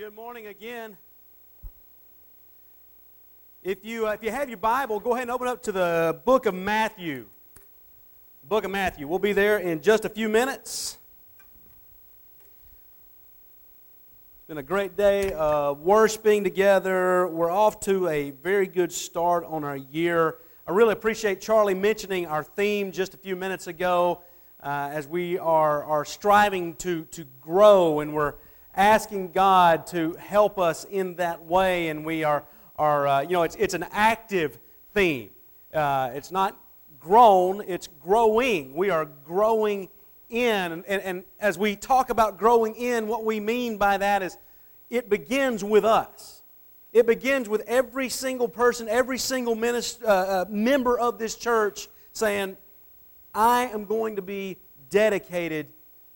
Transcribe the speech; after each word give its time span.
good 0.00 0.14
morning 0.14 0.46
again. 0.46 0.96
If 3.62 3.84
you, 3.84 4.06
uh, 4.06 4.12
if 4.12 4.22
you 4.22 4.30
have 4.30 4.48
your 4.48 4.56
Bible, 4.56 4.98
go 4.98 5.12
ahead 5.12 5.24
and 5.24 5.30
open 5.30 5.46
up 5.46 5.62
to 5.64 5.72
the 5.72 6.18
book 6.24 6.46
of 6.46 6.54
Matthew. 6.54 7.26
Book 8.48 8.64
of 8.64 8.70
Matthew. 8.70 9.06
We'll 9.06 9.18
be 9.18 9.34
there 9.34 9.58
in 9.58 9.82
just 9.82 10.06
a 10.06 10.08
few 10.08 10.30
minutes. 10.30 10.96
It's 14.38 14.48
been 14.48 14.56
a 14.56 14.62
great 14.62 14.96
day 14.96 15.34
of 15.34 15.80
worshiping 15.80 16.44
together. 16.44 17.28
We're 17.28 17.50
off 17.50 17.80
to 17.80 18.08
a 18.08 18.30
very 18.30 18.68
good 18.68 18.92
start 18.92 19.44
on 19.44 19.64
our 19.64 19.76
year. 19.76 20.36
I 20.66 20.70
really 20.70 20.94
appreciate 20.94 21.42
Charlie 21.42 21.74
mentioning 21.74 22.24
our 22.24 22.42
theme 22.42 22.90
just 22.90 23.12
a 23.12 23.18
few 23.18 23.36
minutes 23.36 23.66
ago 23.66 24.22
uh, 24.62 24.88
as 24.92 25.06
we 25.06 25.38
are, 25.38 25.84
are 25.84 26.06
striving 26.06 26.74
to, 26.76 27.04
to 27.10 27.26
grow 27.42 28.00
and 28.00 28.14
we're 28.14 28.32
asking 28.80 29.32
God 29.32 29.86
to 29.88 30.14
help 30.14 30.58
us 30.58 30.84
in 30.84 31.16
that 31.16 31.44
way. 31.44 31.88
And 31.88 32.02
we 32.04 32.24
are, 32.24 32.44
are 32.76 33.06
uh, 33.06 33.20
you 33.20 33.32
know, 33.32 33.42
it's, 33.42 33.56
it's 33.56 33.74
an 33.74 33.84
active 33.92 34.58
theme. 34.94 35.30
Uh, 35.72 36.10
it's 36.14 36.30
not 36.30 36.58
grown, 36.98 37.62
it's 37.66 37.88
growing. 38.02 38.74
We 38.74 38.88
are 38.88 39.04
growing 39.04 39.90
in. 40.30 40.72
And, 40.72 40.86
and, 40.86 41.24
as 41.40 41.58
we 41.58 41.76
talk 41.76 42.08
about 42.08 42.38
growing 42.38 42.74
in, 42.74 43.06
what 43.06 43.24
we 43.24 43.38
mean 43.38 43.76
by 43.76 43.98
that 43.98 44.22
is 44.22 44.38
it 44.88 45.10
begins 45.10 45.62
with 45.62 45.84
us. 45.84 46.42
It 46.92 47.06
begins 47.06 47.48
with 47.48 47.62
every 47.66 48.08
single 48.08 48.48
person, 48.48 48.88
every 48.88 49.18
single 49.18 49.54
minister, 49.54 50.06
uh, 50.06 50.10
uh, 50.10 50.44
member 50.48 50.98
of 50.98 51.18
this 51.18 51.36
church 51.36 51.88
saying, 52.12 52.56
I 53.34 53.66
am 53.66 53.84
going 53.84 54.16
to 54.16 54.22
be 54.22 54.56
dedicated 54.88 55.66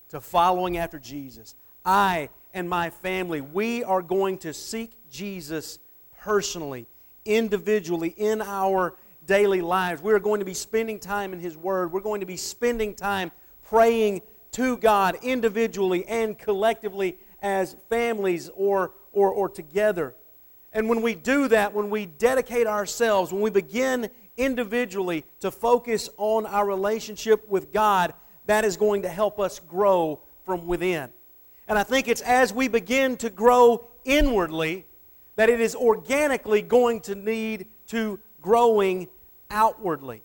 to 0.09 0.21
following 0.21 0.79
after 0.79 0.99
Jesus. 0.99 1.55
I 1.85 2.31
and 2.55 2.71
my 2.71 2.89
family, 2.89 3.41
we 3.41 3.84
are 3.84 4.01
going 4.01 4.39
to 4.39 4.55
seek 4.55 4.92
Jesus 5.11 5.81
personally, 6.20 6.87
individually, 7.25 8.15
in 8.17 8.41
our 8.41 8.95
daily 9.27 9.61
lives. 9.61 10.01
We 10.01 10.12
are 10.12 10.20
going 10.20 10.39
to 10.39 10.47
be 10.47 10.55
spending 10.55 11.01
time 11.01 11.33
in 11.33 11.41
His 11.41 11.56
Word. 11.56 11.93
We're 11.93 12.01
going 12.01 12.20
to 12.20 12.27
be 12.27 12.37
spending 12.37 12.95
time 12.95 13.33
praying 13.62 14.23
to 14.53 14.77
God 14.77 15.19
individually 15.23 16.06
and 16.06 16.39
collectively 16.39 17.19
as 17.43 17.75
families 17.91 18.48
or, 18.55 18.93
or, 19.12 19.31
or 19.31 19.48
together. 19.48 20.15
And 20.73 20.89
when 20.89 21.03
we 21.03 21.15
do 21.15 21.48
that, 21.48 21.75
when 21.75 21.91
we 21.91 22.06
dedicate 22.06 22.67
ourselves, 22.69 23.33
when 23.33 23.43
we 23.43 23.50
begin 23.50 24.09
individually 24.37 25.25
to 25.41 25.50
focus 25.50 26.09
on 26.19 26.47
our 26.47 26.67
relationship 26.67 27.48
with 27.48 27.73
God, 27.73 28.15
that 28.47 28.65
is 28.65 28.77
going 28.77 29.03
to 29.03 29.09
help 29.09 29.41
us 29.41 29.59
grow 29.59 30.21
from 30.45 30.67
within. 30.67 31.11
And 31.69 31.79
I 31.79 31.83
think 31.83 32.09
it's 32.09 32.20
as 32.20 32.53
we 32.53 32.69
begin 32.69 33.17
to 33.19 33.31
grow 33.31 33.87
inwardly 34.05 34.84
that 35.37 35.48
it 35.48 35.61
is 35.61 35.75
organically 35.75 36.62
going 36.62 37.01
to 37.03 37.15
need 37.15 37.67
to 37.89 38.21
growing 38.41 39.09
outwardly. 39.51 40.23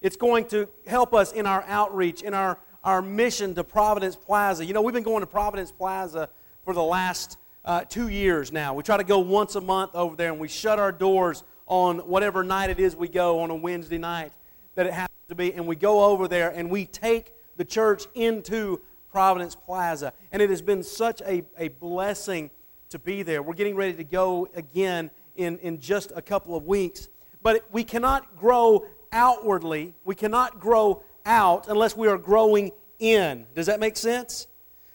It's 0.00 0.16
going 0.16 0.46
to 0.48 0.68
help 0.86 1.14
us 1.14 1.32
in 1.32 1.46
our 1.46 1.64
outreach, 1.66 2.22
in 2.22 2.34
our, 2.34 2.58
our 2.84 3.00
mission 3.00 3.54
to 3.54 3.64
Providence 3.64 4.16
Plaza. 4.16 4.64
You 4.64 4.74
know, 4.74 4.82
we've 4.82 4.94
been 4.94 5.02
going 5.02 5.20
to 5.20 5.26
Providence 5.26 5.72
Plaza 5.72 6.28
for 6.64 6.74
the 6.74 6.82
last 6.82 7.38
uh, 7.64 7.82
two 7.82 8.08
years 8.08 8.52
now. 8.52 8.74
We 8.74 8.82
try 8.82 8.96
to 8.96 9.04
go 9.04 9.20
once 9.20 9.54
a 9.54 9.60
month 9.60 9.94
over 9.94 10.16
there, 10.16 10.30
and 10.30 10.40
we 10.40 10.48
shut 10.48 10.78
our 10.78 10.92
doors 10.92 11.44
on 11.66 12.00
whatever 12.00 12.42
night 12.42 12.70
it 12.70 12.80
is 12.80 12.94
we 12.94 13.08
go 13.08 13.40
on 13.40 13.50
a 13.50 13.54
Wednesday 13.54 13.98
night 13.98 14.32
that 14.74 14.86
it 14.86 14.92
happens 14.92 15.18
to 15.28 15.34
be, 15.34 15.54
and 15.54 15.66
we 15.66 15.76
go 15.76 16.04
over 16.04 16.28
there 16.28 16.50
and 16.50 16.70
we 16.70 16.84
take 16.84 17.32
the 17.56 17.64
church 17.64 18.04
into 18.14 18.80
Providence 19.12 19.54
Plaza. 19.54 20.12
And 20.32 20.42
it 20.42 20.50
has 20.50 20.62
been 20.62 20.82
such 20.82 21.20
a, 21.22 21.44
a 21.56 21.68
blessing 21.68 22.50
to 22.88 22.98
be 22.98 23.22
there. 23.22 23.42
We're 23.42 23.54
getting 23.54 23.76
ready 23.76 23.92
to 23.94 24.04
go 24.04 24.48
again 24.54 25.10
in, 25.36 25.58
in 25.58 25.78
just 25.78 26.10
a 26.16 26.22
couple 26.22 26.56
of 26.56 26.64
weeks. 26.64 27.08
But 27.42 27.64
we 27.70 27.84
cannot 27.84 28.36
grow 28.36 28.86
outwardly, 29.12 29.94
we 30.04 30.14
cannot 30.14 30.58
grow 30.58 31.04
out 31.26 31.68
unless 31.68 31.96
we 31.96 32.08
are 32.08 32.16
growing 32.16 32.72
in. 32.98 33.46
Does 33.54 33.66
that 33.66 33.78
make 33.78 33.96
sense? 33.96 34.48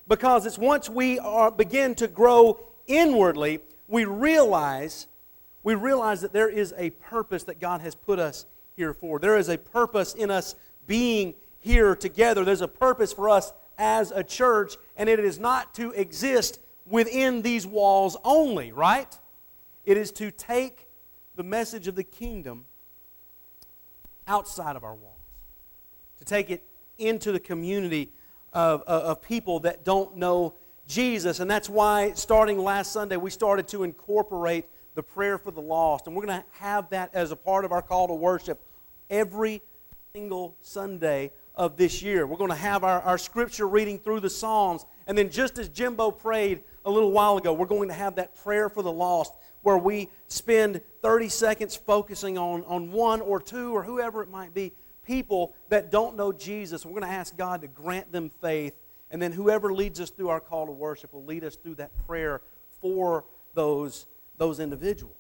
Because 0.07 0.45
it's 0.45 0.57
once 0.57 0.89
we 0.89 1.19
are, 1.19 1.51
begin 1.51 1.93
to 1.95 2.07
grow 2.07 2.59
inwardly, 2.87 3.59
we 3.87 4.05
realize 4.05 5.07
we 5.67 5.75
realize 5.75 6.21
that 6.21 6.31
there 6.31 6.47
is 6.47 6.73
a 6.77 6.91
purpose 6.91 7.43
that 7.43 7.59
God 7.59 7.81
has 7.81 7.93
put 7.93 8.19
us 8.19 8.45
here 8.77 8.93
for. 8.93 9.19
There 9.19 9.37
is 9.37 9.49
a 9.49 9.57
purpose 9.57 10.13
in 10.13 10.31
us 10.31 10.55
being 10.85 11.33
here 11.59 11.93
together. 11.93 12.45
There's 12.45 12.61
a 12.61 12.69
purpose 12.69 13.11
for 13.11 13.27
us 13.29 13.51
as 13.77 14.11
a 14.11 14.23
church, 14.23 14.75
and 14.95 15.09
it 15.09 15.19
is 15.19 15.39
not 15.39 15.73
to 15.75 15.91
exist 15.91 16.59
within 16.85 17.41
these 17.41 17.67
walls 17.67 18.17
only, 18.23 18.71
right? 18.71 19.17
It 19.85 19.97
is 19.97 20.11
to 20.13 20.31
take 20.31 20.87
the 21.35 21.43
message 21.43 21.87
of 21.87 21.95
the 21.95 22.03
kingdom 22.03 22.65
outside 24.27 24.75
of 24.75 24.83
our 24.83 24.95
walls, 24.95 25.13
to 26.19 26.25
take 26.25 26.49
it 26.49 26.63
into 26.97 27.31
the 27.31 27.39
community 27.39 28.09
of, 28.53 28.81
of, 28.81 29.03
of 29.03 29.21
people 29.21 29.59
that 29.61 29.83
don't 29.83 30.17
know 30.17 30.53
Jesus. 30.87 31.39
And 31.39 31.49
that's 31.49 31.69
why, 31.69 32.13
starting 32.13 32.57
last 32.57 32.91
Sunday, 32.91 33.17
we 33.17 33.29
started 33.29 33.67
to 33.69 33.83
incorporate 33.83 34.65
the 34.95 35.03
prayer 35.03 35.37
for 35.37 35.51
the 35.51 35.61
lost. 35.61 36.07
And 36.07 36.15
we're 36.15 36.25
going 36.25 36.41
to 36.41 36.45
have 36.59 36.89
that 36.89 37.11
as 37.13 37.31
a 37.31 37.35
part 37.35 37.65
of 37.65 37.71
our 37.71 37.81
call 37.81 38.07
to 38.07 38.13
worship 38.13 38.59
every 39.09 39.61
single 40.13 40.55
Sunday 40.61 41.31
of 41.57 41.75
this 41.75 42.03
year. 42.03 42.25
We're 42.27 42.37
going 42.37 42.51
to 42.51 42.55
have 42.55 42.83
our, 42.83 43.01
our 43.01 43.17
scripture 43.17 43.67
reading 43.67 43.97
through 43.97 44.21
the 44.21 44.29
Psalms. 44.29 44.85
And 45.07 45.17
then, 45.17 45.29
just 45.29 45.57
as 45.57 45.67
Jimbo 45.67 46.11
prayed 46.11 46.61
a 46.85 46.91
little 46.91 47.11
while 47.11 47.37
ago, 47.37 47.51
we're 47.51 47.65
going 47.65 47.89
to 47.89 47.95
have 47.95 48.15
that 48.15 48.35
prayer 48.35 48.69
for 48.69 48.83
the 48.83 48.91
lost 48.91 49.33
where 49.63 49.77
we 49.77 50.07
spend 50.27 50.81
30 51.01 51.29
seconds 51.29 51.75
focusing 51.75 52.37
on, 52.37 52.63
on 52.65 52.91
one 52.91 53.19
or 53.19 53.41
two 53.41 53.75
or 53.75 53.83
whoever 53.83 54.21
it 54.21 54.29
might 54.29 54.53
be, 54.53 54.71
people 55.03 55.55
that 55.69 55.91
don't 55.91 56.15
know 56.15 56.31
Jesus. 56.31 56.85
We're 56.85 56.91
going 56.91 57.11
to 57.11 57.17
ask 57.17 57.35
God 57.35 57.61
to 57.61 57.67
grant 57.67 58.11
them 58.11 58.31
faith. 58.39 58.73
And 59.09 59.19
then, 59.19 59.31
whoever 59.31 59.73
leads 59.73 59.99
us 59.99 60.11
through 60.11 60.29
our 60.29 60.39
call 60.39 60.67
to 60.67 60.71
worship 60.71 61.11
will 61.11 61.25
lead 61.25 61.43
us 61.43 61.55
through 61.55 61.75
that 61.75 61.91
prayer 62.05 62.41
for 62.81 63.25
those, 63.55 64.05
those 64.37 64.59
individuals. 64.59 65.15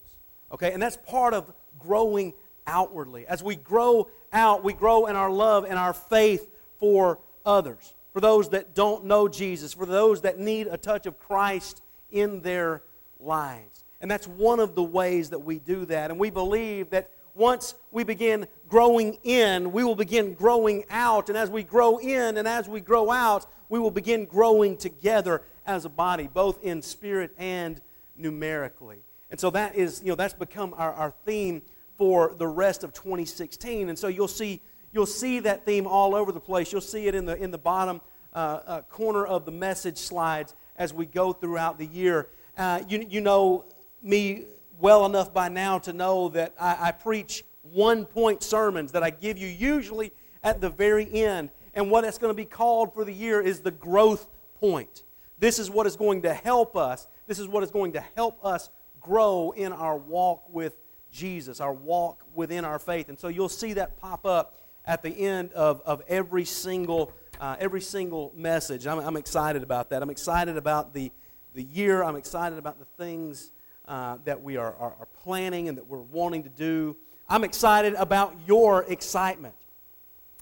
Okay? 0.51 0.71
And 0.71 0.81
that's 0.81 0.97
part 0.97 1.33
of 1.33 1.51
growing 1.79 2.33
outwardly. 2.67 3.25
As 3.25 3.41
we 3.41 3.55
grow 3.55 4.09
out, 4.33 4.63
we 4.63 4.73
grow 4.73 5.07
in 5.07 5.15
our 5.15 5.31
love 5.31 5.65
and 5.65 5.77
our 5.77 5.93
faith 5.93 6.49
for 6.79 7.19
others, 7.45 7.93
for 8.13 8.21
those 8.21 8.49
that 8.49 8.75
don't 8.75 9.05
know 9.05 9.27
Jesus, 9.27 9.73
for 9.73 9.85
those 9.85 10.21
that 10.21 10.39
need 10.39 10.67
a 10.67 10.77
touch 10.77 11.05
of 11.05 11.19
Christ 11.19 11.81
in 12.11 12.41
their 12.41 12.83
lives. 13.19 13.83
And 14.01 14.09
that's 14.09 14.27
one 14.27 14.59
of 14.59 14.75
the 14.75 14.83
ways 14.83 15.31
that 15.31 15.39
we 15.39 15.59
do 15.59 15.85
that. 15.85 16.11
And 16.11 16.19
we 16.19 16.29
believe 16.29 16.91
that 16.91 17.09
once 17.33 17.75
we 17.91 18.03
begin 18.03 18.47
growing 18.67 19.17
in, 19.23 19.71
we 19.71 19.83
will 19.83 19.95
begin 19.95 20.33
growing 20.33 20.85
out. 20.89 21.29
And 21.29 21.37
as 21.37 21.49
we 21.49 21.63
grow 21.63 21.97
in 21.97 22.37
and 22.37 22.47
as 22.47 22.67
we 22.67 22.81
grow 22.81 23.11
out, 23.11 23.45
we 23.69 23.79
will 23.79 23.91
begin 23.91 24.25
growing 24.25 24.77
together 24.77 25.41
as 25.65 25.85
a 25.85 25.89
body, 25.89 26.29
both 26.31 26.63
in 26.63 26.81
spirit 26.81 27.31
and 27.37 27.81
numerically. 28.17 28.99
And 29.29 29.39
so 29.39 29.49
that 29.51 29.75
is, 29.75 30.01
you 30.01 30.09
know, 30.09 30.15
that's 30.15 30.33
become 30.33 30.73
our, 30.77 30.93
our 30.93 31.13
theme 31.25 31.61
for 31.97 32.33
the 32.37 32.47
rest 32.47 32.83
of 32.83 32.93
2016. 32.93 33.89
And 33.89 33.97
so 33.97 34.07
you'll 34.07 34.27
see, 34.27 34.61
you'll 34.91 35.05
see 35.05 35.39
that 35.39 35.65
theme 35.65 35.87
all 35.87 36.15
over 36.15 36.31
the 36.31 36.39
place. 36.39 36.71
You'll 36.71 36.81
see 36.81 37.07
it 37.07 37.15
in 37.15 37.25
the, 37.25 37.35
in 37.35 37.51
the 37.51 37.57
bottom 37.57 38.01
uh, 38.33 38.37
uh, 38.37 38.81
corner 38.83 39.25
of 39.25 39.45
the 39.45 39.51
message 39.51 39.97
slides 39.97 40.53
as 40.75 40.93
we 40.93 41.05
go 41.05 41.33
throughout 41.33 41.77
the 41.77 41.85
year. 41.85 42.27
Uh, 42.57 42.81
you, 42.87 43.05
you 43.09 43.21
know 43.21 43.65
me 44.01 44.45
well 44.79 45.05
enough 45.05 45.33
by 45.33 45.49
now 45.49 45.79
to 45.79 45.93
know 45.93 46.29
that 46.29 46.53
I, 46.59 46.87
I 46.87 46.91
preach 46.91 47.43
one 47.63 48.05
point 48.05 48.43
sermons 48.43 48.91
that 48.91 49.03
I 49.03 49.09
give 49.09 49.37
you 49.37 49.47
usually 49.47 50.13
at 50.43 50.61
the 50.61 50.69
very 50.69 51.11
end. 51.11 51.49
And 51.73 51.91
what 51.91 52.03
it's 52.03 52.17
going 52.17 52.31
to 52.31 52.37
be 52.37 52.45
called 52.45 52.93
for 52.93 53.03
the 53.03 53.13
year 53.13 53.41
is 53.41 53.59
the 53.59 53.71
growth 53.71 54.27
point. 54.59 55.03
This 55.39 55.59
is 55.59 55.69
what 55.69 55.85
is 55.85 55.95
going 55.95 56.23
to 56.23 56.33
help 56.33 56.75
us. 56.75 57.07
This 57.27 57.39
is 57.39 57.47
what 57.47 57.63
is 57.63 57.71
going 57.71 57.93
to 57.93 58.01
help 58.15 58.43
us 58.43 58.69
grow 58.99 59.51
in 59.51 59.71
our 59.71 59.97
walk 59.97 60.43
with 60.51 60.77
Jesus, 61.11 61.59
our 61.59 61.73
walk 61.73 62.23
within 62.33 62.65
our 62.65 62.79
faith. 62.79 63.09
And 63.09 63.17
so 63.17 63.27
you'll 63.27 63.49
see 63.49 63.73
that 63.73 63.97
pop 63.99 64.25
up 64.25 64.59
at 64.85 65.03
the 65.03 65.09
end 65.09 65.51
of, 65.53 65.81
of 65.85 66.01
every 66.07 66.45
single 66.45 67.13
uh, 67.39 67.55
every 67.59 67.81
single 67.81 68.33
message. 68.35 68.87
I'm, 68.87 68.99
I'm, 68.99 69.17
excited 69.17 69.63
about 69.63 69.91
that. 69.91 70.01
I'm 70.01 70.09
excited 70.09 70.57
about 70.57 70.93
the, 70.93 71.11
the 71.53 71.63
year. 71.63 72.03
I'm 72.03 72.15
excited 72.15 72.57
about 72.57 72.79
the 72.79 72.85
things 72.97 73.51
uh, 73.87 74.17
that 74.25 74.41
we 74.41 74.57
are, 74.57 74.75
are, 74.75 74.95
are 74.99 75.07
planning 75.23 75.69
and 75.69 75.77
that 75.77 75.87
we're 75.87 75.99
wanting 75.99 76.43
to 76.43 76.49
do. 76.49 76.95
I'm 77.29 77.43
excited 77.43 77.93
about 77.93 78.35
your 78.47 78.85
excitement. 78.85 79.55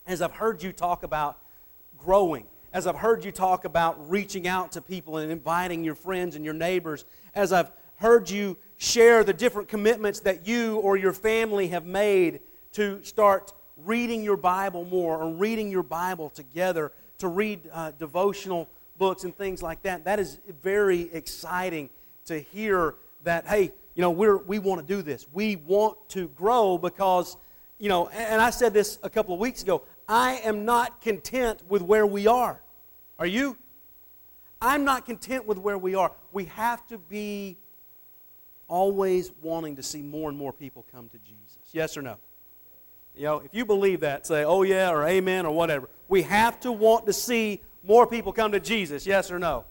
As 0.08 0.22
I've 0.22 0.32
heard 0.32 0.64
you 0.64 0.72
talk 0.72 1.04
about 1.04 1.40
growing, 1.98 2.46
as 2.72 2.88
I've 2.88 2.98
heard 2.98 3.26
you 3.26 3.32
talk 3.32 3.66
about 3.66 4.10
reaching 4.10 4.48
out 4.48 4.72
to 4.74 4.82
people 4.82 5.18
and 5.18 5.32
inviting 5.32 5.84
your 5.84 5.96
friends 5.96 6.36
and 6.36 6.46
your 6.46 6.54
neighbors, 6.54 7.06
as 7.34 7.52
I've 7.52 7.72
heard 7.98 8.30
you 8.30 8.58
share 8.78 9.24
the 9.24 9.34
different 9.34 9.68
commitments 9.68 10.20
that 10.22 10.48
you 10.48 10.78
or 10.78 10.98
your 10.98 11.14
family 11.14 11.68
have 11.70 11.86
made 11.86 12.40
to 12.74 13.04
start 13.04 13.54
reading 13.78 14.24
your 14.24 14.38
Bible 14.38 14.86
more 14.86 15.22
or 15.22 15.32
reading 15.32 15.70
your 15.70 15.84
Bible 15.84 16.30
together, 16.30 16.92
to 17.18 17.28
read 17.28 17.62
uh, 17.72 17.92
devotional 17.92 18.68
books 18.98 19.24
and 19.24 19.36
things 19.38 19.62
like 19.62 19.82
that. 19.84 20.06
That 20.06 20.20
is 20.20 20.40
very 20.62 21.14
exciting 21.14 21.90
to 22.26 22.40
hear 22.40 22.96
that, 23.24 23.46
hey, 23.48 23.72
you 23.96 24.02
know, 24.02 24.12
we're, 24.12 24.38
we 24.38 24.60
want 24.60 24.86
to 24.86 24.88
do 24.88 25.02
this. 25.02 25.26
We 25.34 25.56
want 25.56 25.98
to 26.10 26.28
grow 26.30 26.78
because, 26.78 27.38
you 27.80 27.90
know, 27.90 28.08
and 28.10 28.42
I 28.42 28.50
said 28.50 28.74
this 28.74 29.00
a 29.04 29.10
couple 29.10 29.34
of 29.34 29.40
weeks 29.40 29.64
ago 29.64 29.84
I 30.08 30.34
am 30.44 30.66
not 30.66 31.02
content 31.02 31.62
with 31.68 31.82
where 31.82 32.06
we 32.06 32.28
are. 32.28 32.62
Are 33.18 33.26
you? 33.26 33.58
I'm 34.62 34.84
not 34.84 35.06
content 35.06 35.46
with 35.46 35.58
where 35.58 35.78
we 35.78 35.96
are. 35.96 36.12
We 36.32 36.46
have 36.46 36.86
to 36.88 36.98
be 36.98 37.58
always 38.68 39.32
wanting 39.42 39.76
to 39.76 39.84
see 39.84 40.02
more 40.02 40.30
and 40.30 40.38
more 40.38 40.54
people 40.54 40.86
come 40.92 41.10
to 41.10 41.18
Jesus. 41.20 41.58
Yes 41.72 41.98
or 41.98 42.02
no? 42.02 42.18
You 43.16 43.24
know, 43.24 43.38
if 43.40 43.54
you 43.54 43.66
believe 43.66 44.02
that, 44.02 44.28
say, 44.28 44.44
oh 44.44 44.64
yeah, 44.64 44.90
or 44.90 45.06
amen, 45.06 45.46
or 45.46 45.56
whatever. 45.56 45.90
We 46.08 46.24
have 46.24 46.60
to 46.62 46.72
want 46.72 47.06
to 47.06 47.14
see 47.14 47.62
more 47.84 48.06
people 48.06 48.34
come 48.34 48.52
to 48.52 48.60
Jesus. 48.60 49.08
Yes 49.08 49.32
or 49.32 49.40
no? 49.40 49.66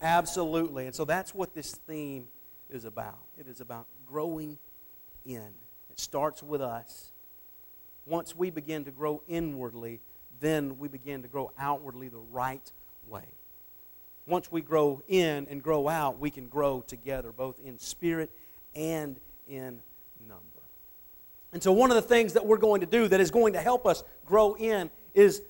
Absolutely. 0.00 0.86
And 0.86 0.94
so 0.94 1.04
that's 1.04 1.34
what 1.34 1.54
this 1.54 1.72
theme 1.72 2.26
is 2.70 2.84
about. 2.84 3.18
It 3.38 3.46
is 3.48 3.60
about 3.60 3.86
growing 4.06 4.58
in. 5.24 5.48
It 5.90 6.00
starts 6.00 6.42
with 6.42 6.60
us. 6.60 7.12
Once 8.06 8.36
we 8.36 8.50
begin 8.50 8.84
to 8.84 8.90
grow 8.90 9.22
inwardly, 9.26 10.00
then 10.40 10.78
we 10.78 10.88
begin 10.88 11.22
to 11.22 11.28
grow 11.28 11.50
outwardly 11.58 12.08
the 12.08 12.18
right 12.18 12.72
way. 13.08 13.24
Once 14.26 14.50
we 14.50 14.60
grow 14.60 15.02
in 15.08 15.46
and 15.48 15.62
grow 15.62 15.88
out, 15.88 16.18
we 16.18 16.30
can 16.30 16.48
grow 16.48 16.82
together, 16.86 17.32
both 17.32 17.56
in 17.64 17.78
spirit 17.78 18.30
and 18.74 19.18
in 19.48 19.80
number. 20.28 20.42
And 21.52 21.62
so, 21.62 21.72
one 21.72 21.90
of 21.90 21.94
the 21.94 22.02
things 22.02 22.32
that 22.32 22.44
we're 22.44 22.56
going 22.56 22.80
to 22.80 22.86
do 22.86 23.06
that 23.08 23.20
is 23.20 23.30
going 23.30 23.52
to 23.52 23.60
help 23.60 23.86
us 23.86 24.02
grow 24.24 24.54
in 24.54 24.90
is 25.14 25.42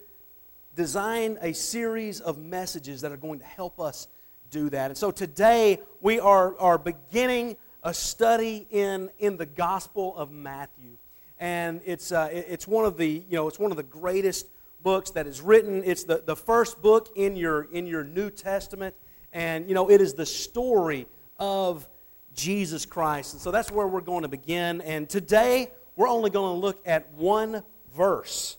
design 0.75 1.39
a 1.41 1.55
series 1.55 2.21
of 2.21 2.39
messages 2.39 3.01
that 3.01 3.13
are 3.13 3.17
going 3.17 3.39
to 3.39 3.47
help 3.47 3.81
us 3.81 4.09
do 4.51 4.69
that. 4.71 4.91
And 4.91 4.99
so, 4.99 5.11
today 5.11 5.81
we 6.01 6.21
are, 6.21 6.57
are 6.59 6.77
beginning 6.77 7.57
a 7.83 7.95
study 7.95 8.67
in, 8.71 9.11
in 9.19 9.37
the 9.37 9.47
Gospel 9.47 10.15
of 10.17 10.31
Matthew. 10.31 10.97
And 11.39 11.81
it's, 11.85 12.13
uh, 12.13 12.29
it's, 12.33 12.67
one 12.67 12.85
of 12.85 12.97
the, 12.97 13.09
you 13.09 13.37
know, 13.37 13.49
it's 13.49 13.59
one 13.59 13.71
of 13.71 13.77
the 13.77 13.83
greatest 13.83 14.49
books 14.87 15.11
that 15.11 15.27
is 15.27 15.41
written. 15.41 15.83
It's 15.85 16.05
the, 16.05 16.23
the 16.25 16.37
first 16.37 16.81
book 16.81 17.09
in 17.17 17.35
your, 17.35 17.65
in 17.73 17.89
your 17.89 18.05
New 18.05 18.31
Testament. 18.31 18.95
And, 19.33 19.69
you 19.69 19.75
know, 19.75 19.91
it 19.91 20.01
is 20.01 20.15
the 20.15 20.25
story 20.25 21.09
of 21.41 21.89
Jesus 22.35 22.87
Christ. 22.87 23.33
And 23.33 23.43
so 23.43 23.51
that's 23.51 23.73
where 23.73 23.89
we're 23.89 24.01
going 24.01 24.23
to 24.23 24.29
begin. 24.29 24.81
And 24.83 25.09
today, 25.09 25.73
we're 25.97 26.07
only 26.07 26.31
going 26.31 26.55
to 26.55 26.61
look 26.61 26.79
at 26.87 27.13
one 27.15 27.65
verse. 27.97 28.59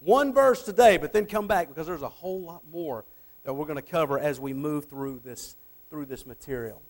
One 0.00 0.32
verse 0.32 0.62
today, 0.62 0.96
but 0.96 1.12
then 1.12 1.26
come 1.26 1.46
back 1.46 1.68
because 1.68 1.86
there's 1.86 2.00
a 2.00 2.08
whole 2.08 2.40
lot 2.40 2.62
more 2.72 3.04
that 3.44 3.52
we're 3.52 3.66
going 3.66 3.76
to 3.76 3.82
cover 3.82 4.18
as 4.18 4.40
we 4.40 4.54
move 4.54 4.86
through 4.86 5.20
this, 5.26 5.56
through 5.90 6.06
this 6.06 6.24
material. 6.24 6.80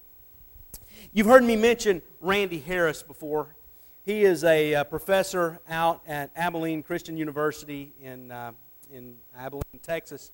You've 1.12 1.26
heard 1.26 1.42
me 1.42 1.56
mention 1.56 2.02
Randy 2.20 2.60
Harris 2.60 3.02
before. 3.02 3.56
He 4.04 4.22
is 4.22 4.44
a 4.44 4.76
uh, 4.76 4.84
professor 4.84 5.58
out 5.68 6.02
at 6.06 6.30
Abilene 6.36 6.84
Christian 6.84 7.16
University 7.16 7.92
in, 8.00 8.30
uh, 8.30 8.52
in 8.92 9.16
Abilene, 9.36 9.62
Texas. 9.82 10.32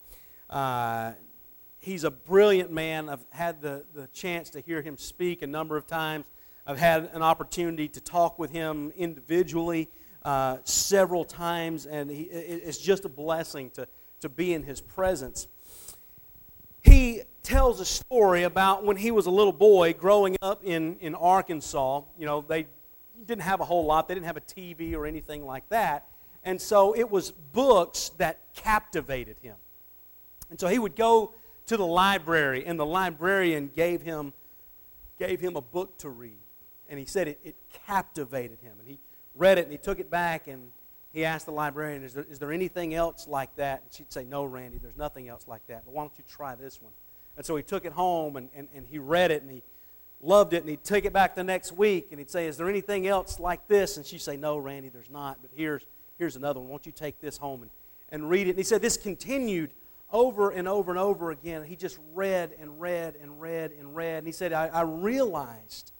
Uh, 0.48 1.12
he's 1.80 2.04
a 2.04 2.10
brilliant 2.10 2.70
man. 2.70 3.08
I've 3.08 3.24
had 3.30 3.60
the, 3.60 3.84
the 3.94 4.06
chance 4.08 4.50
to 4.50 4.60
hear 4.60 4.82
him 4.82 4.96
speak 4.96 5.42
a 5.42 5.46
number 5.46 5.76
of 5.76 5.86
times. 5.86 6.26
I've 6.66 6.78
had 6.78 7.10
an 7.12 7.22
opportunity 7.22 7.88
to 7.88 8.00
talk 8.00 8.38
with 8.38 8.50
him 8.52 8.92
individually 8.96 9.88
uh, 10.24 10.58
several 10.64 11.24
times, 11.24 11.86
and 11.86 12.10
he, 12.10 12.22
it's 12.22 12.78
just 12.78 13.04
a 13.04 13.08
blessing 13.08 13.70
to, 13.70 13.88
to 14.20 14.28
be 14.28 14.54
in 14.54 14.62
his 14.62 14.80
presence. 14.80 15.48
He 16.82 17.22
tells 17.42 17.80
a 17.80 17.84
story 17.84 18.44
about 18.44 18.84
when 18.84 18.96
he 18.96 19.10
was 19.10 19.26
a 19.26 19.30
little 19.30 19.52
boy 19.52 19.92
growing 19.92 20.36
up 20.42 20.62
in, 20.64 20.96
in 21.00 21.14
Arkansas. 21.16 22.02
You 22.16 22.26
know, 22.26 22.44
they 22.46 22.66
didn't 23.26 23.42
have 23.42 23.60
a 23.60 23.64
whole 23.64 23.84
lot, 23.84 24.06
they 24.06 24.14
didn't 24.14 24.26
have 24.26 24.36
a 24.36 24.40
TV 24.40 24.94
or 24.94 25.06
anything 25.06 25.44
like 25.44 25.68
that. 25.70 26.06
And 26.44 26.60
so 26.60 26.94
it 26.94 27.10
was 27.10 27.30
books 27.30 28.10
that 28.18 28.38
captivated 28.54 29.36
him. 29.42 29.54
And 30.50 30.58
so 30.58 30.68
he 30.68 30.78
would 30.78 30.96
go 30.96 31.32
to 31.66 31.76
the 31.76 31.86
library, 31.86 32.64
and 32.66 32.78
the 32.78 32.86
librarian 32.86 33.70
gave 33.74 34.02
him, 34.02 34.32
gave 35.18 35.40
him 35.40 35.56
a 35.56 35.60
book 35.60 35.96
to 35.98 36.10
read. 36.10 36.38
And 36.88 36.98
he 36.98 37.06
said 37.06 37.28
it, 37.28 37.40
it 37.44 37.54
captivated 37.86 38.58
him. 38.60 38.72
And 38.80 38.88
he 38.88 38.98
read 39.34 39.58
it 39.58 39.62
and 39.62 39.72
he 39.72 39.78
took 39.78 39.98
it 39.98 40.10
back 40.10 40.46
and 40.48 40.70
he 41.12 41.24
asked 41.24 41.46
the 41.46 41.52
librarian, 41.52 42.04
is 42.04 42.14
there, 42.14 42.26
is 42.30 42.38
there 42.38 42.52
anything 42.52 42.94
else 42.94 43.26
like 43.26 43.54
that? 43.56 43.82
And 43.82 43.92
she'd 43.92 44.12
say, 44.12 44.24
No, 44.24 44.44
Randy, 44.44 44.78
there's 44.78 44.96
nothing 44.96 45.28
else 45.28 45.46
like 45.46 45.66
that. 45.68 45.84
But 45.84 45.94
why 45.94 46.02
don't 46.02 46.12
you 46.16 46.24
try 46.28 46.54
this 46.54 46.80
one? 46.80 46.92
And 47.36 47.46
so 47.46 47.56
he 47.56 47.62
took 47.62 47.84
it 47.84 47.92
home 47.92 48.36
and, 48.36 48.48
and, 48.54 48.68
and 48.74 48.86
he 48.86 48.98
read 48.98 49.30
it 49.30 49.42
and 49.42 49.50
he 49.50 49.62
loved 50.20 50.52
it 50.52 50.58
and 50.58 50.68
he'd 50.68 50.84
take 50.84 51.04
it 51.04 51.12
back 51.12 51.34
the 51.34 51.44
next 51.44 51.72
week 51.72 52.08
and 52.10 52.18
he'd 52.18 52.30
say, 52.30 52.46
Is 52.46 52.56
there 52.56 52.68
anything 52.68 53.06
else 53.06 53.38
like 53.38 53.68
this? 53.68 53.96
And 53.96 54.06
she'd 54.06 54.20
say, 54.20 54.36
No, 54.36 54.58
Randy, 54.58 54.88
there's 54.88 55.10
not. 55.10 55.38
But 55.42 55.50
here's, 55.54 55.84
here's 56.22 56.36
another 56.36 56.60
one. 56.60 56.68
Won't 56.68 56.86
you 56.86 56.92
take 56.92 57.20
this 57.20 57.36
home 57.36 57.62
and, 57.62 57.70
and 58.10 58.30
read 58.30 58.46
it? 58.46 58.50
And 58.50 58.58
he 58.58 58.62
said 58.62 58.80
this 58.80 58.96
continued 58.96 59.72
over 60.12 60.50
and 60.50 60.68
over 60.68 60.92
and 60.92 61.00
over 61.00 61.32
again. 61.32 61.64
He 61.64 61.74
just 61.74 61.98
read 62.14 62.52
and 62.60 62.80
read 62.80 63.16
and 63.20 63.40
read 63.40 63.72
and 63.72 63.96
read. 63.96 64.18
And 64.18 64.26
he 64.28 64.32
said, 64.32 64.52
I, 64.52 64.68
I 64.68 64.82
realized 64.82 65.90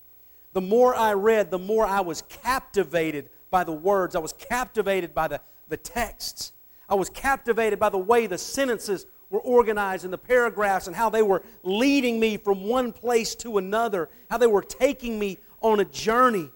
the 0.53 0.61
more 0.61 0.95
I 0.95 1.15
read, 1.15 1.51
the 1.51 1.59
more 1.59 1.85
I 1.85 2.03
was 2.03 2.23
captivated 2.29 3.31
by 3.51 3.65
the 3.65 3.73
words. 3.73 4.15
I 4.15 4.21
was 4.21 4.33
captivated 4.35 5.13
by 5.13 5.27
the, 5.27 5.41
the 5.69 5.77
texts. 5.77 6.53
I 6.89 6.95
was 6.95 7.11
captivated 7.11 7.81
by 7.81 7.89
the 7.89 7.99
way 7.99 8.29
the 8.29 8.39
sentences 8.39 9.07
were 9.29 9.41
organized 9.41 10.05
in 10.05 10.13
the 10.13 10.19
paragraphs 10.19 10.87
and 10.87 10.95
how 10.95 11.11
they 11.11 11.23
were 11.23 11.43
leading 11.65 12.21
me 12.21 12.37
from 12.37 12.63
one 12.63 12.93
place 12.93 13.35
to 13.37 13.59
another, 13.59 14.09
how 14.31 14.39
they 14.39 14.47
were 14.47 14.63
taking 14.63 15.19
me 15.19 15.39
on 15.63 15.81
a 15.81 15.85
journey, 15.85 16.49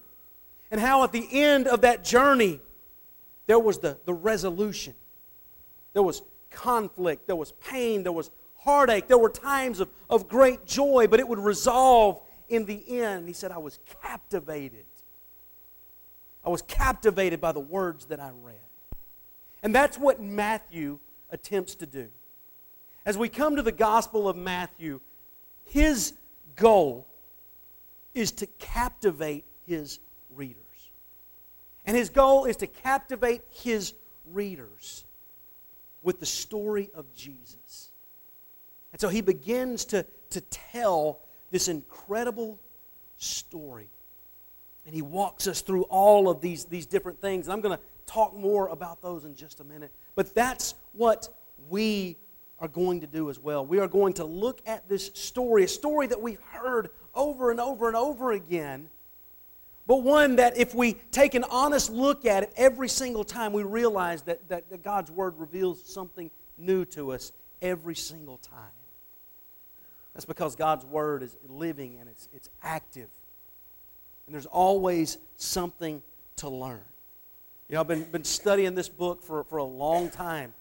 and 0.71 0.79
how 0.79 1.03
at 1.03 1.11
the 1.11 1.27
end 1.33 1.67
of 1.67 1.81
that 1.81 2.05
journey, 2.05 2.61
there 3.47 3.59
was 3.59 3.79
the, 3.79 3.97
the 4.05 4.13
resolution. 4.13 4.93
There 5.93 6.03
was 6.03 6.21
conflict, 6.51 7.27
there 7.27 7.35
was 7.35 7.53
pain, 7.53 8.03
there 8.03 8.11
was 8.11 8.29
heartache, 8.57 9.07
there 9.07 9.17
were 9.17 9.29
times 9.29 9.79
of, 9.79 9.89
of 10.09 10.27
great 10.27 10.65
joy, 10.65 11.07
but 11.09 11.19
it 11.19 11.27
would 11.27 11.39
resolve 11.39 12.21
in 12.49 12.65
the 12.65 13.01
end. 13.01 13.27
He 13.27 13.33
said, 13.33 13.51
I 13.51 13.57
was 13.57 13.79
captivated. 14.01 14.85
I 16.45 16.49
was 16.49 16.61
captivated 16.61 17.41
by 17.41 17.51
the 17.51 17.59
words 17.59 18.05
that 18.05 18.19
I 18.19 18.31
read. 18.41 18.55
And 19.63 19.73
that's 19.73 19.97
what 19.97 20.21
Matthew 20.21 20.99
attempts 21.31 21.75
to 21.75 21.85
do. 21.85 22.09
As 23.05 23.17
we 23.17 23.29
come 23.29 23.55
to 23.55 23.61
the 23.61 23.71
Gospel 23.71 24.29
of 24.29 24.35
Matthew, 24.35 24.99
his 25.65 26.13
goal 26.55 27.07
is 28.13 28.31
to 28.33 28.45
captivate 28.45 29.45
his 29.65 29.99
readers. 30.35 30.66
And 31.87 31.95
his 31.95 32.09
goal 32.09 32.45
is 32.45 32.57
to 32.57 32.67
captivate 32.67 33.41
his 33.49 33.93
readers 34.31 35.05
with 36.03 36.19
the 36.19 36.25
story 36.25 36.89
of 36.93 37.05
Jesus. 37.15 37.91
And 38.91 39.01
so 39.01 39.09
he 39.09 39.21
begins 39.21 39.85
to, 39.85 40.05
to 40.31 40.41
tell 40.41 41.19
this 41.49 41.69
incredible 41.69 42.59
story. 43.17 43.89
And 44.85 44.93
he 44.93 45.01
walks 45.01 45.47
us 45.47 45.61
through 45.61 45.83
all 45.83 46.29
of 46.29 46.41
these, 46.41 46.65
these 46.65 46.85
different 46.85 47.21
things. 47.21 47.47
And 47.47 47.53
I'm 47.53 47.61
going 47.61 47.77
to 47.77 47.83
talk 48.05 48.35
more 48.35 48.67
about 48.67 49.01
those 49.01 49.25
in 49.25 49.35
just 49.35 49.59
a 49.59 49.63
minute. 49.63 49.91
But 50.15 50.35
that's 50.35 50.75
what 50.93 51.29
we 51.69 52.17
are 52.59 52.67
going 52.67 53.01
to 53.01 53.07
do 53.07 53.29
as 53.29 53.39
well. 53.39 53.65
We 53.65 53.79
are 53.79 53.87
going 53.87 54.13
to 54.13 54.25
look 54.25 54.61
at 54.65 54.89
this 54.89 55.11
story, 55.13 55.63
a 55.63 55.67
story 55.67 56.07
that 56.07 56.21
we've 56.21 56.41
heard 56.51 56.89
over 57.13 57.51
and 57.51 57.59
over 57.59 57.87
and 57.87 57.95
over 57.95 58.31
again, 58.31 58.89
but 59.87 60.03
one 60.03 60.35
that 60.35 60.57
if 60.57 60.75
we 60.75 60.93
take 61.11 61.33
an 61.33 61.45
honest 61.49 61.89
look 61.89 62.25
at 62.25 62.43
it 62.43 62.53
every 62.57 62.89
single 62.89 63.23
time, 63.23 63.53
we 63.53 63.63
realize 63.63 64.21
that, 64.23 64.47
that, 64.49 64.69
that 64.69 64.83
God's 64.83 65.09
Word 65.09 65.39
reveals 65.39 65.81
something 65.85 66.29
new 66.57 66.83
to 66.85 67.13
us 67.13 67.31
every 67.61 67.95
single 67.95 68.37
time. 68.37 68.71
That's 70.13 70.25
because 70.25 70.57
God's 70.57 70.83
Word 70.83 71.23
is 71.23 71.37
living 71.47 71.97
and 71.99 72.09
it's, 72.09 72.27
it's 72.33 72.49
active. 72.61 73.07
And 74.25 74.33
there's 74.33 74.45
always 74.45 75.19
something 75.37 76.01
to 76.37 76.49
learn. 76.49 76.81
You 77.69 77.75
know, 77.75 77.81
I've 77.81 77.87
been, 77.87 78.03
been 78.03 78.25
studying 78.25 78.75
this 78.75 78.89
book 78.89 79.23
for, 79.23 79.45
for 79.45 79.57
a 79.57 79.63
long 79.63 80.09
time. 80.09 80.53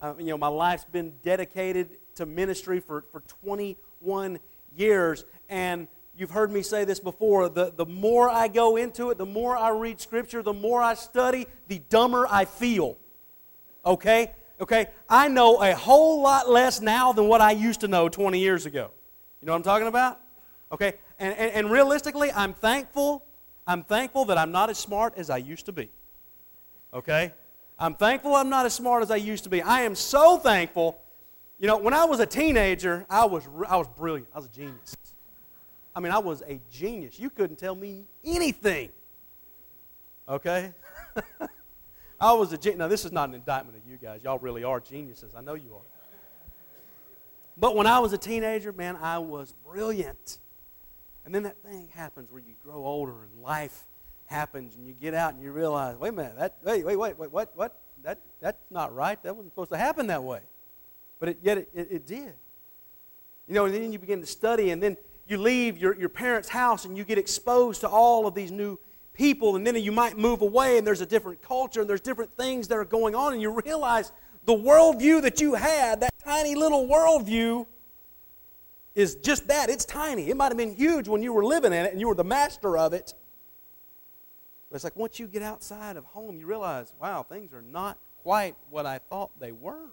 Uh, 0.00 0.14
you 0.18 0.26
know, 0.26 0.38
my 0.38 0.48
life's 0.48 0.84
been 0.84 1.12
dedicated 1.22 1.90
to 2.16 2.26
ministry 2.26 2.80
for, 2.80 3.04
for 3.12 3.20
21 3.44 4.40
years. 4.76 5.24
And 5.48 5.86
you've 6.16 6.30
heard 6.30 6.50
me 6.50 6.62
say 6.62 6.84
this 6.84 7.00
before 7.00 7.48
the, 7.48 7.72
the 7.74 7.86
more 7.86 8.30
I 8.30 8.48
go 8.48 8.76
into 8.76 9.10
it, 9.10 9.18
the 9.18 9.26
more 9.26 9.56
I 9.56 9.70
read 9.70 10.00
Scripture, 10.00 10.42
the 10.42 10.52
more 10.52 10.82
I 10.82 10.94
study, 10.94 11.46
the 11.68 11.80
dumber 11.88 12.26
I 12.28 12.44
feel. 12.44 12.96
Okay? 13.84 14.32
Okay? 14.60 14.88
I 15.08 15.28
know 15.28 15.62
a 15.62 15.74
whole 15.74 16.22
lot 16.22 16.48
less 16.48 16.80
now 16.80 17.12
than 17.12 17.28
what 17.28 17.40
I 17.40 17.52
used 17.52 17.80
to 17.80 17.88
know 17.88 18.08
20 18.08 18.38
years 18.38 18.66
ago. 18.66 18.90
You 19.40 19.46
know 19.46 19.52
what 19.52 19.58
I'm 19.58 19.62
talking 19.62 19.88
about? 19.88 20.20
Okay? 20.72 20.94
And, 21.18 21.36
and, 21.36 21.52
and 21.52 21.70
realistically, 21.70 22.32
I'm 22.32 22.54
thankful. 22.54 23.24
I'm 23.66 23.82
thankful 23.82 24.24
that 24.26 24.38
I'm 24.38 24.52
not 24.52 24.70
as 24.70 24.78
smart 24.78 25.14
as 25.16 25.30
I 25.30 25.36
used 25.36 25.66
to 25.66 25.72
be. 25.72 25.90
Okay? 26.92 27.32
I'm 27.78 27.94
thankful 27.94 28.34
I'm 28.34 28.48
not 28.48 28.64
as 28.64 28.74
smart 28.74 29.02
as 29.02 29.10
I 29.10 29.16
used 29.16 29.44
to 29.44 29.50
be. 29.50 29.60
I 29.60 29.82
am 29.82 29.94
so 29.94 30.38
thankful. 30.38 30.98
You 31.58 31.66
know, 31.66 31.76
when 31.76 31.94
I 31.94 32.04
was 32.04 32.20
a 32.20 32.26
teenager, 32.26 33.04
I 33.10 33.26
was, 33.26 33.46
I 33.68 33.76
was 33.76 33.88
brilliant. 33.88 34.28
I 34.34 34.38
was 34.38 34.46
a 34.46 34.50
genius. 34.50 34.96
I 35.96 36.00
mean, 36.00 36.12
I 36.12 36.18
was 36.18 36.42
a 36.46 36.60
genius. 36.70 37.18
You 37.18 37.30
couldn't 37.30 37.56
tell 37.56 37.74
me 37.74 38.04
anything. 38.22 38.90
Okay? 40.28 40.74
I 42.20 42.34
was 42.34 42.52
a 42.52 42.58
genius. 42.58 42.78
Now, 42.78 42.88
this 42.88 43.06
is 43.06 43.12
not 43.12 43.30
an 43.30 43.34
indictment 43.34 43.78
of 43.78 43.90
you 43.90 43.96
guys. 43.96 44.22
Y'all 44.22 44.38
really 44.38 44.62
are 44.62 44.78
geniuses. 44.78 45.32
I 45.34 45.40
know 45.40 45.54
you 45.54 45.74
are. 45.74 45.80
But 47.56 47.74
when 47.74 47.86
I 47.86 47.98
was 48.00 48.12
a 48.12 48.18
teenager, 48.18 48.74
man, 48.74 48.96
I 49.00 49.18
was 49.18 49.54
brilliant. 49.66 50.38
And 51.24 51.34
then 51.34 51.44
that 51.44 51.56
thing 51.62 51.88
happens 51.94 52.30
where 52.30 52.42
you 52.46 52.52
grow 52.62 52.84
older 52.84 53.14
and 53.24 53.42
life 53.42 53.84
happens 54.26 54.76
and 54.76 54.86
you 54.86 54.92
get 54.92 55.14
out 55.14 55.32
and 55.32 55.42
you 55.42 55.50
realize, 55.50 55.96
wait 55.96 56.10
a 56.10 56.12
minute, 56.12 56.36
that, 56.38 56.56
wait, 56.62 56.84
wait, 56.84 56.96
wait, 56.96 57.18
wait, 57.18 57.32
what, 57.32 57.52
what? 57.56 57.80
That, 58.02 58.18
that's 58.42 58.60
not 58.70 58.94
right. 58.94 59.20
That 59.22 59.34
wasn't 59.34 59.52
supposed 59.52 59.70
to 59.70 59.78
happen 59.78 60.08
that 60.08 60.22
way. 60.22 60.40
But 61.18 61.30
it, 61.30 61.38
yet 61.42 61.56
it, 61.56 61.70
it, 61.74 61.88
it 61.90 62.06
did. 62.06 62.34
You 63.48 63.54
know, 63.54 63.64
and 63.64 63.74
then 63.74 63.92
you 63.92 63.98
begin 63.98 64.20
to 64.20 64.26
study 64.26 64.70
and 64.70 64.82
then 64.82 64.98
you 65.28 65.38
leave 65.38 65.78
your, 65.78 65.96
your 65.96 66.08
parents' 66.08 66.48
house 66.48 66.84
and 66.84 66.96
you 66.96 67.04
get 67.04 67.18
exposed 67.18 67.80
to 67.80 67.88
all 67.88 68.26
of 68.26 68.34
these 68.34 68.52
new 68.52 68.78
people, 69.12 69.56
and 69.56 69.66
then 69.66 69.76
you 69.76 69.92
might 69.92 70.18
move 70.18 70.42
away 70.42 70.78
and 70.78 70.86
there's 70.86 71.00
a 71.00 71.06
different 71.06 71.40
culture 71.42 71.80
and 71.80 71.88
there's 71.88 72.00
different 72.00 72.36
things 72.36 72.68
that 72.68 72.76
are 72.76 72.84
going 72.84 73.14
on, 73.14 73.32
and 73.32 73.42
you 73.42 73.50
realize 73.50 74.12
the 74.44 74.54
worldview 74.54 75.22
that 75.22 75.40
you 75.40 75.54
had, 75.54 76.00
that 76.00 76.14
tiny 76.24 76.54
little 76.54 76.86
worldview, 76.86 77.66
is 78.94 79.16
just 79.16 79.46
that. 79.48 79.68
It's 79.68 79.84
tiny. 79.84 80.30
It 80.30 80.36
might 80.36 80.48
have 80.48 80.56
been 80.56 80.74
huge 80.74 81.06
when 81.06 81.22
you 81.22 81.32
were 81.32 81.44
living 81.44 81.72
in 81.72 81.84
it 81.84 81.92
and 81.92 82.00
you 82.00 82.08
were 82.08 82.14
the 82.14 82.24
master 82.24 82.78
of 82.78 82.94
it. 82.94 83.12
But 84.70 84.76
it's 84.76 84.84
like 84.84 84.96
once 84.96 85.20
you 85.20 85.26
get 85.26 85.42
outside 85.42 85.96
of 85.96 86.04
home, 86.06 86.38
you 86.38 86.46
realize, 86.46 86.94
wow, 87.00 87.22
things 87.22 87.52
are 87.52 87.62
not 87.62 87.98
quite 88.22 88.56
what 88.70 88.86
I 88.86 88.98
thought 88.98 89.30
they 89.38 89.52
were. 89.52 89.90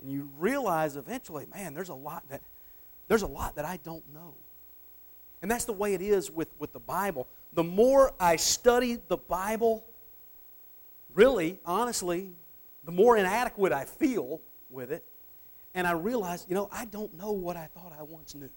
And 0.00 0.12
you 0.12 0.28
realize 0.38 0.96
eventually, 0.96 1.46
man, 1.54 1.72
there's 1.72 1.88
a 1.88 1.94
lot 1.94 2.22
that 2.28 2.42
there's 3.08 3.22
a 3.22 3.26
lot 3.26 3.56
that 3.56 3.64
I 3.64 3.78
don't 3.82 4.04
know. 4.12 4.34
And 5.42 5.50
that's 5.50 5.64
the 5.64 5.72
way 5.72 5.94
it 5.94 6.02
is 6.02 6.30
with, 6.30 6.48
with 6.58 6.72
the 6.72 6.80
Bible. 6.80 7.26
The 7.52 7.64
more 7.64 8.12
I 8.18 8.36
study 8.36 8.98
the 9.08 9.16
Bible, 9.16 9.84
really, 11.14 11.58
honestly, 11.66 12.30
the 12.84 12.92
more 12.92 13.16
inadequate 13.16 13.72
I 13.72 13.84
feel 13.84 14.40
with 14.70 14.92
it. 14.92 15.04
And 15.74 15.86
I 15.86 15.92
realize, 15.92 16.46
you 16.48 16.54
know, 16.54 16.68
I 16.70 16.84
don't 16.84 17.16
know 17.16 17.32
what 17.32 17.56
I 17.56 17.68
thought 17.74 17.92
I 17.98 18.02
once 18.02 18.34
knew. 18.34 18.50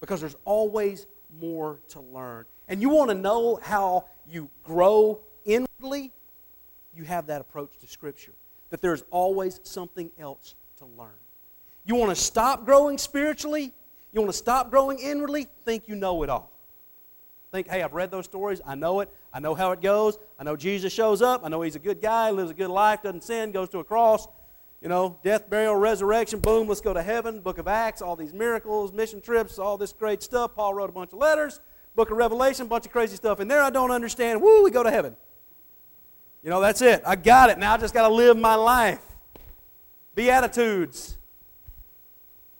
Because 0.00 0.20
there's 0.20 0.36
always 0.44 1.06
more 1.40 1.80
to 1.88 2.00
learn. 2.00 2.44
And 2.68 2.80
you 2.80 2.88
want 2.88 3.10
to 3.10 3.14
know 3.14 3.58
how 3.62 4.04
you 4.28 4.50
grow 4.62 5.20
inwardly? 5.44 6.12
You 6.94 7.04
have 7.04 7.26
that 7.26 7.40
approach 7.40 7.78
to 7.80 7.88
Scripture. 7.88 8.32
That 8.70 8.80
there's 8.80 9.04
always 9.10 9.60
something 9.62 10.10
else 10.18 10.54
to 10.78 10.84
learn. 10.84 11.14
You 11.84 11.94
want 11.94 12.10
to 12.10 12.16
stop 12.16 12.64
growing 12.64 12.98
spiritually? 12.98 13.72
You 14.12 14.20
want 14.20 14.32
to 14.32 14.38
stop 14.38 14.70
growing 14.70 14.98
inwardly? 14.98 15.48
Think 15.64 15.84
you 15.86 15.96
know 15.96 16.22
it 16.22 16.30
all. 16.30 16.50
Think, 17.52 17.68
hey, 17.68 17.82
I've 17.82 17.92
read 17.92 18.10
those 18.10 18.24
stories. 18.24 18.60
I 18.66 18.74
know 18.74 19.00
it. 19.00 19.12
I 19.32 19.40
know 19.40 19.54
how 19.54 19.72
it 19.72 19.80
goes. 19.80 20.18
I 20.38 20.44
know 20.44 20.56
Jesus 20.56 20.92
shows 20.92 21.22
up. 21.22 21.42
I 21.44 21.48
know 21.48 21.62
he's 21.62 21.76
a 21.76 21.80
good 21.80 22.00
guy, 22.00 22.30
lives 22.30 22.50
a 22.50 22.54
good 22.54 22.70
life, 22.70 23.02
doesn't 23.02 23.22
sin, 23.22 23.52
goes 23.52 23.68
to 23.70 23.78
a 23.78 23.84
cross. 23.84 24.26
You 24.80 24.88
know, 24.88 25.18
death, 25.22 25.48
burial, 25.48 25.74
resurrection, 25.76 26.40
boom, 26.40 26.68
let's 26.68 26.80
go 26.80 26.92
to 26.92 27.02
heaven. 27.02 27.40
Book 27.40 27.58
of 27.58 27.66
Acts, 27.66 28.02
all 28.02 28.16
these 28.16 28.32
miracles, 28.32 28.92
mission 28.92 29.20
trips, 29.20 29.58
all 29.58 29.78
this 29.78 29.92
great 29.92 30.22
stuff. 30.22 30.54
Paul 30.54 30.74
wrote 30.74 30.90
a 30.90 30.92
bunch 30.92 31.12
of 31.12 31.18
letters. 31.18 31.60
Book 31.94 32.10
of 32.10 32.16
Revelation, 32.16 32.66
bunch 32.66 32.86
of 32.86 32.92
crazy 32.92 33.16
stuff 33.16 33.40
in 33.40 33.48
there 33.48 33.62
I 33.62 33.70
don't 33.70 33.90
understand. 33.90 34.42
Woo, 34.42 34.62
we 34.62 34.70
go 34.70 34.82
to 34.82 34.90
heaven. 34.90 35.16
You 36.42 36.50
know, 36.50 36.60
that's 36.60 36.82
it. 36.82 37.02
I 37.06 37.16
got 37.16 37.50
it. 37.50 37.58
Now 37.58 37.74
I 37.74 37.76
just 37.78 37.94
got 37.94 38.08
to 38.08 38.14
live 38.14 38.36
my 38.36 38.56
life. 38.56 39.00
Beatitudes. 40.14 41.16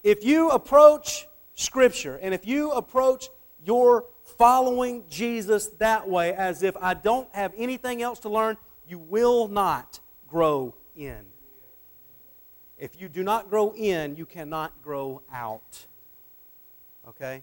If 0.04 0.23
you 0.23 0.50
approach 0.50 1.26
Scripture 1.54 2.20
and 2.20 2.34
if 2.34 2.46
you 2.46 2.73
approach 2.73 3.30
your 3.64 4.04
following 4.23 5.04
Jesus 5.08 5.68
that 5.78 6.08
way, 6.08 6.34
as 6.34 6.62
if 6.62 6.76
I 6.76 6.92
don't 6.92 7.26
have 7.34 7.54
anything 7.56 8.02
else 8.02 8.18
to 8.20 8.28
learn, 8.28 8.58
you 8.87 8.99
will 8.99 9.49
not 9.49 10.00
grow 10.28 10.75
in. 10.94 11.25
If 12.76 13.00
you 13.00 13.08
do 13.08 13.23
not 13.23 13.49
grow 13.49 13.73
in, 13.75 14.16
you 14.16 14.26
cannot 14.26 14.82
grow 14.82 15.23
out. 15.32 15.87
Okay? 17.08 17.42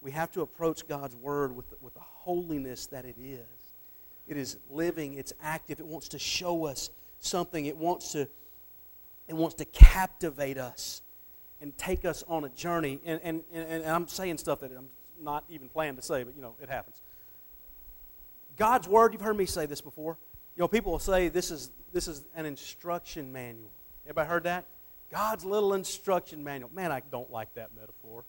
We 0.00 0.10
have 0.12 0.30
to 0.32 0.40
approach 0.40 0.88
God's 0.88 1.16
Word 1.16 1.54
with, 1.54 1.66
with 1.82 1.92
the 1.92 2.00
holiness 2.00 2.86
that 2.86 3.04
it 3.04 3.16
is. 3.22 3.42
It 4.26 4.38
is 4.38 4.56
living, 4.70 5.14
it's 5.14 5.34
active, 5.42 5.80
it 5.80 5.86
wants 5.86 6.08
to 6.08 6.18
show 6.18 6.64
us 6.64 6.88
something, 7.20 7.66
it 7.66 7.76
wants 7.76 8.12
to, 8.12 8.26
it 9.26 9.34
wants 9.34 9.56
to 9.56 9.66
captivate 9.66 10.56
us 10.56 11.02
and 11.60 11.76
take 11.76 12.04
us 12.04 12.24
on 12.28 12.44
a 12.44 12.48
journey. 12.50 13.00
And, 13.04 13.20
and, 13.22 13.42
and, 13.52 13.82
and 13.82 13.84
I'm 13.86 14.08
saying 14.08 14.38
stuff 14.38 14.60
that 14.60 14.70
I'm 14.76 14.88
not 15.20 15.44
even 15.48 15.68
planning 15.68 15.96
to 15.96 16.02
say, 16.02 16.22
but 16.22 16.36
you 16.36 16.42
know, 16.42 16.54
it 16.62 16.68
happens. 16.68 17.00
God's 18.56 18.88
Word, 18.88 19.12
you've 19.12 19.22
heard 19.22 19.36
me 19.36 19.46
say 19.46 19.66
this 19.66 19.80
before. 19.80 20.16
You 20.56 20.62
know, 20.62 20.68
people 20.68 20.92
will 20.92 20.98
say 20.98 21.28
this 21.28 21.50
is, 21.50 21.70
this 21.92 22.08
is 22.08 22.24
an 22.34 22.46
instruction 22.46 23.32
manual. 23.32 23.70
Everybody 24.04 24.28
heard 24.28 24.42
that? 24.44 24.64
God's 25.10 25.44
little 25.44 25.74
instruction 25.74 26.44
manual. 26.44 26.70
Man, 26.74 26.92
I 26.92 27.02
don't 27.10 27.30
like 27.30 27.54
that 27.54 27.70
metaphor. 27.74 28.24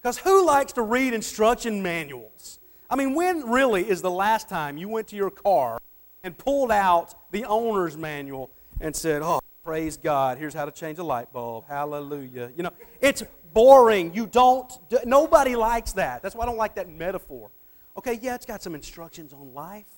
Because 0.00 0.18
who 0.18 0.46
likes 0.46 0.72
to 0.74 0.82
read 0.82 1.14
instruction 1.14 1.82
manuals? 1.82 2.58
I 2.88 2.96
mean, 2.96 3.14
when 3.14 3.50
really 3.50 3.88
is 3.88 4.02
the 4.02 4.10
last 4.10 4.48
time 4.48 4.78
you 4.78 4.88
went 4.88 5.08
to 5.08 5.16
your 5.16 5.30
car 5.30 5.78
and 6.22 6.36
pulled 6.36 6.70
out 6.70 7.14
the 7.32 7.44
owner's 7.44 7.96
manual 7.96 8.50
and 8.80 8.94
said, 8.94 9.22
Oh, 9.22 9.40
praise 9.66 9.96
God, 9.96 10.38
here's 10.38 10.54
how 10.54 10.64
to 10.64 10.70
change 10.70 11.00
a 11.00 11.02
light 11.02 11.32
bulb. 11.32 11.64
Hallelujah. 11.66 12.52
You 12.56 12.62
know, 12.62 12.70
it's 13.00 13.24
boring. 13.52 14.14
You 14.14 14.28
don't, 14.28 14.72
nobody 15.04 15.56
likes 15.56 15.92
that. 15.94 16.22
That's 16.22 16.36
why 16.36 16.44
I 16.44 16.46
don't 16.46 16.56
like 16.56 16.76
that 16.76 16.88
metaphor. 16.88 17.50
Okay, 17.98 18.16
yeah, 18.22 18.36
it's 18.36 18.46
got 18.46 18.62
some 18.62 18.76
instructions 18.76 19.32
on 19.32 19.54
life. 19.54 19.90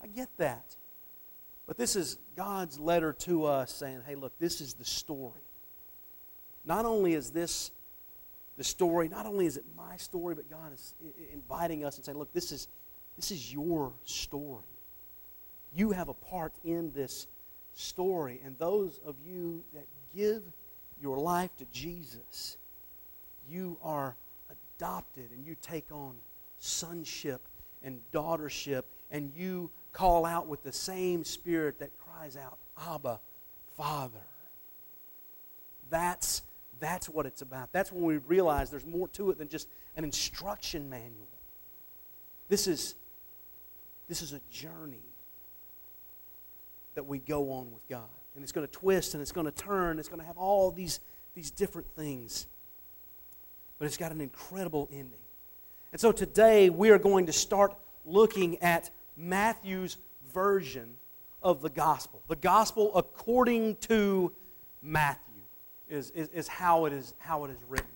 I 0.00 0.06
get 0.06 0.28
that. 0.36 0.76
But 1.66 1.76
this 1.76 1.96
is 1.96 2.16
God's 2.36 2.78
letter 2.78 3.12
to 3.24 3.44
us 3.44 3.72
saying, 3.72 4.02
hey, 4.06 4.14
look, 4.14 4.38
this 4.38 4.60
is 4.60 4.74
the 4.74 4.84
story. 4.84 5.42
Not 6.64 6.84
only 6.84 7.14
is 7.14 7.30
this 7.30 7.72
the 8.56 8.62
story, 8.62 9.08
not 9.08 9.26
only 9.26 9.46
is 9.46 9.56
it 9.56 9.64
my 9.76 9.96
story, 9.96 10.36
but 10.36 10.48
God 10.48 10.72
is 10.72 10.94
inviting 11.32 11.84
us 11.84 11.96
and 11.96 12.04
saying, 12.04 12.18
look, 12.18 12.32
this 12.32 12.52
is, 12.52 12.68
this 13.16 13.32
is 13.32 13.52
your 13.52 13.92
story. 14.04 14.62
You 15.74 15.90
have 15.90 16.08
a 16.08 16.14
part 16.14 16.52
in 16.64 16.92
this 16.92 17.26
story. 17.78 18.40
And 18.44 18.58
those 18.58 19.00
of 19.06 19.14
you 19.24 19.62
that 19.72 19.86
give 20.14 20.42
your 21.00 21.18
life 21.18 21.56
to 21.58 21.66
Jesus, 21.72 22.56
you 23.48 23.78
are 23.82 24.16
adopted 24.50 25.30
and 25.30 25.46
you 25.46 25.56
take 25.62 25.86
on 25.92 26.14
sonship 26.58 27.40
and 27.82 28.00
daughtership 28.12 28.82
and 29.10 29.32
you 29.36 29.70
call 29.92 30.24
out 30.24 30.48
with 30.48 30.62
the 30.62 30.72
same 30.72 31.24
spirit 31.24 31.78
that 31.78 31.90
cries 31.98 32.36
out, 32.36 32.58
Abba, 32.86 33.20
Father. 33.76 34.18
That's, 35.90 36.42
that's 36.80 37.08
what 37.08 37.26
it's 37.26 37.42
about. 37.42 37.72
That's 37.72 37.92
when 37.92 38.02
we 38.02 38.18
realize 38.18 38.70
there's 38.70 38.84
more 38.84 39.08
to 39.08 39.30
it 39.30 39.38
than 39.38 39.48
just 39.48 39.68
an 39.96 40.04
instruction 40.04 40.90
manual. 40.90 41.26
This 42.48 42.66
is, 42.66 42.94
this 44.08 44.20
is 44.20 44.32
a 44.32 44.40
journey 44.50 45.07
that 46.98 47.04
we 47.04 47.20
go 47.20 47.52
on 47.52 47.70
with 47.70 47.88
God. 47.88 48.08
And 48.34 48.42
it's 48.42 48.50
going 48.50 48.66
to 48.66 48.72
twist 48.72 49.14
and 49.14 49.20
it's 49.20 49.30
going 49.30 49.44
to 49.44 49.52
turn. 49.52 50.00
It's 50.00 50.08
going 50.08 50.18
to 50.18 50.26
have 50.26 50.36
all 50.36 50.72
these, 50.72 50.98
these 51.36 51.52
different 51.52 51.86
things. 51.94 52.48
But 53.78 53.84
it's 53.86 53.96
got 53.96 54.10
an 54.10 54.20
incredible 54.20 54.88
ending. 54.90 55.20
And 55.92 56.00
so 56.00 56.10
today 56.10 56.70
we 56.70 56.90
are 56.90 56.98
going 56.98 57.26
to 57.26 57.32
start 57.32 57.72
looking 58.04 58.58
at 58.58 58.90
Matthew's 59.16 59.96
version 60.34 60.94
of 61.40 61.62
the 61.62 61.70
gospel. 61.70 62.20
The 62.26 62.34
gospel 62.34 62.90
according 62.96 63.76
to 63.76 64.32
Matthew 64.82 65.42
is, 65.88 66.10
is, 66.10 66.26
is 66.30 66.48
how, 66.48 66.86
it 66.86 66.92
is 66.92 67.14
how 67.18 67.44
it 67.44 67.52
is 67.52 67.62
written. 67.68 67.86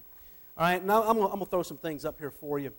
All 0.57 0.65
right, 0.65 0.85
now 0.85 1.03
I'm 1.03 1.17
going 1.17 1.41
to 1.41 1.45
throw 1.47 1.65
some 1.65 1.79
things 1.79 2.05
up 2.05 2.21
here 2.21 2.31
for 2.31 2.61
you 2.61 2.73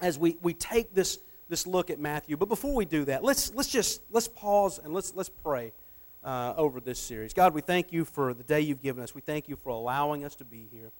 as 0.00 0.18
we, 0.18 0.36
we 0.42 0.52
take 0.52 0.96
this, 0.96 1.20
this 1.48 1.66
look 1.66 1.90
at 1.90 1.98
Matthew. 1.98 2.36
But 2.36 2.48
before 2.48 2.74
we 2.74 2.84
do 2.84 3.04
that, 3.06 3.22
let's, 3.22 3.54
let's 3.54 3.68
just 3.68 4.02
let's 4.10 4.28
pause 4.28 4.78
and 4.82 4.94
let's, 4.94 5.14
let's 5.14 5.28
pray 5.28 5.72
uh, 6.22 6.54
over 6.56 6.80
this 6.80 6.98
series. 6.98 7.34
God, 7.34 7.54
we 7.54 7.60
thank 7.60 7.92
you 7.92 8.04
for 8.04 8.34
the 8.34 8.42
day 8.42 8.60
you've 8.60 8.82
given 8.82 9.02
us. 9.02 9.14
We 9.14 9.20
thank 9.20 9.48
you 9.48 9.56
for 9.56 9.68
allowing 9.68 10.24
us 10.24 10.34
to 10.36 10.44
be 10.44 10.68
here. 10.72 10.90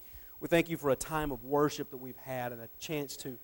We 0.41 0.49
thank 0.49 0.69
you 0.69 0.77
for 0.77 0.91
a 0.91 0.97
time 0.97 1.33
of 1.33 1.45
worship 1.45 1.91
that 1.91 1.97
we've 1.97 2.17
had 2.19 2.53
and 2.53 2.61
a 2.61 2.69
chance 2.79 3.17
to 3.19 3.39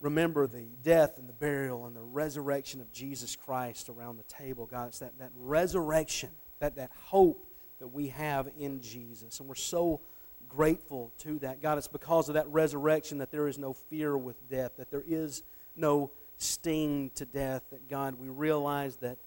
remember 0.00 0.46
the 0.46 0.66
death 0.84 1.18
and 1.18 1.28
the 1.28 1.32
burial 1.32 1.86
and 1.86 1.96
the 1.96 2.02
resurrection 2.02 2.80
of 2.80 2.92
Jesus 2.92 3.34
Christ 3.34 3.88
around 3.88 4.18
the 4.18 4.22
table. 4.24 4.66
God, 4.66 4.88
it's 4.88 4.98
that, 5.00 5.18
that 5.18 5.30
resurrection, 5.36 6.30
that, 6.60 6.76
that 6.76 6.90
hope 7.06 7.44
that 7.80 7.88
we 7.88 8.08
have 8.08 8.48
in 8.58 8.80
Jesus. 8.80 9.40
And 9.40 9.48
we're 9.48 9.54
so 9.54 10.00
grateful 10.48 11.12
to 11.18 11.38
that. 11.40 11.60
God, 11.60 11.78
it's 11.78 11.88
because 11.88 12.28
of 12.28 12.34
that 12.34 12.46
resurrection 12.48 13.18
that 13.18 13.30
there 13.30 13.48
is 13.48 13.58
no 13.58 13.72
fear 13.72 14.16
with 14.16 14.48
death, 14.48 14.72
that 14.76 14.90
there 14.90 15.04
is 15.06 15.42
no 15.76 16.10
sting 16.38 17.10
to 17.14 17.24
death, 17.24 17.62
that 17.70 17.88
God, 17.88 18.16
we 18.18 18.28
realize 18.28 18.96
that 18.96 19.18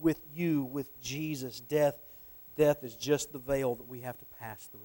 with 0.00 0.20
you, 0.34 0.64
with 0.64 1.00
Jesus, 1.00 1.60
death, 1.60 1.96
death 2.56 2.84
is 2.84 2.96
just 2.96 3.32
the 3.32 3.38
veil 3.38 3.74
that 3.74 3.88
we 3.88 4.00
have 4.00 4.18
to 4.18 4.24
pass 4.38 4.66
through. 4.66 4.80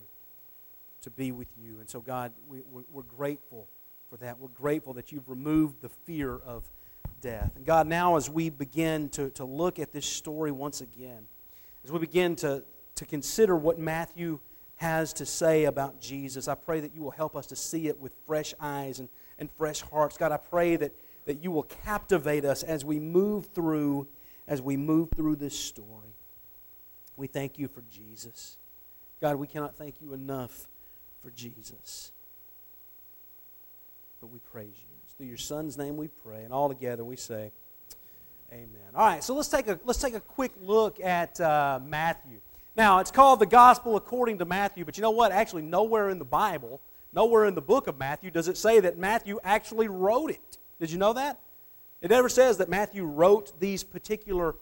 to 1.02 1.10
be 1.10 1.32
with 1.32 1.48
you. 1.58 1.80
And 1.80 1.90
so, 1.90 2.02
God, 2.02 2.32
we, 2.50 2.60
we're 2.92 3.04
grateful 3.04 3.68
for 4.10 4.18
that. 4.18 4.40
We're 4.40 4.50
grateful 4.50 4.94
that 4.94 5.12
you've 5.12 5.30
removed 5.30 5.82
the 5.82 5.90
fear 5.90 6.36
of 6.46 6.64
death. 7.22 7.52
And 7.56 7.66
God, 7.66 7.88
now 7.88 8.16
as 8.18 8.30
we 8.30 8.50
begin 8.50 9.10
to, 9.10 9.30
to 9.32 9.46
look 9.46 9.80
at 9.80 9.92
this 9.94 10.06
story 10.06 10.52
once 10.52 10.82
again, 10.82 11.28
as 11.84 11.92
we 11.92 12.00
begin 12.00 12.36
to, 12.38 12.64
to 12.96 13.06
consider 13.06 13.56
what 13.56 13.80
Matthew 13.80 14.40
has 14.78 15.14
to 15.14 15.26
say 15.26 15.66
about 15.66 16.02
Jesus, 16.02 16.48
I 16.48 16.56
pray 16.56 16.82
that 16.82 16.94
you 16.94 17.02
will 17.02 17.12
help 17.12 17.36
us 17.36 17.48
to 17.48 17.56
see 17.56 17.88
it 17.88 18.00
with 18.00 18.12
fresh 18.26 18.54
eyes 18.60 19.00
and, 19.00 19.10
and 19.40 19.50
fresh 19.58 19.82
hearts. 19.82 20.18
God, 20.18 20.32
I 20.32 20.38
pray 20.38 20.76
that, 20.76 20.92
that 21.26 21.44
you 21.44 21.52
will 21.52 21.64
captivate 21.64 22.46
us 22.46 22.64
as 22.64 22.84
we 22.84 23.00
move 23.00 23.48
through, 23.48 24.08
as 24.48 24.62
we 24.62 24.78
move 24.78 25.10
through 25.16 25.36
this 25.38 25.58
story. 25.58 26.16
We 27.16 27.28
thank 27.28 27.58
you 27.58 27.68
for 27.68 27.84
Jesus. 27.92 28.58
God, 29.22 29.38
we 29.38 29.48
cannot 29.48 29.76
thank 29.76 29.96
you 30.02 30.14
enough 30.14 30.68
for 31.22 31.32
Jesus. 31.32 32.12
But 34.22 34.28
we 34.28 34.40
praise 34.52 34.68
you. 34.68 34.96
It's 35.06 35.14
through 35.14 35.28
your 35.28 35.38
Son's 35.38 35.78
name 35.78 35.98
we 35.98 36.08
pray. 36.08 36.44
And 36.44 36.54
all 36.54 36.70
together 36.70 37.04
we 37.04 37.16
say, 37.16 37.52
Amen. 38.52 38.70
All 38.96 39.06
right, 39.06 39.22
so 39.22 39.36
let's 39.36 39.50
take 39.50 39.68
a, 39.68 39.78
let's 39.84 40.00
take 40.00 40.14
a 40.14 40.22
quick 40.22 40.54
look 40.62 41.02
at 41.02 41.40
uh, 41.42 41.80
Matthew. 41.84 42.40
Now, 42.78 43.00
it's 43.00 43.12
called 43.12 43.40
the 43.40 43.46
Gospel 43.46 43.98
according 43.98 44.38
to 44.38 44.46
Matthew, 44.46 44.86
but 44.86 44.98
you 44.98 45.02
know 45.02 45.12
what? 45.12 45.34
Actually, 45.34 45.64
nowhere 45.64 46.10
in 46.10 46.20
the 46.20 46.26
Bible, 46.26 46.80
nowhere 47.14 47.46
in 47.46 47.56
the 47.56 47.62
book 47.62 47.88
of 47.88 47.98
Matthew 47.98 48.32
does 48.32 48.48
it 48.48 48.58
say 48.58 48.80
that 48.80 48.98
Matthew 48.98 49.40
actually 49.44 49.88
wrote 49.88 50.32
it. 50.32 50.58
Did 50.80 50.92
you 50.92 50.98
know 50.98 51.14
that? 51.14 51.40
It 52.02 52.12
never 52.12 52.30
says 52.30 52.58
that 52.58 52.70
Matthew 52.70 53.04
wrote 53.04 53.60
these 53.60 53.84
particular 53.84 54.56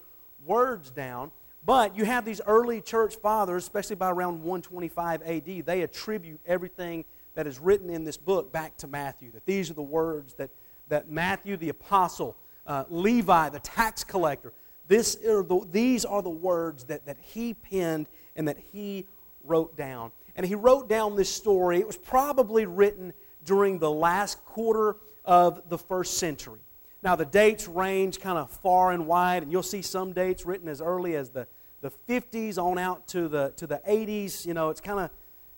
words 0.45 0.89
down. 0.91 1.31
But 1.65 1.97
you 1.97 2.05
have 2.05 2.25
these 2.25 2.41
early 2.45 2.79
church 2.79 3.15
fathers, 3.15 3.63
especially 3.63 3.95
by 3.95 4.11
around 4.11 4.43
125 4.43 5.23
AD, 5.23 5.65
they 5.65 5.81
attribute 5.81 6.39
everything 6.45 7.05
that 7.33 7.47
is 7.47 7.59
written 7.59 7.89
in 7.89 8.03
this 8.03 8.17
book 8.17 8.51
back 8.51 8.77
to 8.77 8.87
Matthew. 8.87 9.31
That 9.31 9.45
these 9.45 9.69
are 9.71 9.73
the 9.73 9.81
words 9.81 10.35
that, 10.35 10.51
that 10.89 11.09
Matthew 11.09 11.57
the 11.57 11.69
apostle, 11.69 12.37
uh, 12.67 12.85
Levi 12.89 13.49
the 13.49 13.59
tax 13.59 14.03
collector, 14.03 14.53
this 14.87 15.17
are 15.25 15.43
the, 15.43 15.67
these 15.71 16.05
are 16.05 16.21
the 16.21 16.29
words 16.29 16.83
that, 16.85 17.05
that 17.07 17.17
he 17.19 17.55
penned 17.55 18.07
and 18.35 18.47
that 18.47 18.57
he 18.71 19.05
wrote 19.43 19.75
down. 19.75 20.11
And 20.35 20.45
he 20.45 20.55
wrote 20.55 20.89
down 20.89 21.15
this 21.15 21.29
story. 21.29 21.79
It 21.79 21.87
was 21.87 21.97
probably 21.97 22.65
written 22.65 23.13
during 23.43 23.79
the 23.79 23.91
last 23.91 24.43
quarter 24.45 24.97
of 25.23 25.69
the 25.69 25.77
first 25.77 26.17
century. 26.17 26.59
Now, 27.03 27.15
the 27.15 27.25
dates 27.25 27.67
range 27.67 28.19
kind 28.19 28.37
of 28.37 28.49
far 28.49 28.91
and 28.91 29.05
wide, 29.05 29.43
and 29.43 29.51
you'll 29.51 29.63
see 29.63 29.81
some 29.81 30.11
dates 30.11 30.45
written 30.45 30.67
as 30.67 30.81
early 30.81 31.15
as 31.15 31.29
the, 31.29 31.47
the 31.81 31.91
50s 32.09 32.57
on 32.57 32.79
out 32.79 33.07
to 33.09 33.27
the, 33.27 33.53
to 33.57 33.67
the 33.67 33.81
80s. 33.87 34.45
You 34.45 34.55
know, 34.55 34.69
it's 34.69 34.81
kind 34.81 34.99
of 34.99 35.11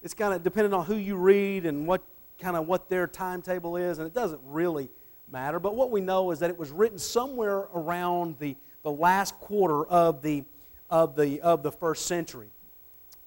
it's 0.03 0.13
kind 0.13 0.33
of 0.33 0.43
depending 0.43 0.73
on 0.73 0.85
who 0.85 0.95
you 0.95 1.15
read 1.15 1.65
and 1.65 1.87
what 1.87 2.01
kind 2.39 2.55
of 2.55 2.67
what 2.67 2.89
their 2.89 3.07
timetable 3.07 3.77
is, 3.77 3.97
and 3.97 4.07
it 4.07 4.13
doesn't 4.13 4.41
really 4.45 4.89
matter. 5.31 5.59
But 5.59 5.75
what 5.75 5.91
we 5.91 6.01
know 6.01 6.31
is 6.31 6.39
that 6.39 6.49
it 6.49 6.57
was 6.57 6.71
written 6.71 6.99
somewhere 6.99 7.67
around 7.73 8.37
the, 8.39 8.55
the 8.83 8.91
last 8.91 9.35
quarter 9.39 9.85
of 9.85 10.21
the, 10.21 10.43
of, 10.89 11.15
the, 11.15 11.41
of 11.41 11.63
the 11.63 11.71
first 11.71 12.05
century. 12.05 12.49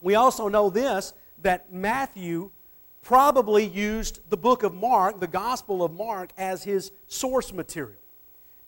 We 0.01 0.15
also 0.15 0.49
know 0.49 0.71
this 0.71 1.13
that 1.43 1.73
Matthew 1.73 2.51
probably 3.03 3.65
used 3.67 4.21
the 4.29 4.37
book 4.37 4.63
of 4.63 4.75
Mark, 4.75 5.21
the 5.21 5.27
Gospel 5.27 5.83
of 5.83 5.93
Mark, 5.93 6.33
as 6.37 6.65
his 6.65 6.93
source 7.07 7.53
material. 7.53 8.01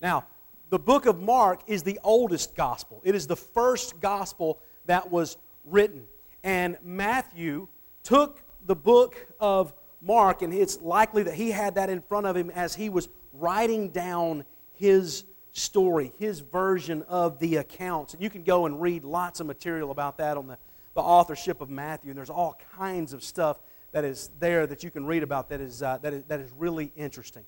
Now, 0.01 0.25
the 0.71 0.79
book 0.79 1.07
of 1.07 1.21
Mark 1.21 1.61
is 1.67 1.83
the 1.83 2.01
oldest 2.03 2.55
gospel, 2.55 3.01
it 3.05 3.15
is 3.15 3.27
the 3.27 3.37
first 3.37 4.01
gospel 4.01 4.59
that 4.87 5.11
was 5.11 5.37
written. 5.65 6.07
And 6.43 6.77
Matthew 6.83 7.69
took 8.03 8.43
the 8.67 8.75
book 8.75 9.17
of 9.39 9.73
Mark, 10.01 10.43
and 10.43 10.53
it's 10.53 10.81
likely 10.81 11.23
that 11.25 11.35
he 11.35 11.51
had 11.51 11.77
that 11.77 11.89
in 11.89 12.01
front 12.01 12.27
of 12.27 12.37
him 12.37 12.51
as 12.51 12.75
he 12.75 12.89
was 12.89 13.09
writing 13.33 13.91
down 13.91 14.45
his 14.73 15.25
story, 15.53 16.13
his 16.19 16.41
version 16.41 17.03
of 17.03 17.39
the 17.39 17.57
accounts. 17.57 18.15
And 18.15 18.23
you 18.23 18.31
can 18.31 18.43
go 18.43 18.67
and 18.67 18.81
read 18.81 19.05
lots 19.05 19.39
of 19.41 19.47
material 19.47 19.91
about 19.91 20.19
that 20.19 20.37
on 20.37 20.49
the, 20.49 20.59
the 20.95 21.01
authorship 21.01 21.61
of 21.61 21.71
Matthew, 21.71 22.11
and 22.11 22.19
there's 22.19 22.31
all 22.31 22.59
kinds 22.77 23.13
of 23.13 23.23
stuff 23.23 23.59
that 23.93 24.05
is 24.05 24.31
there 24.39 24.67
that 24.67 24.83
you 24.83 24.91
can 24.91 25.07
read 25.07 25.23
about 25.23 25.49
that 25.51 25.61
is, 25.61 25.83
uh, 25.83 25.99
that 26.03 26.13
is, 26.13 26.23
that 26.29 26.41
is 26.41 26.51
really 26.57 26.93
interesting. 26.97 27.45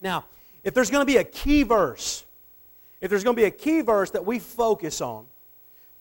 Now, 0.00 0.24
if 0.64 0.74
there's 0.74 0.90
going 0.90 1.02
to 1.02 1.12
be 1.12 1.18
a 1.18 1.24
key 1.24 1.62
verse, 1.62 2.24
if 3.00 3.10
there's 3.10 3.24
going 3.24 3.36
to 3.36 3.42
be 3.42 3.46
a 3.46 3.50
key 3.50 3.80
verse 3.82 4.10
that 4.10 4.24
we 4.24 4.38
focus 4.38 5.00
on 5.00 5.26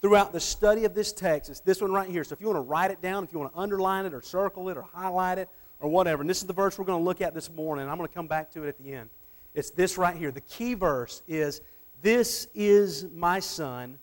throughout 0.01 0.34
the 0.34 0.39
study 0.39 0.86
of 0.86 0.93
this 0.93 1.12
text, 1.13 1.49
it's 1.49 1.60
this 1.60 1.82
one 1.82 1.91
right 1.91 2.10
here. 2.10 2.23
So 2.23 2.34
if 2.34 2.41
you 2.41 2.47
want 2.47 2.58
to 2.58 2.62
write 2.62 2.91
it 2.91 3.01
down, 3.01 3.23
if 3.23 3.34
you 3.34 3.39
want 3.39 3.54
to 3.54 3.60
underline 3.60 4.06
it 4.06 4.13
or 4.13 4.21
circle 4.21 4.69
it 4.69 4.78
or 4.78 4.84
highlight 4.93 5.38
it 5.38 5.49
or 5.80 5.89
whatever, 5.89 6.21
and 6.21 6.30
this 6.30 6.41
is 6.41 6.47
the 6.47 6.54
verse 6.54 6.78
we're 6.78 6.86
going 6.86 6.99
to 6.99 7.06
look 7.06 7.21
at 7.21 7.34
this 7.34 7.49
morning, 7.51 7.88
I'm 7.89 7.97
going 7.97 8.08
to 8.08 8.13
come 8.13 8.28
back 8.28 8.51
to 8.51 8.63
it 8.63 8.69
at 8.69 8.78
the 8.78 8.93
end. 8.93 9.10
It's 9.54 9.71
this 9.71 9.97
right 9.97 10.15
here. 10.15 10.32
The 10.32 10.41
key 10.41 10.73
verse 10.73 11.23
is 11.28 11.62
This 12.01 12.47
is 12.54 13.08
my 13.15 13.39
son, 13.39 13.97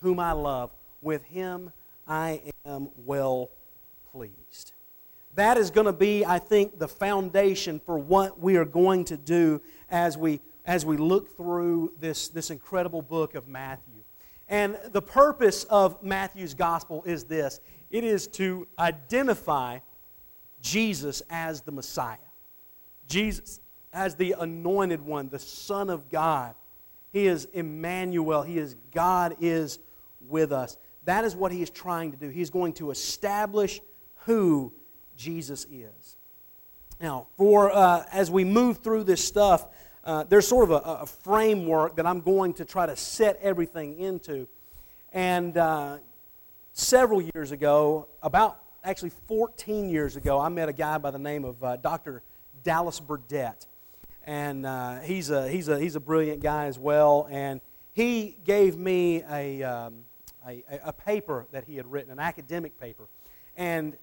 whom 0.00 0.18
I 0.18 0.32
love. 0.32 0.70
With 1.02 1.22
him 1.24 1.70
I 2.06 2.42
am 2.64 2.88
well 3.04 3.50
pleased. 4.12 4.72
That 5.34 5.56
is 5.56 5.70
going 5.70 5.86
to 5.86 5.92
be, 5.92 6.24
I 6.24 6.38
think, 6.38 6.78
the 6.78 6.88
foundation 6.88 7.80
for 7.84 7.98
what 7.98 8.38
we 8.38 8.56
are 8.56 8.64
going 8.64 9.04
to 9.06 9.16
do 9.16 9.60
as 9.90 10.16
we, 10.16 10.40
as 10.64 10.86
we 10.86 10.96
look 10.96 11.36
through 11.36 11.92
this, 12.00 12.28
this 12.28 12.50
incredible 12.50 13.02
book 13.02 13.34
of 13.34 13.48
Matthew. 13.48 13.94
And 14.48 14.78
the 14.92 15.02
purpose 15.02 15.64
of 15.64 16.02
Matthew's 16.02 16.54
gospel 16.54 17.02
is 17.06 17.24
this 17.24 17.60
it 17.90 18.04
is 18.04 18.26
to 18.28 18.66
identify 18.78 19.78
Jesus 20.62 21.22
as 21.30 21.62
the 21.62 21.72
Messiah, 21.72 22.16
Jesus 23.08 23.60
as 23.92 24.16
the 24.16 24.34
anointed 24.38 25.00
one, 25.00 25.28
the 25.28 25.38
Son 25.38 25.88
of 25.88 26.10
God. 26.10 26.54
He 27.12 27.26
is 27.26 27.46
Emmanuel, 27.52 28.42
He 28.42 28.58
is 28.58 28.76
God 28.92 29.36
is 29.40 29.78
with 30.28 30.52
us. 30.52 30.76
That 31.04 31.24
is 31.24 31.36
what 31.36 31.52
He 31.52 31.62
is 31.62 31.70
trying 31.70 32.12
to 32.12 32.16
do. 32.16 32.28
He's 32.28 32.50
going 32.50 32.72
to 32.74 32.90
establish 32.90 33.80
who 34.26 34.72
Jesus 35.16 35.66
is. 35.70 36.16
Now, 37.00 37.26
for 37.36 37.70
uh, 37.72 38.04
as 38.12 38.30
we 38.30 38.44
move 38.44 38.78
through 38.78 39.04
this 39.04 39.24
stuff, 39.24 39.66
uh, 40.04 40.24
there's 40.24 40.46
sort 40.46 40.70
of 40.70 40.70
a, 40.70 41.02
a, 41.02 41.06
framework 41.06 41.96
that 41.96 42.06
I'm 42.06 42.20
going 42.20 42.54
to 42.54 42.64
try 42.64 42.84
to 42.86 42.94
set 42.94 43.38
everything 43.40 43.98
into. 43.98 44.46
And 45.12 45.56
uh, 45.56 45.98
several 46.72 47.22
years 47.34 47.52
ago, 47.52 48.08
about 48.22 48.60
actually 48.84 49.12
14 49.26 49.88
years 49.88 50.16
ago, 50.16 50.38
I 50.38 50.50
met 50.50 50.68
a 50.68 50.74
guy 50.74 50.98
by 50.98 51.10
the 51.10 51.18
name 51.18 51.44
of 51.44 51.62
uh, 51.64 51.76
Dr. 51.76 52.22
Dallas 52.62 53.00
Burdett. 53.00 53.66
And 54.24 54.66
uh, 54.66 55.00
he's, 55.00 55.30
a, 55.30 55.48
he's, 55.48 55.68
a, 55.68 55.78
he's 55.78 55.96
a 55.96 56.00
brilliant 56.00 56.42
guy 56.42 56.66
as 56.66 56.78
well. 56.78 57.26
And 57.30 57.60
he 57.92 58.36
gave 58.44 58.76
me 58.76 59.22
a, 59.30 59.62
um, 59.62 60.04
a, 60.46 60.62
a 60.84 60.92
paper 60.92 61.46
that 61.52 61.64
he 61.64 61.76
had 61.76 61.90
written, 61.90 62.10
an 62.12 62.18
academic 62.18 62.78
paper. 62.78 63.04
And 63.56 63.96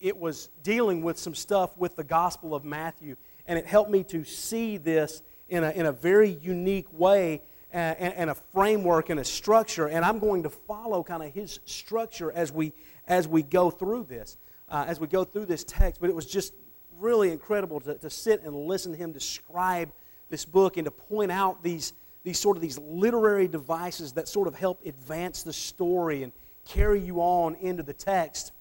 it 0.00 0.16
was 0.16 0.48
dealing 0.62 1.02
with 1.02 1.18
some 1.18 1.34
stuff 1.34 1.76
with 1.76 1.96
the 1.96 2.04
Gospel 2.04 2.54
of 2.54 2.64
Matthew, 2.64 3.16
and 3.46 3.58
it 3.58 3.66
helped 3.66 3.90
me 3.90 4.02
to 4.04 4.24
see 4.24 4.76
this 4.76 5.22
in 5.48 5.64
a, 5.64 5.70
in 5.70 5.86
a 5.86 5.92
very 5.92 6.30
unique 6.30 6.86
way 6.92 7.42
and, 7.72 7.98
and, 7.98 8.30
a 8.30 8.34
framework 8.34 9.10
and 9.10 9.20
a 9.20 9.24
structure. 9.24 9.88
And 9.88 10.04
I'm 10.04 10.18
going 10.18 10.44
to 10.44 10.50
follow 10.50 11.02
kind 11.02 11.22
of 11.22 11.32
his 11.32 11.60
structure 11.64 12.32
as 12.32 12.52
we, 12.52 12.72
as 13.06 13.28
we 13.28 13.42
go 13.42 13.70
through 13.70 14.04
this, 14.04 14.38
uh, 14.68 14.84
as 14.86 14.98
we 14.98 15.06
go 15.06 15.24
through 15.24 15.46
this 15.46 15.64
text. 15.64 16.00
But 16.00 16.10
it 16.10 16.16
was 16.16 16.26
just 16.26 16.54
really 16.98 17.30
incredible 17.30 17.80
to, 17.80 17.94
to 17.94 18.10
sit 18.10 18.42
and 18.42 18.66
listen 18.66 18.92
to 18.92 18.98
him 18.98 19.12
describe 19.12 19.90
this 20.30 20.44
book 20.44 20.76
and 20.76 20.84
to 20.84 20.90
point 20.90 21.32
out 21.32 21.62
these, 21.62 21.92
these 22.24 22.38
sort 22.38 22.56
of 22.56 22.62
these 22.62 22.78
literary 22.78 23.48
devices 23.48 24.12
that 24.12 24.28
sort 24.28 24.48
of 24.48 24.54
help 24.54 24.84
advance 24.84 25.42
the 25.42 25.52
story 25.52 26.22
and 26.22 26.32
carry 26.64 27.00
you 27.00 27.18
on 27.18 27.54
into 27.56 27.82
the 27.82 27.92
text 27.92 28.52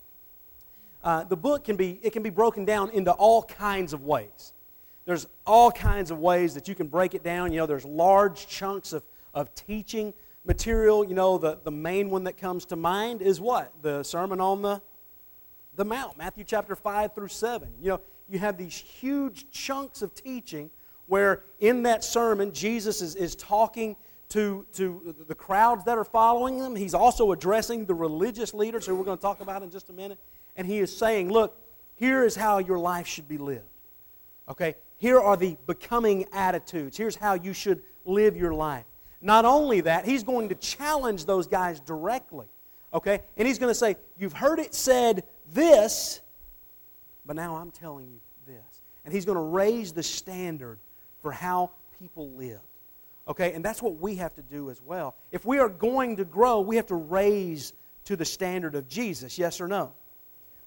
uh, 1.04 1.24
the 1.24 1.38
book 1.38 1.64
can 1.64 1.76
be, 1.76 2.00
it 2.04 2.12
can 2.12 2.24
be 2.24 2.30
broken 2.30 2.66
down 2.66 2.90
into 2.90 3.12
all 3.12 3.44
kinds 3.44 3.94
of 3.94 4.04
ways. 4.04 4.54
There's 5.06 5.28
all 5.46 5.72
kinds 5.72 6.12
of 6.12 6.20
ways 6.20 6.54
that 6.54 6.68
you 6.68 6.76
can 6.76 6.88
break 6.88 7.14
it 7.14 7.24
down. 7.24 7.52
You 7.52 7.60
know, 7.60 7.66
there's 7.66 7.86
large 7.86 8.48
chunks 8.48 8.94
of, 8.94 9.04
of 9.34 9.54
teaching 9.56 10.14
material. 10.46 11.06
You 11.06 11.16
know, 11.16 11.38
the, 11.38 11.58
the 11.64 11.72
main 11.72 12.10
one 12.10 12.26
that 12.26 12.38
comes 12.38 12.66
to 12.66 12.76
mind 12.76 13.22
is 13.22 13.40
what? 13.40 13.72
The 13.82 14.04
Sermon 14.04 14.42
on 14.42 14.62
the, 14.62 14.82
the 15.76 15.86
Mount, 15.86 16.18
Matthew 16.18 16.44
chapter 16.44 16.76
5 16.76 17.16
through 17.16 17.30
7. 17.30 17.70
You 17.82 17.90
know, 17.90 18.02
you 18.30 18.40
have 18.40 18.58
these 18.58 18.76
huge 18.76 19.50
chunks 19.52 20.02
of 20.02 20.14
teaching 20.14 20.70
where 21.10 21.44
in 21.60 21.84
that 21.84 22.04
sermon, 22.04 22.54
Jesus 22.54 23.02
is, 23.02 23.16
is 23.16 23.36
talking 23.36 23.98
to, 24.30 24.66
to 24.74 25.16
the 25.28 25.36
crowds 25.36 25.84
that 25.86 25.98
are 25.98 26.06
following 26.06 26.58
him. 26.58 26.76
He's 26.76 26.94
also 26.94 27.34
addressing 27.34 27.86
the 27.86 27.96
religious 27.96 28.54
leaders, 28.54 28.86
who 28.86 28.96
we're 28.96 29.04
going 29.04 29.18
to 29.18 29.22
talk 29.22 29.42
about 29.42 29.64
in 29.64 29.72
just 29.72 29.90
a 29.90 29.94
minute 29.94 30.20
and 30.60 30.68
he 30.68 30.80
is 30.80 30.96
saying, 30.96 31.32
Look, 31.32 31.58
here 31.96 32.26
is 32.26 32.36
how 32.36 32.60
your 32.60 32.78
life 32.78 33.08
should 33.08 33.30
be 33.30 33.38
lived. 33.38 33.64
Okay? 34.50 34.76
Here 34.98 35.20
are 35.20 35.38
the 35.38 35.58
becoming 35.66 36.26
attitudes. 36.34 36.98
Here's 36.98 37.16
how 37.16 37.36
you 37.36 37.54
should 37.54 37.82
live 38.06 38.36
your 38.36 38.54
life. 38.54 38.84
Not 39.22 39.46
only 39.46 39.80
that, 39.82 40.06
he's 40.06 40.24
going 40.24 40.50
to 40.50 40.56
challenge 40.56 41.26
those 41.26 41.48
guys 41.48 41.80
directly. 41.80 42.48
Okay? 42.94 43.22
And 43.38 43.48
he's 43.48 43.58
going 43.58 43.72
to 43.72 43.76
say, 43.76 43.96
You've 44.18 44.34
heard 44.34 44.60
it 44.60 44.76
said 44.76 45.24
this, 45.54 46.20
but 47.26 47.38
now 47.38 47.56
I'm 47.56 47.72
telling 47.72 48.10
you 48.10 48.20
this. 48.46 48.82
And 49.06 49.14
he's 49.14 49.24
going 49.24 49.38
to 49.38 49.42
raise 49.42 49.94
the 49.94 50.04
standard 50.04 50.78
for 51.22 51.32
how 51.32 51.72
people 52.00 52.32
live. 52.32 52.62
Okay, 53.28 53.54
and 53.54 53.64
that's 53.64 53.82
what 53.82 54.00
we 54.00 54.16
have 54.16 54.34
to 54.36 54.42
do 54.42 54.72
as 54.72 54.82
well. 54.82 55.16
If 55.32 55.46
we 55.46 55.60
are 55.60 55.70
going 55.70 56.18
to 56.18 56.26
grow, 56.26 56.62
we 56.62 56.78
have 56.78 56.88
to 56.88 56.96
raise 56.96 57.74
to 58.06 58.16
the 58.16 58.26
standard 58.26 58.74
of 58.74 58.88
Jesus, 58.88 59.38
yes 59.38 59.62
or 59.62 59.68
no? 59.68 59.92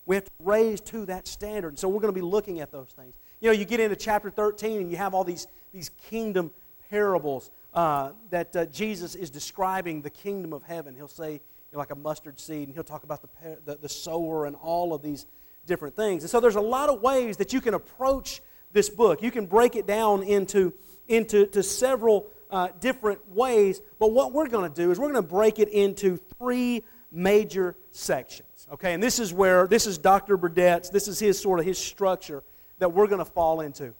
We 0.07 0.17
have 0.17 0.25
to 0.25 0.31
raise 0.39 0.81
to 0.83 1.07
that 1.07 1.27
standard. 1.27 1.69
And 1.69 1.79
so 1.79 1.89
we're 1.89 2.01
going 2.01 2.15
to 2.15 2.21
be 2.21 2.25
looking 2.25 2.61
at 2.61 2.71
those 2.71 2.91
things. 2.91 3.15
You 3.41 3.49
know, 3.49 3.53
you 3.53 3.65
get 3.65 3.81
into 3.81 3.97
chapter 3.97 4.31
13 4.31 4.81
and 4.81 4.91
you 4.91 4.97
have 4.97 5.15
all 5.15 5.25
these, 5.25 5.49
these 5.73 5.91
kingdom 6.09 6.53
parables 6.89 7.51
uh, 7.75 8.11
that 8.31 8.55
uh, 8.55 8.67
Jesus 8.67 9.15
is 9.15 9.31
describing 9.31 10.03
the 10.03 10.11
kingdom 10.11 10.53
of 10.53 10.63
heaven. 10.63 10.95
He'll 10.95 11.09
say, 11.09 11.33
you 11.33 11.41
know, 11.73 11.79
like 11.79 11.91
a 11.91 11.97
mustard 11.97 12.39
seed, 12.39 12.69
and 12.69 12.75
he'll 12.75 12.85
talk 12.85 13.03
about 13.03 13.23
the, 13.23 13.59
the, 13.65 13.77
the 13.77 13.89
sower 13.89 14.47
and 14.47 14.55
all 14.57 14.93
of 14.93 15.03
these 15.03 15.27
different 15.67 15.97
things. 15.97 16.23
And 16.23 16.31
so 16.31 16.39
there's 16.39 16.57
a 16.57 16.61
lot 16.61 16.91
of 16.91 17.01
ways 17.01 17.37
that 17.39 17.53
you 17.53 17.61
can 17.61 17.75
approach 17.75 18.43
this 18.73 18.89
book. 18.89 19.23
You 19.23 19.31
can 19.31 19.47
break 19.47 19.77
it 19.77 19.87
down 19.87 20.23
into, 20.23 20.73
into 21.09 21.47
to 21.47 21.63
several 21.63 22.27
uh, 22.51 22.69
different 22.81 23.21
ways, 23.35 23.81
but 23.99 24.13
what 24.13 24.33
we're 24.33 24.49
going 24.49 24.71
to 24.71 24.75
do 24.75 24.91
is 24.91 24.99
we're 24.99 25.13
going 25.13 25.23
to 25.23 25.29
break 25.29 25.59
it 25.59 25.69
into 25.69 26.19
three 26.39 26.85
major 27.11 27.77
sections. 27.91 28.67
Okay, 28.73 28.95
and 28.95 29.03
this 29.03 29.19
is 29.19 29.33
where, 29.33 29.67
this 29.67 29.87
is 29.87 29.99
Dr. 29.99 30.37
Burdett's, 30.37 30.91
this 30.91 31.09
is 31.09 31.19
his 31.19 31.39
sort 31.39 31.61
of 31.61 31.67
his 31.67 31.79
structure 31.79 32.43
that 32.79 32.93
we're 32.93 33.07
going 33.07 33.19
to 33.19 33.31
fall 33.31 33.61
into. 33.61 33.95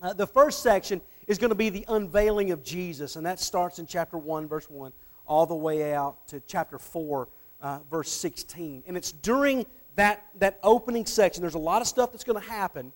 Uh, 0.00 0.12
the 0.12 0.26
first 0.26 0.62
section 0.62 1.00
is 1.26 1.38
going 1.38 1.50
to 1.50 1.56
be 1.56 1.70
the 1.70 1.84
unveiling 1.88 2.50
of 2.50 2.62
Jesus, 2.62 3.16
and 3.16 3.24
that 3.26 3.38
starts 3.38 3.78
in 3.78 3.86
chapter 3.86 4.18
1, 4.18 4.48
verse 4.48 4.68
1, 4.68 4.92
all 5.26 5.46
the 5.46 5.54
way 5.54 5.94
out 5.94 6.26
to 6.28 6.40
chapter 6.46 6.78
4, 6.78 7.28
uh, 7.60 7.78
verse 7.90 8.10
16. 8.10 8.82
And 8.86 8.96
it's 8.96 9.12
during 9.12 9.64
that, 9.94 10.26
that 10.38 10.58
opening 10.62 11.06
section, 11.06 11.42
there's 11.42 11.54
a 11.54 11.58
lot 11.58 11.80
of 11.80 11.88
stuff 11.88 12.10
that's 12.10 12.24
going 12.24 12.40
to 12.40 12.50
happen, 12.50 12.92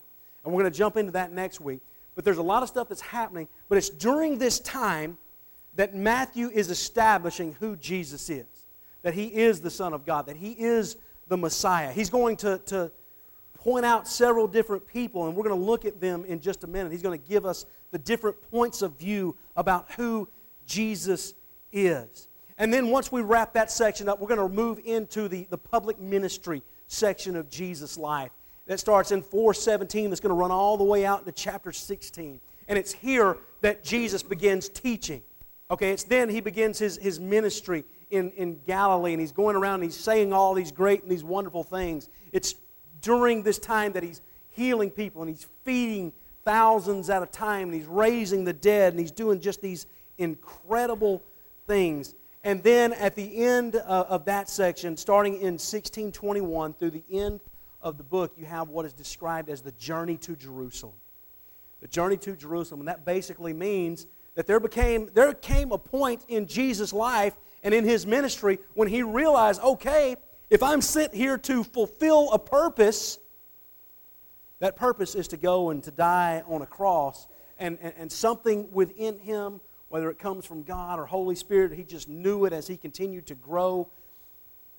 and 0.47 0.55
we're 0.55 0.61
going 0.61 0.71
to 0.71 0.77
jump 0.77 0.95
into 0.95 1.11
that 1.11 1.33
next 1.33 1.59
week. 1.59 1.81
But 2.15 2.23
there's 2.23 2.37
a 2.37 2.43
lot 2.43 2.63
of 2.63 2.69
stuff 2.69 2.87
that's 2.87 3.01
happening. 3.01 3.49
But 3.67 3.77
it's 3.77 3.89
during 3.89 4.37
this 4.37 4.59
time 4.61 5.17
that 5.75 5.93
Matthew 5.93 6.49
is 6.49 6.71
establishing 6.71 7.55
who 7.59 7.75
Jesus 7.75 8.29
is 8.29 8.45
that 9.03 9.13
he 9.13 9.27
is 9.27 9.61
the 9.61 9.69
Son 9.69 9.93
of 9.93 10.05
God, 10.05 10.25
that 10.25 10.37
he 10.37 10.51
is 10.51 10.97
the 11.27 11.37
Messiah. 11.37 11.91
He's 11.91 12.09
going 12.09 12.37
to, 12.37 12.57
to 12.65 12.91
point 13.55 13.85
out 13.85 14.07
several 14.07 14.47
different 14.47 14.87
people, 14.87 15.27
and 15.27 15.35
we're 15.35 15.43
going 15.43 15.59
to 15.59 15.65
look 15.65 15.85
at 15.85 15.99
them 15.99 16.25
in 16.25 16.39
just 16.39 16.63
a 16.63 16.67
minute. 16.67 16.91
He's 16.91 17.01
going 17.01 17.19
to 17.19 17.27
give 17.29 17.45
us 17.45 17.65
the 17.91 17.99
different 17.99 18.41
points 18.49 18.81
of 18.81 18.97
view 18.97 19.35
about 19.55 19.91
who 19.91 20.27
Jesus 20.65 21.33
is. 21.71 22.27
And 22.57 22.73
then 22.73 22.87
once 22.87 23.11
we 23.11 23.21
wrap 23.21 23.53
that 23.53 23.71
section 23.71 24.09
up, 24.09 24.19
we're 24.19 24.27
going 24.27 24.49
to 24.49 24.53
move 24.53 24.79
into 24.83 25.27
the, 25.27 25.45
the 25.49 25.57
public 25.57 25.99
ministry 25.99 26.63
section 26.87 27.35
of 27.35 27.49
Jesus' 27.49 27.97
life 27.97 28.31
that 28.67 28.79
starts 28.79 29.11
in 29.11 29.21
417 29.21 30.09
that's 30.09 30.19
going 30.19 30.29
to 30.29 30.35
run 30.35 30.51
all 30.51 30.77
the 30.77 30.83
way 30.83 31.05
out 31.05 31.19
into 31.19 31.31
chapter 31.31 31.71
16 31.71 32.39
and 32.67 32.77
it's 32.77 32.91
here 32.91 33.37
that 33.61 33.83
jesus 33.83 34.21
begins 34.21 34.69
teaching 34.69 35.21
okay? 35.69 35.91
It's 35.91 36.03
then 36.03 36.29
he 36.29 36.39
begins 36.39 36.79
his, 36.79 36.97
his 36.97 37.19
ministry 37.19 37.83
in, 38.09 38.31
in 38.31 38.59
galilee 38.65 39.13
and 39.13 39.21
he's 39.21 39.31
going 39.31 39.55
around 39.55 39.75
and 39.75 39.83
he's 39.85 39.95
saying 39.95 40.33
all 40.33 40.53
these 40.53 40.71
great 40.71 41.03
and 41.03 41.11
these 41.11 41.23
wonderful 41.23 41.63
things. 41.63 42.09
It's 42.31 42.55
during 43.01 43.43
this 43.43 43.59
time 43.59 43.93
that 43.93 44.03
he's 44.03 44.21
healing 44.49 44.89
people 44.89 45.21
and 45.21 45.29
he's 45.29 45.47
feeding 45.63 46.13
thousands 46.45 47.09
at 47.09 47.21
a 47.21 47.25
time 47.25 47.69
and 47.69 47.73
he's 47.73 47.87
raising 47.87 48.43
the 48.43 48.53
dead 48.53 48.93
and 48.93 48.99
he's 48.99 49.11
doing 49.11 49.41
just 49.41 49.61
these 49.61 49.85
incredible 50.17 51.21
things. 51.67 52.15
And 52.43 52.63
then 52.63 52.93
at 52.93 53.15
the 53.15 53.43
end 53.43 53.75
of, 53.75 54.07
of 54.07 54.25
that 54.25 54.49
section 54.49 54.95
starting 54.95 55.33
in 55.33 55.55
1621 55.55 56.73
through 56.73 56.91
the 56.91 57.03
end 57.11 57.41
of 57.81 57.97
the 57.97 58.03
book, 58.03 58.33
you 58.37 58.45
have 58.45 58.69
what 58.69 58.85
is 58.85 58.93
described 58.93 59.49
as 59.49 59.61
the 59.61 59.71
journey 59.73 60.17
to 60.17 60.35
Jerusalem. 60.35 60.95
The 61.81 61.87
journey 61.87 62.17
to 62.17 62.35
Jerusalem. 62.35 62.81
And 62.81 62.87
that 62.87 63.05
basically 63.05 63.53
means 63.53 64.07
that 64.35 64.47
there, 64.47 64.59
became, 64.59 65.09
there 65.13 65.33
came 65.33 65.71
a 65.71 65.77
point 65.77 66.23
in 66.27 66.47
Jesus' 66.47 66.93
life 66.93 67.35
and 67.63 67.73
in 67.73 67.83
his 67.83 68.05
ministry 68.05 68.59
when 68.73 68.87
he 68.87 69.03
realized 69.03 69.61
okay, 69.61 70.15
if 70.49 70.63
I'm 70.63 70.81
sent 70.81 71.13
here 71.13 71.37
to 71.39 71.63
fulfill 71.63 72.31
a 72.31 72.39
purpose, 72.39 73.19
that 74.59 74.75
purpose 74.75 75.15
is 75.15 75.27
to 75.29 75.37
go 75.37 75.69
and 75.69 75.83
to 75.83 75.91
die 75.91 76.43
on 76.47 76.61
a 76.61 76.65
cross. 76.65 77.27
And, 77.59 77.77
and, 77.81 77.93
and 77.97 78.11
something 78.11 78.71
within 78.71 79.17
him, 79.19 79.59
whether 79.89 80.09
it 80.09 80.19
comes 80.19 80.45
from 80.45 80.63
God 80.63 80.99
or 80.99 81.05
Holy 81.05 81.35
Spirit, 81.35 81.73
he 81.73 81.83
just 81.83 82.07
knew 82.07 82.45
it 82.45 82.53
as 82.53 82.67
he 82.67 82.77
continued 82.77 83.25
to 83.27 83.35
grow. 83.35 83.89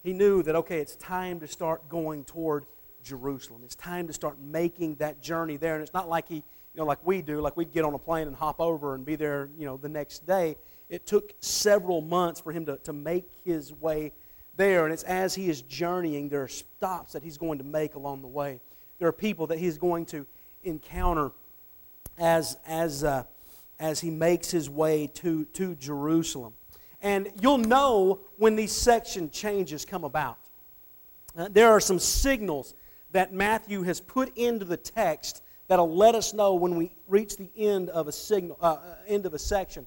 He 0.02 0.12
knew 0.12 0.42
that, 0.44 0.54
okay, 0.54 0.78
it's 0.78 0.96
time 0.96 1.40
to 1.40 1.48
start 1.48 1.88
going 1.88 2.24
toward 2.24 2.66
Jerusalem. 3.08 3.62
It's 3.64 3.74
time 3.74 4.06
to 4.06 4.12
start 4.12 4.38
making 4.40 4.96
that 4.96 5.22
journey 5.22 5.56
there. 5.56 5.74
And 5.74 5.82
it's 5.82 5.94
not 5.94 6.08
like 6.08 6.28
he, 6.28 6.36
you 6.36 6.42
know, 6.74 6.84
like 6.84 7.04
we 7.06 7.22
do, 7.22 7.40
like 7.40 7.56
we'd 7.56 7.72
get 7.72 7.84
on 7.84 7.94
a 7.94 7.98
plane 7.98 8.26
and 8.26 8.36
hop 8.36 8.60
over 8.60 8.94
and 8.94 9.04
be 9.04 9.16
there, 9.16 9.48
you 9.58 9.64
know, 9.64 9.76
the 9.76 9.88
next 9.88 10.26
day. 10.26 10.56
It 10.88 11.06
took 11.06 11.32
several 11.40 12.00
months 12.00 12.40
for 12.40 12.52
him 12.52 12.66
to, 12.66 12.76
to 12.78 12.92
make 12.92 13.30
his 13.44 13.72
way 13.72 14.12
there. 14.56 14.84
And 14.84 14.92
it's 14.92 15.02
as 15.04 15.34
he 15.34 15.48
is 15.48 15.62
journeying, 15.62 16.28
there 16.28 16.42
are 16.42 16.48
stops 16.48 17.12
that 17.12 17.22
he's 17.22 17.38
going 17.38 17.58
to 17.58 17.64
make 17.64 17.94
along 17.94 18.22
the 18.22 18.28
way. 18.28 18.60
There 18.98 19.08
are 19.08 19.12
people 19.12 19.46
that 19.48 19.58
he's 19.58 19.78
going 19.78 20.06
to 20.06 20.26
encounter 20.62 21.30
as, 22.18 22.56
as, 22.66 23.04
uh, 23.04 23.24
as 23.78 24.00
he 24.00 24.10
makes 24.10 24.50
his 24.50 24.68
way 24.68 25.06
to, 25.14 25.44
to 25.46 25.74
Jerusalem. 25.76 26.54
And 27.00 27.32
you'll 27.40 27.58
know 27.58 28.20
when 28.36 28.56
these 28.56 28.72
section 28.72 29.30
changes 29.30 29.84
come 29.84 30.04
about. 30.04 30.38
Uh, 31.36 31.48
there 31.50 31.68
are 31.68 31.80
some 31.80 32.00
signals 32.00 32.74
that 33.12 33.32
Matthew 33.32 33.82
has 33.82 34.00
put 34.00 34.36
into 34.36 34.64
the 34.64 34.76
text 34.76 35.42
that'll 35.66 35.94
let 35.94 36.14
us 36.14 36.32
know 36.32 36.54
when 36.54 36.76
we 36.76 36.92
reach 37.06 37.36
the 37.36 37.50
end 37.56 37.90
of 37.90 38.08
a 38.08 38.12
signal, 38.12 38.58
uh, 38.60 38.66
uh, 38.66 38.94
end 39.06 39.26
of 39.26 39.34
a 39.34 39.38
section. 39.38 39.86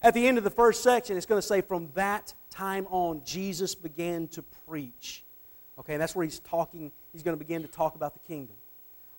At 0.00 0.14
the 0.14 0.26
end 0.26 0.38
of 0.38 0.44
the 0.44 0.50
first 0.50 0.82
section, 0.82 1.16
it's 1.16 1.26
going 1.26 1.40
to 1.40 1.46
say, 1.46 1.60
"From 1.60 1.90
that 1.94 2.34
time 2.50 2.86
on, 2.90 3.22
Jesus 3.24 3.74
began 3.74 4.28
to 4.28 4.42
preach." 4.66 5.24
Okay, 5.78 5.94
and 5.94 6.02
that's 6.02 6.14
where 6.14 6.24
he's 6.24 6.40
talking. 6.40 6.92
He's 7.12 7.22
going 7.22 7.36
to 7.36 7.44
begin 7.44 7.62
to 7.62 7.68
talk 7.68 7.94
about 7.94 8.14
the 8.14 8.20
kingdom. 8.20 8.56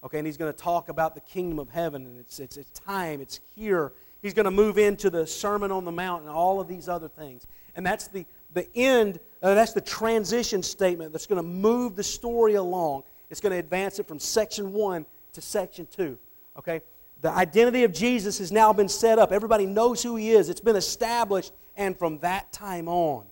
Okay, 0.03 0.17
and 0.17 0.25
he's 0.25 0.37
going 0.37 0.51
to 0.51 0.57
talk 0.57 0.89
about 0.89 1.13
the 1.13 1.21
kingdom 1.21 1.59
of 1.59 1.69
heaven, 1.69 2.05
and 2.05 2.19
it's, 2.19 2.39
it's, 2.39 2.55
it's 2.55 2.71
time, 2.71 3.19
it's 3.19 3.41
here. 3.55 3.91
He's 4.21 4.33
going 4.33 4.45
to 4.45 4.51
move 4.51 4.77
into 4.77 5.09
the 5.09 5.27
Sermon 5.27 5.71
on 5.71 5.85
the 5.85 5.91
Mount 5.91 6.21
and 6.21 6.29
all 6.29 6.61
of 6.61 6.67
these 6.67 6.87
other 6.87 7.07
things. 7.07 7.45
And 7.75 7.85
that's 7.85 8.07
the, 8.07 8.25
the 8.53 8.67
end, 8.75 9.19
uh, 9.41 9.53
that's 9.55 9.73
the 9.73 9.81
transition 9.81 10.63
statement 10.63 11.11
that's 11.11 11.25
going 11.25 11.41
to 11.41 11.47
move 11.47 11.95
the 11.95 12.03
story 12.03 12.55
along. 12.55 13.03
It's 13.29 13.41
going 13.41 13.51
to 13.51 13.59
advance 13.59 13.99
it 13.99 14.07
from 14.07 14.19
section 14.19 14.73
one 14.73 15.05
to 15.33 15.41
section 15.41 15.87
two. 15.89 16.17
Okay? 16.57 16.81
The 17.21 17.31
identity 17.31 17.83
of 17.83 17.93
Jesus 17.93 18.37
has 18.39 18.51
now 18.51 18.71
been 18.73 18.89
set 18.89 19.19
up. 19.19 19.31
Everybody 19.31 19.65
knows 19.65 20.01
who 20.01 20.15
he 20.15 20.31
is. 20.31 20.49
It's 20.49 20.61
been 20.61 20.75
established. 20.75 21.53
And 21.75 21.97
from 21.97 22.19
that 22.19 22.51
time 22.51 22.87
on, 22.87 23.25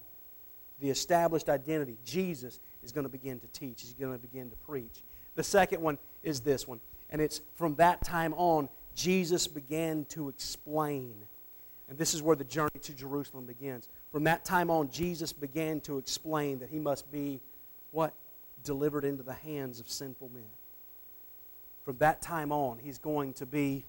the 0.79 0.89
established 0.89 1.49
identity, 1.49 1.97
Jesus 2.05 2.59
is 2.83 2.91
going 2.91 3.03
to 3.03 3.09
begin 3.09 3.39
to 3.39 3.47
teach. 3.47 3.81
He's 3.81 3.93
going 3.93 4.13
to 4.13 4.19
begin 4.19 4.49
to 4.49 4.55
preach. 4.57 5.03
The 5.35 5.43
second 5.43 5.81
one 5.81 5.97
is 6.23 6.41
this 6.41 6.67
one. 6.67 6.79
And 7.09 7.21
it's 7.21 7.41
from 7.55 7.75
that 7.75 8.03
time 8.03 8.33
on, 8.35 8.69
Jesus 8.93 9.47
began 9.47 10.05
to 10.09 10.29
explain. 10.29 11.13
And 11.89 11.97
this 11.97 12.13
is 12.13 12.21
where 12.21 12.35
the 12.35 12.43
journey 12.43 12.79
to 12.81 12.93
Jerusalem 12.93 13.45
begins. 13.45 13.87
From 14.11 14.25
that 14.25 14.43
time 14.43 14.69
on, 14.69 14.89
Jesus 14.91 15.31
began 15.31 15.79
to 15.81 15.97
explain 15.97 16.59
that 16.59 16.69
he 16.69 16.79
must 16.79 17.09
be 17.11 17.39
what? 17.91 18.13
Delivered 18.67 19.05
into 19.05 19.23
the 19.23 19.33
hands 19.33 19.79
of 19.79 19.89
sinful 19.89 20.29
men. 20.33 20.43
From 21.83 21.97
that 21.97 22.21
time 22.21 22.51
on, 22.51 22.77
he's 22.79 22.99
going 22.99 23.33
to 23.33 23.45
be 23.45 23.85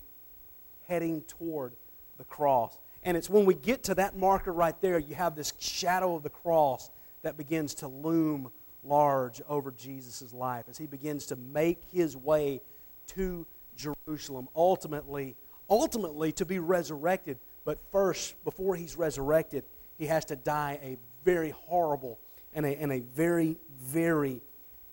heading 0.86 1.22
toward 1.22 1.74
the 2.16 2.24
cross. 2.24 2.78
And 3.02 3.16
it's 3.16 3.28
when 3.28 3.44
we 3.44 3.54
get 3.54 3.82
to 3.84 3.94
that 3.96 4.16
marker 4.16 4.52
right 4.52 4.80
there, 4.80 4.98
you 4.98 5.14
have 5.14 5.34
this 5.34 5.52
shadow 5.58 6.14
of 6.14 6.22
the 6.22 6.30
cross 6.30 6.90
that 7.22 7.36
begins 7.36 7.74
to 7.74 7.88
loom 7.88 8.50
large 8.84 9.42
over 9.48 9.72
Jesus' 9.72 10.32
life 10.32 10.64
as 10.70 10.78
he 10.78 10.86
begins 10.86 11.26
to 11.26 11.36
make 11.36 11.82
his 11.92 12.16
way 12.16 12.62
to 13.08 13.46
Jerusalem, 13.76 14.48
ultimately, 14.54 15.36
ultimately 15.68 16.32
to 16.32 16.46
be 16.46 16.58
resurrected. 16.58 17.38
But 17.64 17.78
first, 17.90 18.42
before 18.44 18.76
he's 18.76 18.96
resurrected, 18.96 19.64
he 19.98 20.06
has 20.06 20.24
to 20.26 20.36
die 20.36 20.78
a 20.82 20.96
very 21.24 21.50
horrible 21.50 22.18
and 22.54 22.64
a, 22.64 22.80
and 22.80 22.92
a 22.92 23.00
very, 23.00 23.56
very 23.80 24.40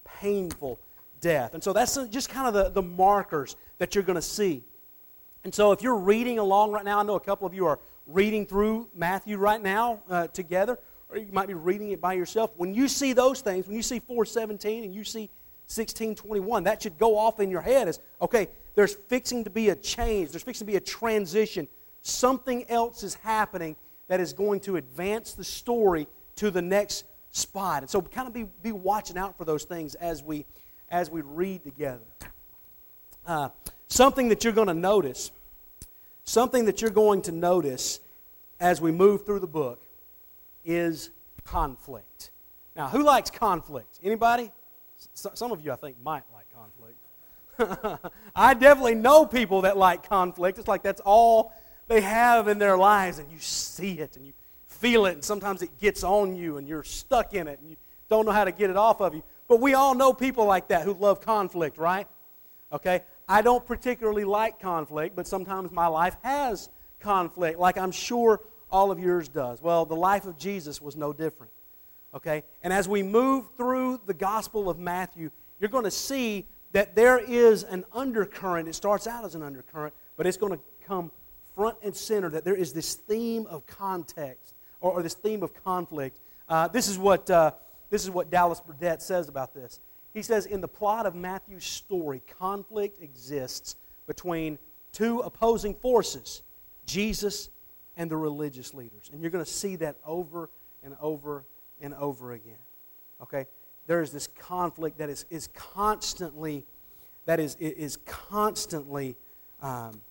painful 0.06 0.80
death. 1.20 1.54
And 1.54 1.64
so 1.64 1.74
that's 1.74 1.98
just 2.10 2.30
kind 2.30 2.48
of 2.48 2.54
the, 2.54 2.70
the 2.70 2.82
markers 2.82 3.56
that 3.78 3.96
you're 3.96 4.04
going 4.04 4.16
to 4.16 4.22
see. 4.22 4.64
And 5.44 5.54
so 5.54 5.72
if 5.72 5.82
you're 5.82 5.98
reading 5.98 6.40
along 6.40 6.72
right 6.72 6.86
now, 6.86 7.00
I 7.00 7.04
know 7.04 7.16
a 7.16 7.20
couple 7.20 7.46
of 7.46 7.54
you 7.54 7.68
are 7.68 7.80
reading 8.08 8.46
through 8.46 8.90
Matthew 8.96 9.38
right 9.38 9.62
now 9.62 10.02
uh, 10.10 10.28
together, 10.28 10.80
or 11.10 11.18
you 11.18 11.32
might 11.32 11.48
be 11.48 11.54
reading 11.54 11.92
it 11.92 12.02
by 12.02 12.14
yourself. 12.14 12.52
When 12.58 12.74
you 12.74 12.88
see 12.88 13.14
those 13.14 13.42
things, 13.42 13.68
when 13.68 13.76
you 13.76 13.84
see 13.84 14.00
417 14.00 14.84
and 14.84 14.94
you 14.94 15.04
see 15.04 15.30
1621, 15.68 16.64
that 16.64 16.82
should 16.82 16.98
go 16.98 17.18
off 17.18 17.40
in 17.40 17.50
your 17.50 17.62
head 17.62 17.88
as, 17.88 18.00
okay, 18.22 18.50
there's 18.76 18.94
fixing 18.94 19.44
to 19.44 19.50
be 19.50 19.70
a 19.70 19.76
change, 19.76 20.32
there's 20.32 20.44
fixing 20.44 20.68
to 20.68 20.72
be 20.72 20.78
a 20.78 20.82
transition. 20.82 21.68
Something 22.02 22.70
else 22.70 23.04
is 23.04 23.16
happening 23.16 23.76
that 24.08 24.20
is 24.20 24.34
going 24.34 24.60
to 24.62 24.78
advance 24.78 25.34
the 25.34 25.44
story 25.44 26.08
to 26.36 26.52
the 26.52 26.62
next 26.62 27.06
spot. 27.36 27.84
And 27.84 27.90
so 27.90 28.02
kind 28.02 28.28
of 28.28 28.34
be, 28.34 28.46
be 28.64 28.72
watching 28.72 29.18
out 29.18 29.38
for 29.38 29.46
those 29.46 29.66
things 29.66 29.96
as 29.96 30.24
we, 30.24 30.46
as 30.90 31.10
we 31.10 31.22
read 31.22 31.64
together. 31.64 32.06
uh, 33.28 33.50
something 33.88 34.30
that 34.30 34.44
you're 34.44 34.54
going 34.54 34.68
to 34.68 34.74
notice, 34.74 35.32
something 36.24 36.66
that 36.66 36.82
you're 36.82 36.92
going 36.92 37.22
to 37.24 37.32
notice 37.32 38.00
as 38.60 38.80
we 38.80 38.92
move 38.92 39.26
through 39.26 39.40
the 39.40 39.48
book 39.48 39.82
is 40.64 41.10
conflict. 41.44 42.32
Now, 42.76 42.88
who 42.88 43.04
likes 43.04 43.30
conflict? 43.30 44.00
Anybody? 44.04 44.52
S- 45.14 45.28
some 45.34 45.52
of 45.52 45.64
you, 45.64 45.72
I 45.72 45.76
think, 45.76 45.98
might 46.04 46.24
like 46.34 46.46
conflict. 46.54 48.02
I 48.36 48.54
definitely 48.54 48.96
know 48.96 49.26
people 49.26 49.62
that 49.62 49.78
like 49.78 50.08
conflict. 50.08 50.58
It's 50.58 50.68
like 50.68 50.84
that's 50.84 51.02
all 51.02 51.54
they 51.88 52.02
have 52.02 52.48
in 52.48 52.60
their 52.60 52.78
lives, 52.78 53.20
and 53.20 53.32
you 53.32 53.40
see 53.40 54.00
it 54.00 54.18
and 54.18 54.26
you 54.26 54.34
feel 54.76 55.06
it, 55.06 55.14
and 55.14 55.24
sometimes 55.24 55.62
it 55.62 55.80
gets 55.80 56.04
on 56.04 56.36
you, 56.36 56.58
and 56.58 56.68
you're 56.68 56.84
stuck 56.84 57.34
in 57.34 57.48
it, 57.48 57.60
and 57.60 57.70
you 57.70 57.76
don't 58.10 58.26
know 58.26 58.32
how 58.32 58.46
to 58.46 58.52
get 58.52 58.70
it 58.70 58.78
off 58.78 59.02
of 59.02 59.16
you. 59.16 59.24
But 59.48 59.60
we 59.60 59.74
all 59.74 59.96
know 59.96 60.14
people 60.14 60.46
like 60.46 60.70
that 60.70 60.84
who 60.84 60.94
love 60.94 61.22
conflict, 61.22 61.78
right? 61.78 62.08
Okay? 62.72 63.04
I 63.28 63.42
don't 63.42 63.66
particularly 63.66 64.24
like 64.24 64.60
conflict, 64.60 65.16
but 65.16 65.28
sometimes 65.28 65.72
my 65.72 65.88
life 65.88 66.16
has 66.24 66.70
conflict, 67.00 67.60
like 67.60 67.78
I'm 67.78 67.92
sure 67.92 68.42
all 68.72 68.92
of 68.92 69.00
yours 69.00 69.28
does. 69.28 69.62
Well, 69.62 69.86
the 69.86 69.96
life 69.96 70.26
of 70.26 70.38
Jesus 70.38 70.82
was 70.82 70.96
no 70.96 71.14
different. 71.14 71.52
Okay? 72.14 72.44
And 72.64 72.74
as 72.74 72.88
we 72.88 73.04
move 73.04 73.46
through 73.58 74.02
the 74.06 74.14
Gospel 74.14 74.70
of 74.70 74.80
Matthew, 74.80 75.32
you're 75.60 75.70
going 75.70 75.84
to 75.84 75.92
see 75.92 76.46
that 76.72 76.96
there 76.96 77.20
is 77.20 77.64
an 77.64 77.86
undercurrent. 77.94 78.68
It 78.68 78.76
starts 78.76 79.08
out 79.08 79.24
as 79.24 79.36
an 79.36 79.44
undercurrent, 79.44 79.94
but 80.18 80.28
it's 80.28 80.38
going 80.38 80.54
to 80.54 80.60
come 80.86 81.12
front 81.56 81.78
and 81.84 81.96
center 81.96 82.30
that 82.30 82.44
there 82.44 82.56
is 82.56 82.74
this 82.74 82.96
theme 82.96 83.46
of 83.48 83.66
context 83.66 84.55
or, 84.82 84.94
or 84.94 85.04
this 85.04 85.14
theme 85.14 85.44
of 85.44 85.54
conflict. 85.64 86.20
Uh, 86.48 86.68
this, 86.68 86.88
is 86.88 86.98
what, 86.98 87.30
uh, 87.30 87.52
this 87.90 88.04
is 88.04 88.10
what 88.10 88.30
Dallas 88.30 88.60
Burdett 88.60 89.02
says 89.02 89.28
about 89.30 89.54
this. 89.54 89.80
He 90.14 90.22
says, 90.22 90.46
In 90.46 90.62
the 90.62 90.68
plot 90.68 91.06
of 91.06 91.16
Matthew's 91.16 91.66
story, 91.66 92.22
conflict 92.40 93.02
exists 93.02 93.76
between 94.08 94.58
two 94.92 95.20
opposing 95.20 95.76
forces 95.76 96.42
Jesus 96.86 97.50
and 97.98 98.10
the 98.10 98.18
religious 98.18 98.74
leaders. 98.74 99.10
And 99.12 99.22
you're 99.22 99.32
going 99.32 99.44
to 99.44 99.50
see 99.50 99.76
that 99.78 99.98
over 100.06 100.50
and 100.84 100.96
over 101.02 101.44
and 101.82 101.94
over 101.96 102.34
again. 102.34 102.58
Okay? 103.22 103.46
There 103.88 104.02
is 104.02 104.12
this 104.12 104.28
conflict 104.28 104.98
that 104.98 105.10
is, 105.10 105.26
is 105.30 105.48
constantly, 105.54 106.66
that 107.26 107.40
is, 107.40 107.56
is 107.56 107.98
constantly, 108.06 109.16
um, 109.62 110.02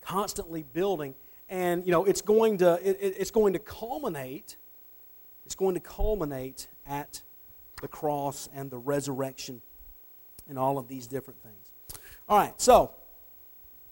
constantly 0.00 0.62
building. 0.62 1.14
And, 1.50 1.84
you 1.84 1.92
know, 1.92 2.06
it's 2.06 2.22
going 2.22 2.58
to, 2.58 2.78
it, 2.82 2.96
it's 3.18 3.30
going 3.30 3.52
to 3.52 3.58
culminate, 3.58 4.56
it's 5.44 5.54
going 5.54 5.74
to 5.74 5.80
culminate 5.80 6.68
at 6.86 7.20
the 7.82 7.88
cross 7.88 8.48
and 8.54 8.70
the 8.70 8.78
resurrection 8.78 9.60
and 10.48 10.58
all 10.58 10.78
of 10.78 10.88
these 10.88 11.06
different 11.06 11.42
things. 11.42 12.00
All 12.28 12.38
right, 12.38 12.58
so 12.58 12.92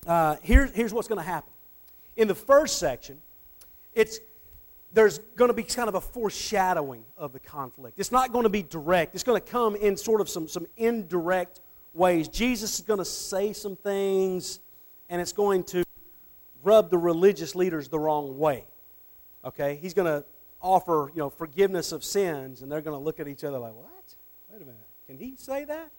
uh, 0.06 0.36
here, 0.42 0.70
here's 0.72 0.94
what's 0.94 1.08
going 1.08 1.20
to 1.20 1.28
happen 1.28 1.52
in 2.18 2.26
the 2.26 2.34
first 2.34 2.78
section, 2.78 3.16
it's 3.94 4.18
there's 4.92 5.18
going 5.36 5.48
to 5.48 5.54
be 5.54 5.62
kind 5.62 5.88
of 5.88 5.94
a 5.94 6.00
foreshadowing 6.00 7.04
of 7.16 7.32
the 7.32 7.38
conflict. 7.38 7.98
It's 7.98 8.10
not 8.10 8.32
going 8.32 8.42
to 8.42 8.48
be 8.48 8.62
direct. 8.62 9.14
It's 9.14 9.22
going 9.22 9.40
to 9.40 9.46
come 9.46 9.76
in 9.76 9.96
sort 9.96 10.20
of 10.20 10.28
some, 10.28 10.48
some 10.48 10.66
indirect 10.76 11.60
ways. 11.94 12.26
Jesus 12.26 12.78
is 12.78 12.84
going 12.84 12.98
to 12.98 13.04
say 13.04 13.52
some 13.52 13.76
things, 13.76 14.60
and 15.08 15.20
it's 15.20 15.32
going 15.32 15.62
to 15.64 15.84
rub 16.68 16.90
the 16.90 16.98
religious 16.98 17.54
leaders 17.54 17.88
the 17.88 17.98
wrong 17.98 18.38
way. 18.38 18.66
Okay? 19.44 19.78
He's 19.80 19.94
going 19.94 20.06
to 20.06 20.24
offer, 20.60 21.10
you 21.14 21.18
know, 21.18 21.30
forgiveness 21.30 21.92
of 21.92 22.04
sins, 22.04 22.62
and 22.62 22.70
they're 22.70 22.82
going 22.82 22.98
to 22.98 23.02
look 23.02 23.18
at 23.20 23.26
each 23.26 23.42
other 23.42 23.58
like, 23.58 23.74
what? 23.74 24.14
Wait 24.50 24.56
a 24.56 24.64
minute. 24.64 24.76
Can 25.06 25.16
he 25.16 25.34
say 25.36 25.64
that? 25.64 25.90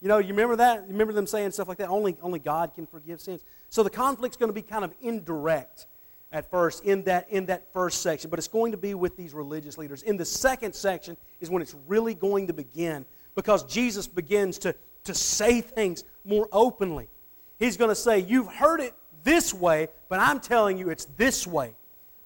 You 0.00 0.06
know, 0.06 0.18
you 0.18 0.28
remember 0.28 0.56
that? 0.56 0.82
You 0.82 0.92
remember 0.92 1.12
them 1.12 1.26
saying 1.26 1.50
stuff 1.50 1.66
like 1.66 1.78
that? 1.78 1.88
Only, 1.88 2.16
only 2.22 2.38
God 2.38 2.72
can 2.74 2.86
forgive 2.86 3.20
sins. 3.20 3.42
So 3.68 3.82
the 3.82 3.90
conflict's 3.90 4.36
going 4.36 4.48
to 4.48 4.54
be 4.54 4.62
kind 4.62 4.84
of 4.84 4.94
indirect 5.00 5.86
at 6.30 6.48
first 6.50 6.84
in 6.84 7.02
that, 7.04 7.28
in 7.30 7.46
that 7.46 7.72
first 7.72 8.02
section, 8.02 8.30
but 8.30 8.38
it's 8.38 8.48
going 8.48 8.72
to 8.72 8.78
be 8.78 8.94
with 8.94 9.16
these 9.16 9.32
religious 9.34 9.78
leaders. 9.78 10.02
In 10.02 10.16
the 10.16 10.24
second 10.24 10.74
section 10.74 11.16
is 11.40 11.50
when 11.50 11.62
it's 11.62 11.74
really 11.86 12.14
going 12.14 12.46
to 12.48 12.52
begin 12.52 13.06
because 13.34 13.64
Jesus 13.64 14.06
begins 14.06 14.58
to, 14.58 14.74
to 15.04 15.14
say 15.14 15.60
things 15.60 16.04
more 16.24 16.48
openly. 16.52 17.08
He's 17.58 17.76
going 17.76 17.88
to 17.88 17.96
say, 17.96 18.20
You've 18.20 18.52
heard 18.52 18.80
it 18.80 18.94
this 19.28 19.52
way, 19.52 19.88
but 20.08 20.20
I'm 20.20 20.40
telling 20.40 20.78
you 20.78 20.88
it's 20.88 21.04
this 21.16 21.46
way. 21.46 21.74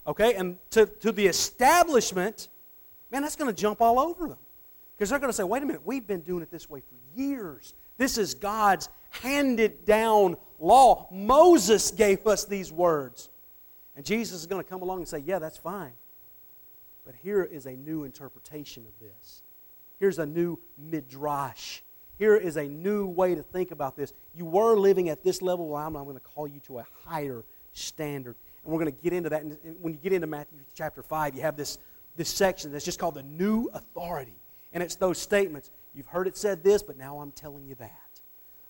Okay? 0.07 0.35
And 0.35 0.57
to, 0.71 0.87
to 0.87 1.11
the 1.11 1.27
establishment, 1.27 2.49
man, 3.11 3.23
that's 3.23 3.35
going 3.35 3.53
to 3.53 3.61
jump 3.61 3.81
all 3.81 3.99
over 3.99 4.29
them. 4.29 4.39
Because 4.97 5.11
they're 5.11 5.19
going 5.19 5.31
to 5.31 5.37
say, 5.37 5.43
wait 5.43 5.65
a 5.65 5.67
minute, 5.67 5.83
we've 5.85 6.07
been 6.07 6.21
doing 6.21 6.45
it 6.45 6.51
this 6.53 6.71
way 6.71 6.81
for 6.81 7.21
years. 7.21 7.75
This 7.99 8.19
is 8.19 8.35
God's 8.35 8.89
handed 9.11 9.85
down 9.85 10.37
law. 10.61 11.09
Moses 11.11 11.91
gave 11.91 12.25
us 12.25 12.45
these 12.45 12.71
words. 12.71 13.29
And 13.97 14.05
Jesus 14.05 14.41
is 14.41 14.47
going 14.47 14.63
to 14.63 14.69
come 14.69 14.83
along 14.83 14.99
and 14.99 15.09
say, 15.09 15.19
yeah, 15.19 15.41
that's 15.41 15.59
fine. 15.59 15.93
But 17.05 17.17
here 17.21 17.43
is 17.43 17.67
a 17.67 17.73
new 17.73 18.05
interpretation 18.05 18.87
of 18.87 18.93
this. 19.01 19.43
Here's 19.99 20.21
a 20.21 20.27
new 20.27 20.57
midrash. 20.79 21.81
Here 22.19 22.37
is 22.37 22.57
a 22.57 22.65
new 22.65 23.07
way 23.07 23.35
to 23.35 23.43
think 23.43 23.71
about 23.71 23.97
this. 23.97 24.13
You 24.35 24.45
were 24.45 24.77
living 24.77 25.09
at 25.09 25.25
this 25.25 25.43
level, 25.43 25.69
well, 25.69 25.83
I'm, 25.83 25.97
I'm 25.97 26.05
going 26.05 26.17
to 26.17 26.23
call 26.23 26.47
you 26.47 26.61
to 26.67 26.79
a 26.79 26.87
higher 27.05 27.45
standard. 27.73 28.37
And 28.65 28.73
we're 28.73 28.81
going 28.81 28.95
to 28.95 29.03
get 29.03 29.13
into 29.13 29.31
that. 29.31 29.43
And 29.43 29.57
when 29.81 29.93
you 29.93 29.99
get 29.99 30.13
into 30.13 30.27
Matthew 30.27 30.59
chapter 30.75 31.03
5, 31.03 31.35
you 31.35 31.43
have 31.43 31.57
this, 31.57 31.79
this 32.17 32.29
section 32.29 32.71
that's 32.71 32.85
just 32.85 32.99
called 32.99 33.15
the 33.15 33.23
new 33.23 33.69
authority. 33.75 34.37
And 34.73 34.83
it's 34.83 34.95
those 34.95 35.19
statements. 35.19 35.71
You've 35.95 36.07
heard 36.07 36.27
it 36.27 36.37
said 36.37 36.63
this, 36.63 36.83
but 36.83 36.97
now 36.97 37.21
I'm 37.21 37.33
telling 37.33 37.67
you 37.67 37.75
that. 37.77 38.21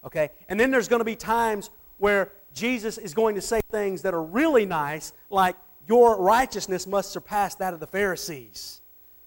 Okay? 0.05 0.31
And 0.48 0.59
then 0.59 0.70
there's 0.70 0.88
going 0.88 1.00
to 1.00 1.05
be 1.05 1.16
times 1.16 1.70
where 1.98 2.33
Jesus 2.55 2.98
is 2.98 3.14
going 3.14 3.35
to 3.37 3.40
say 3.40 3.61
things 3.70 4.02
that 4.02 4.14
are 4.14 4.22
really 4.22 4.66
nice, 4.66 5.12
like, 5.31 5.57
Your 5.88 6.20
righteousness 6.20 6.87
must 6.87 7.11
surpass 7.11 7.55
that 7.57 7.74
of 7.74 7.81
the 7.81 7.87
Pharisees. 7.87 8.81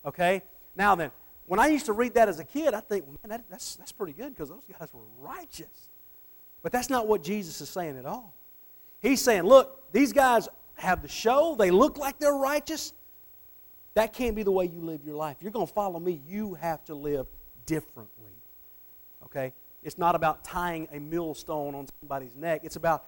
Okay? 0.06 0.42
Now 0.76 0.96
then, 0.96 1.12
when 1.48 1.60
I 1.60 1.68
used 1.68 1.86
to 1.86 1.94
read 1.94 2.14
that 2.16 2.28
as 2.28 2.40
a 2.40 2.44
kid, 2.44 2.74
I 2.74 2.80
think, 2.80 3.06
man, 3.06 3.18
that, 3.30 3.44
that's, 3.50 3.76
that's 3.76 3.92
pretty 3.92 4.14
good 4.14 4.34
because 4.34 4.50
those 4.50 4.64
guys 4.80 4.90
were 4.94 5.02
righteous. 5.20 5.90
But 6.64 6.72
that's 6.72 6.90
not 6.90 7.08
what 7.08 7.24
Jesus 7.24 7.62
is 7.62 7.70
saying 7.70 7.98
at 7.98 8.06
all. 8.06 8.34
He's 9.00 9.22
saying, 9.22 9.44
look, 9.44 9.92
these 9.92 10.12
guys 10.12 10.50
have 10.76 11.02
the 11.02 11.08
show, 11.08 11.56
they 11.58 11.72
look 11.72 11.98
like 11.98 12.18
they're 12.20 12.34
righteous, 12.34 12.94
that 13.96 14.14
can't 14.14 14.36
be 14.36 14.44
the 14.44 14.52
way 14.52 14.66
you 14.66 14.82
live 14.82 15.02
your 15.06 15.16
life. 15.16 15.38
You're 15.42 15.52
going 15.52 15.68
to 15.68 15.74
follow 15.74 16.00
me. 16.00 16.22
You 16.28 16.56
have 16.56 16.84
to 16.86 16.96
live 16.96 17.28
differently. 17.66 18.34
Okay? 19.24 19.54
It's 19.84 19.98
not 19.98 20.16
about 20.16 20.44
tying 20.44 20.88
a 20.92 21.00
millstone 21.00 21.74
on 21.76 21.88
somebody's 22.02 22.36
neck. 22.36 22.62
It's 22.64 22.76
about 22.76 23.06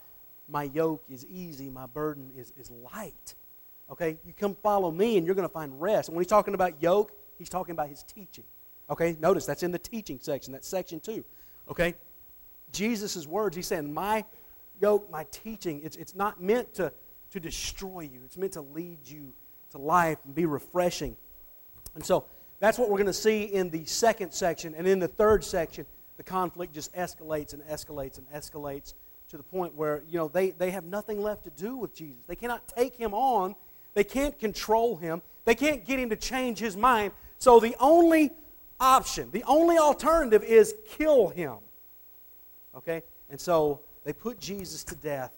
my 0.47 0.63
yoke 0.63 1.03
is 1.09 1.25
easy, 1.25 1.69
my 1.69 1.87
burden 1.87 2.31
is, 2.37 2.53
is 2.57 2.71
light. 2.71 3.35
Okay? 3.91 4.17
You 4.25 4.31
come 4.31 4.55
follow 4.63 4.91
me 4.91 5.17
and 5.17 5.25
you're 5.25 5.35
going 5.35 5.47
to 5.47 5.53
find 5.53 5.79
rest. 5.81 6.07
And 6.07 6.15
when 6.15 6.23
he's 6.23 6.29
talking 6.29 6.53
about 6.53 6.81
yoke, 6.81 7.11
he's 7.37 7.49
talking 7.49 7.73
about 7.73 7.89
his 7.89 8.03
teaching. 8.03 8.43
Okay? 8.89 9.17
Notice 9.19 9.45
that's 9.45 9.63
in 9.63 9.71
the 9.71 9.79
teaching 9.79 10.19
section. 10.21 10.53
That's 10.53 10.67
section 10.67 10.99
two. 10.99 11.23
Okay? 11.69 11.95
Jesus' 12.71 13.25
words, 13.27 13.55
he's 13.55 13.67
saying, 13.67 13.93
My 13.93 14.25
yoke, 14.81 15.09
my 15.11 15.25
teaching, 15.31 15.81
it's, 15.83 15.97
it's 15.97 16.15
not 16.15 16.41
meant 16.41 16.73
to, 16.75 16.91
to 17.31 17.39
destroy 17.39 18.01
you, 18.01 18.21
it's 18.25 18.37
meant 18.37 18.53
to 18.53 18.61
lead 18.61 18.99
you 19.05 19.33
to 19.71 19.77
life 19.77 20.17
and 20.25 20.33
be 20.33 20.45
refreshing. 20.45 21.17
And 21.95 22.05
so 22.05 22.25
that's 22.59 22.77
what 22.77 22.89
we're 22.89 22.97
going 22.97 23.07
to 23.07 23.13
see 23.13 23.43
in 23.43 23.69
the 23.69 23.85
second 23.85 24.33
section. 24.33 24.75
And 24.75 24.87
in 24.87 24.99
the 24.99 25.07
third 25.07 25.43
section, 25.43 25.85
the 26.17 26.23
conflict 26.23 26.73
just 26.73 26.93
escalates 26.95 27.53
and 27.53 27.63
escalates 27.63 28.17
and 28.17 28.29
escalates 28.31 28.93
to 29.29 29.37
the 29.37 29.43
point 29.43 29.75
where, 29.75 30.03
you 30.09 30.17
know, 30.17 30.27
they, 30.27 30.51
they 30.51 30.71
have 30.71 30.85
nothing 30.85 31.21
left 31.21 31.43
to 31.43 31.49
do 31.51 31.75
with 31.75 31.93
Jesus. 31.93 32.25
They 32.27 32.35
cannot 32.35 32.67
take 32.67 32.95
him 32.95 33.13
on, 33.13 33.55
they 33.93 34.03
can't 34.03 34.37
control 34.39 34.95
him, 34.95 35.21
they 35.45 35.55
can't 35.55 35.85
get 35.85 35.99
him 35.99 36.09
to 36.09 36.15
change 36.15 36.59
his 36.59 36.77
mind. 36.77 37.11
So 37.39 37.59
the 37.59 37.75
only 37.79 38.31
option, 38.79 39.29
the 39.31 39.43
only 39.43 39.77
alternative 39.77 40.43
is 40.43 40.75
kill 40.87 41.29
him. 41.29 41.57
Okay? 42.75 43.03
And 43.29 43.39
so 43.39 43.81
they 44.03 44.13
put 44.13 44.39
Jesus 44.39 44.83
to 44.85 44.95
death 44.95 45.31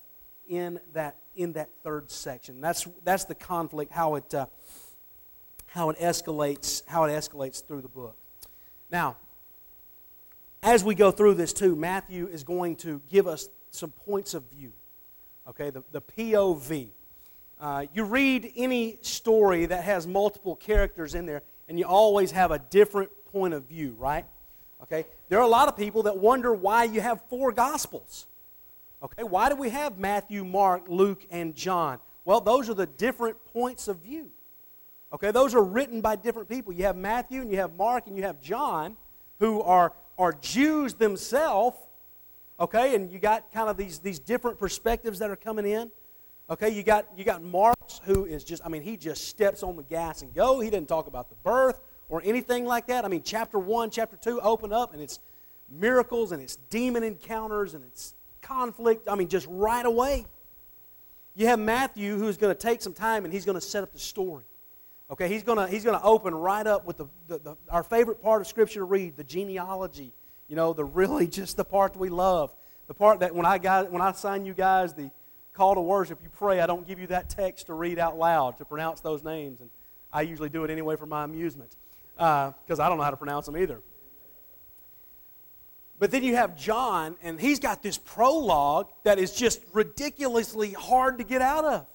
in 0.47 0.79
that 0.93 1.15
in 1.35 1.53
that 1.53 1.69
third 1.83 2.11
section. 2.11 2.59
That's 2.59 2.87
that's 3.03 3.25
the 3.25 3.35
conflict 3.35 3.91
how 3.91 4.15
it 4.15 4.33
uh, 4.33 4.47
how 5.67 5.89
it 5.89 5.99
escalates 5.99 6.85
how 6.87 7.05
it 7.05 7.11
escalates 7.11 7.65
through 7.65 7.81
the 7.81 7.87
book. 7.87 8.15
Now, 8.91 9.17
as 10.61 10.83
we 10.83 10.95
go 10.95 11.11
through 11.11 11.35
this 11.35 11.53
too, 11.53 11.75
Matthew 11.75 12.27
is 12.27 12.43
going 12.43 12.75
to 12.77 13.01
give 13.09 13.27
us 13.27 13.49
some 13.71 13.91
points 13.91 14.33
of 14.33 14.43
view. 14.51 14.73
Okay, 15.47 15.69
the, 15.69 15.83
the 15.91 16.01
POV. 16.01 16.89
Uh, 17.59 17.85
you 17.93 18.03
read 18.03 18.51
any 18.55 18.97
story 19.01 19.65
that 19.65 19.83
has 19.83 20.07
multiple 20.07 20.55
characters 20.55 21.13
in 21.13 21.25
there, 21.25 21.43
and 21.69 21.79
you 21.79 21.85
always 21.85 22.31
have 22.31 22.51
a 22.51 22.59
different 22.59 23.09
point 23.31 23.53
of 23.53 23.63
view, 23.63 23.95
right? 23.97 24.25
Okay, 24.83 25.05
there 25.29 25.39
are 25.39 25.45
a 25.45 25.47
lot 25.47 25.67
of 25.67 25.77
people 25.77 26.03
that 26.03 26.17
wonder 26.17 26.53
why 26.53 26.83
you 26.83 26.99
have 26.99 27.21
four 27.29 27.51
gospels. 27.51 28.27
Okay, 29.01 29.23
why 29.23 29.47
do 29.47 29.55
we 29.55 29.69
have 29.69 29.97
Matthew, 29.97 30.43
Mark, 30.43 30.83
Luke, 30.89 31.25
and 31.31 31.55
John? 31.55 31.99
Well, 32.25 32.41
those 32.41 32.69
are 32.69 32.73
the 32.73 32.85
different 32.87 33.37
points 33.53 33.87
of 33.87 33.99
view. 33.99 34.29
Okay, 35.13 35.31
those 35.31 35.55
are 35.55 35.63
written 35.63 36.01
by 36.01 36.17
different 36.17 36.49
people. 36.49 36.73
You 36.73 36.83
have 36.83 36.97
Matthew, 36.97 37.41
and 37.41 37.49
you 37.49 37.57
have 37.57 37.73
Mark, 37.75 38.07
and 38.07 38.17
you 38.17 38.23
have 38.23 38.41
John, 38.41 38.97
who 39.39 39.61
are, 39.61 39.93
are 40.17 40.33
Jews 40.33 40.95
themselves, 40.95 41.77
Okay, 42.59 42.93
and 42.93 43.09
you 43.09 43.19
got 43.19 43.53
kind 43.53 43.69
of 43.69 43.77
these, 43.77 43.99
these 43.99 44.19
different 44.19 44.59
perspectives 44.59 45.19
that 45.19 45.29
are 45.29 45.37
coming 45.37 45.65
in. 45.65 45.89
Okay, 46.49 46.69
you 46.69 46.83
got 46.83 47.07
you 47.15 47.23
got 47.23 47.41
Mark 47.41 47.78
who 48.05 48.25
is 48.25 48.43
just 48.43 48.63
I 48.65 48.69
mean 48.69 48.81
he 48.81 48.97
just 48.97 49.27
steps 49.27 49.63
on 49.63 49.75
the 49.75 49.83
gas 49.83 50.21
and 50.21 50.33
go. 50.33 50.59
He 50.59 50.69
doesn't 50.69 50.87
talk 50.87 51.07
about 51.07 51.29
the 51.29 51.35
birth 51.43 51.81
or 52.07 52.21
anything 52.23 52.65
like 52.65 52.87
that. 52.87 53.05
I 53.05 53.07
mean 53.07 53.23
chapter 53.23 53.57
1, 53.57 53.89
chapter 53.89 54.17
2 54.17 54.41
open 54.41 54.71
up 54.71 54.93
and 54.93 55.01
it's 55.01 55.19
miracles 55.69 56.31
and 56.31 56.41
it's 56.41 56.55
demon 56.69 57.03
encounters 57.03 57.73
and 57.73 57.83
it's 57.83 58.13
conflict. 58.41 59.07
I 59.09 59.15
mean 59.15 59.27
just 59.27 59.47
right 59.49 59.85
away. 59.85 60.25
You 61.35 61.47
have 61.47 61.59
Matthew 61.59 62.17
who's 62.17 62.37
going 62.37 62.53
to 62.53 62.59
take 62.59 62.81
some 62.81 62.93
time 62.93 63.25
and 63.25 63.33
he's 63.33 63.45
going 63.45 63.59
to 63.59 63.65
set 63.65 63.83
up 63.83 63.93
the 63.93 63.99
story. 63.99 64.43
Okay, 65.11 65.27
he's 65.27 65.43
going 65.43 65.57
to 65.57 65.67
he's 65.67 65.83
going 65.83 65.97
to 65.97 66.05
open 66.05 66.35
right 66.35 66.67
up 66.67 66.85
with 66.85 66.97
the, 66.97 67.07
the, 67.27 67.39
the 67.39 67.57
our 67.69 67.83
favorite 67.83 68.21
part 68.21 68.41
of 68.41 68.47
scripture 68.47 68.81
to 68.81 68.85
read, 68.85 69.17
the 69.17 69.23
genealogy. 69.23 70.13
You 70.47 70.55
know, 70.55 70.73
the 70.73 70.85
really 70.85 71.27
just 71.39 71.57
the 71.57 71.65
part 71.65 71.93
that 71.93 71.99
we 71.99 72.09
love. 72.09 72.53
The 72.87 72.93
part 72.93 73.19
that 73.19 73.33
when 73.33 73.45
I 73.45 73.57
guys 73.57 73.87
when 73.89 74.01
I 74.01 74.11
assign 74.11 74.45
you 74.45 74.53
guys 74.53 74.93
the 74.93 75.11
call 75.53 75.75
to 75.75 75.81
worship, 75.81 76.19
you 76.23 76.29
pray. 76.29 76.59
I 76.61 76.67
don't 76.67 76.87
give 76.87 76.99
you 76.99 77.07
that 77.07 77.29
text 77.29 77.67
to 77.67 77.73
read 77.73 77.99
out 77.99 78.17
loud 78.17 78.57
to 78.57 78.65
pronounce 78.65 79.01
those 79.01 79.23
names, 79.23 79.59
and 79.61 79.69
I 80.11 80.21
usually 80.21 80.49
do 80.49 80.63
it 80.63 80.71
anyway 80.71 80.95
for 80.95 81.05
my 81.05 81.23
amusement 81.23 81.75
because 82.15 82.79
uh, 82.79 82.83
I 82.83 82.89
don't 82.89 82.97
know 82.97 83.03
how 83.03 83.11
to 83.11 83.17
pronounce 83.17 83.45
them 83.45 83.57
either. 83.57 83.81
But 85.99 86.11
then 86.11 86.23
you 86.23 86.35
have 86.37 86.57
John, 86.57 87.17
and 87.21 87.39
he's 87.39 87.59
got 87.59 87.83
this 87.83 87.97
prologue 87.97 88.89
that 89.03 89.19
is 89.19 89.33
just 89.33 89.61
ridiculously 89.73 90.71
hard 90.71 91.17
to 91.17 91.25
get 91.25 91.41
out 91.41 91.65
of. 91.65 91.85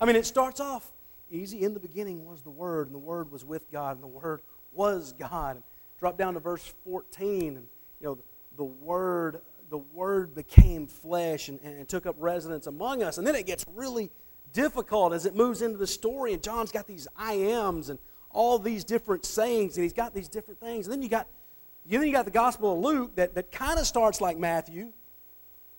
I 0.00 0.04
mean, 0.04 0.16
it 0.16 0.26
starts 0.26 0.60
off 0.60 0.90
easy. 1.30 1.62
In 1.62 1.74
the 1.74 1.80
beginning 1.80 2.26
was 2.26 2.42
the 2.42 2.50
Word, 2.50 2.88
and 2.88 2.94
the 2.94 3.00
Word 3.00 3.32
was 3.32 3.44
with 3.44 3.70
God, 3.72 3.96
and 3.96 4.02
the 4.02 4.06
Word 4.06 4.42
was 4.74 5.14
God. 5.18 5.56
And 5.56 5.64
drop 5.98 6.18
down 6.18 6.34
to 6.34 6.40
verse 6.40 6.74
14, 6.84 7.56
and 7.56 7.66
you 8.00 8.06
know, 8.06 8.18
the 8.56 8.64
Word 8.64 9.40
the 9.70 9.78
Word 9.78 10.34
became 10.34 10.86
flesh 10.86 11.48
and, 11.48 11.60
and 11.62 11.88
took 11.88 12.06
up 12.06 12.16
residence 12.18 12.66
among 12.66 13.02
us. 13.02 13.18
And 13.18 13.26
then 13.26 13.34
it 13.34 13.46
gets 13.46 13.64
really 13.74 14.10
difficult 14.52 15.12
as 15.12 15.26
it 15.26 15.34
moves 15.34 15.62
into 15.62 15.78
the 15.78 15.86
story, 15.86 16.32
and 16.32 16.42
John's 16.42 16.72
got 16.72 16.86
these 16.86 17.08
I 17.16 17.34
ams 17.34 17.90
and 17.90 17.98
all 18.30 18.58
these 18.58 18.84
different 18.84 19.24
sayings, 19.24 19.76
and 19.76 19.82
he's 19.82 19.92
got 19.92 20.14
these 20.14 20.28
different 20.28 20.60
things. 20.60 20.86
And 20.86 20.92
then 20.92 21.02
you 21.02 21.08
got, 21.08 21.26
then 21.86 22.02
you 22.02 22.12
got 22.12 22.24
the 22.24 22.30
Gospel 22.30 22.74
of 22.74 22.78
Luke 22.80 23.16
that, 23.16 23.34
that 23.34 23.50
kind 23.50 23.78
of 23.78 23.86
starts 23.86 24.20
like 24.20 24.38
Matthew. 24.38 24.92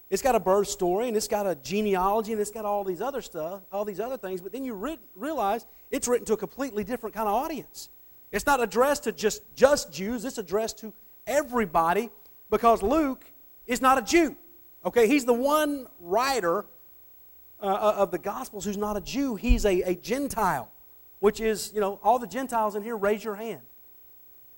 It's 0.09 0.23
got 0.23 0.33
a 0.33 0.39
birth 0.39 0.67
story, 0.67 1.07
and 1.07 1.15
it's 1.15 1.27
got 1.27 1.45
a 1.45 1.55
genealogy, 1.55 2.31
and 2.31 2.41
it's 2.41 2.49
got 2.49 2.65
all 2.65 2.83
these 2.83 3.01
other 3.01 3.21
stuff, 3.21 3.61
all 3.71 3.85
these 3.85 3.99
other 3.99 4.17
things. 4.17 4.41
But 4.41 4.51
then 4.51 4.63
you 4.63 4.73
re- 4.73 4.99
realize 5.15 5.67
it's 5.91 6.07
written 6.07 6.25
to 6.25 6.33
a 6.33 6.37
completely 6.37 6.83
different 6.83 7.15
kind 7.15 7.27
of 7.27 7.35
audience. 7.35 7.89
It's 8.31 8.45
not 8.45 8.61
addressed 8.61 9.03
to 9.03 9.11
just, 9.11 9.43
just 9.55 9.91
Jews, 9.91 10.25
it's 10.25 10.37
addressed 10.37 10.79
to 10.79 10.93
everybody 11.27 12.09
because 12.49 12.81
Luke 12.81 13.25
is 13.69 13.81
not 13.81 13.97
a 13.97 14.01
Jew. 14.01 14.35
Okay, 14.83 15.07
he's 15.07 15.23
the 15.23 15.33
one 15.33 15.87
writer 15.99 16.65
uh, 17.61 17.65
uh, 17.65 17.93
of 17.97 18.11
the 18.11 18.17
Gospels 18.17 18.65
who's 18.65 18.77
not 18.77 18.97
a 18.97 19.01
Jew. 19.01 19.35
He's 19.35 19.63
a, 19.63 19.81
a 19.83 19.95
Gentile, 19.95 20.69
which 21.19 21.39
is, 21.39 21.71
you 21.73 21.79
know, 21.79 21.99
all 22.03 22.17
the 22.19 22.27
Gentiles 22.27 22.75
in 22.75 22.83
here, 22.83 22.97
raise 22.97 23.23
your 23.23 23.35
hand. 23.35 23.61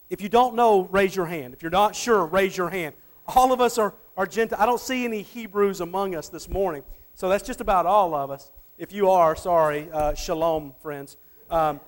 If 0.09 0.21
you 0.21 0.29
don't 0.29 0.55
know, 0.55 0.87
raise 0.91 1.15
your 1.15 1.25
hand. 1.25 1.53
If 1.53 1.61
you're 1.61 1.71
not 1.71 1.95
sure, 1.95 2.25
raise 2.25 2.55
your 2.55 2.69
hand. 2.69 2.95
All 3.27 3.51
of 3.51 3.59
us 3.59 3.77
are, 3.77 3.93
are 4.15 4.25
Gentiles. 4.25 4.61
I 4.61 4.65
don't 4.65 4.79
see 4.79 5.03
any 5.03 5.21
Hebrews 5.21 5.81
among 5.81 6.15
us 6.15 6.29
this 6.29 6.49
morning. 6.49 6.83
So 7.13 7.27
that's 7.27 7.45
just 7.45 7.59
about 7.59 7.85
all 7.85 8.15
of 8.15 8.31
us. 8.31 8.51
If 8.77 8.93
you 8.93 9.09
are, 9.09 9.35
sorry, 9.35 9.89
uh, 9.91 10.13
shalom, 10.13 10.73
friends. 10.81 11.17
Um, 11.49 11.81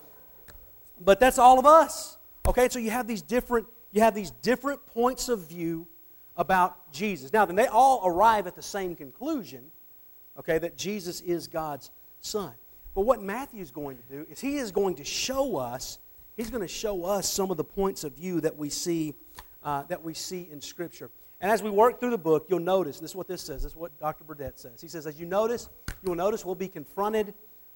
but 1.00 1.20
that's 1.20 1.40
all 1.40 1.58
of 1.58 1.66
us. 1.66 2.18
Okay, 2.48 2.68
so 2.70 2.80
you 2.80 2.92
have 2.92 3.08
these 3.08 3.22
different 3.22 3.68
you 3.94 4.02
have 4.02 4.16
these 4.16 4.32
different 4.42 4.86
points 4.88 5.30
of 5.30 5.48
view 5.48 5.88
about 6.36 6.92
Jesus. 6.92 7.32
Now, 7.32 7.46
then 7.46 7.56
they 7.56 7.68
all 7.68 8.02
arrive 8.06 8.48
at 8.48 8.56
the 8.56 8.62
same 8.62 8.96
conclusion, 8.96 9.72
okay, 10.38 10.58
that 10.58 10.78
Jesus 10.78 11.22
is 11.22 11.48
God's 11.48 11.92
Son. 12.22 12.54
But 12.96 13.02
what 13.02 13.22
Matthew 13.22 13.62
is 13.62 13.72
going 13.72 13.98
to 13.98 14.04
do 14.04 14.26
is 14.30 14.40
he 14.40 14.58
is 14.58 14.72
going 14.72 14.96
to 14.96 15.04
show 15.04 15.58
us, 15.58 16.00
he's 16.38 16.50
going 16.50 16.62
to 16.62 16.68
show 16.68 17.06
us 17.06 17.30
some 17.30 17.52
of 17.52 17.58
the 17.58 17.64
points 17.64 18.04
of 18.04 18.14
view 18.14 18.42
that 18.42 18.58
we 18.58 18.70
see, 18.70 19.16
uh, 19.64 19.84
that 19.84 20.04
we 20.04 20.14
see 20.14 20.48
in 20.52 20.62
Scripture. 20.62 21.10
And 21.42 21.52
as 21.52 21.62
we 21.62 21.70
work 21.70 22.00
through 22.00 22.12
the 22.12 22.18
book, 22.18 22.46
you'll 22.50 22.60
notice, 22.60 23.00
this 23.00 23.12
is 23.12 23.16
what 23.16 23.28
this 23.28 23.42
says, 23.42 23.64
this 23.64 23.74
is 23.74 23.76
what 23.76 24.00
Dr. 24.00 24.24
Burdett 24.24 24.60
says. 24.60 24.80
He 24.80 24.88
says, 24.88 25.06
as 25.06 25.20
you 25.20 25.26
notice, 25.26 25.70
you'll 26.04 26.16
notice 26.16 26.46
we'll 26.46 26.56
be 26.56 26.70
confronted 26.70 27.34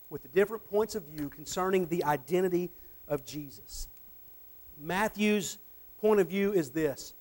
with 0.10 0.22
the 0.22 0.30
different 0.30 0.64
points 0.70 0.96
of 0.96 1.04
view 1.04 1.30
concerning 1.30 1.88
the 1.88 2.04
identity 2.04 2.70
of 3.08 3.26
Jesus. 3.26 3.88
Matthew's 4.80 5.58
point 6.00 6.20
of 6.20 6.28
view 6.28 6.54
is 6.54 6.70
this 6.70 7.14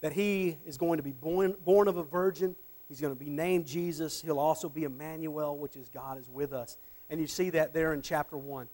that 0.00 0.12
he 0.12 0.58
is 0.66 0.76
going 0.76 0.98
to 0.98 1.02
be 1.02 1.12
born, 1.12 1.54
born 1.64 1.88
of 1.88 1.96
a 1.96 2.02
virgin. 2.02 2.54
He's 2.88 3.00
going 3.00 3.14
to 3.14 3.18
be 3.18 3.30
named 3.30 3.66
Jesus. 3.66 4.22
He'll 4.22 4.38
also 4.38 4.68
be 4.68 4.84
Emmanuel, 4.84 5.56
which 5.56 5.76
is 5.76 5.88
God 5.88 6.18
is 6.18 6.28
with 6.28 6.52
us. 6.52 6.76
And 7.10 7.20
you 7.20 7.26
see 7.26 7.50
that 7.50 7.74
there 7.74 7.92
in 7.92 8.02
chapter 8.02 8.36
1 8.36 8.68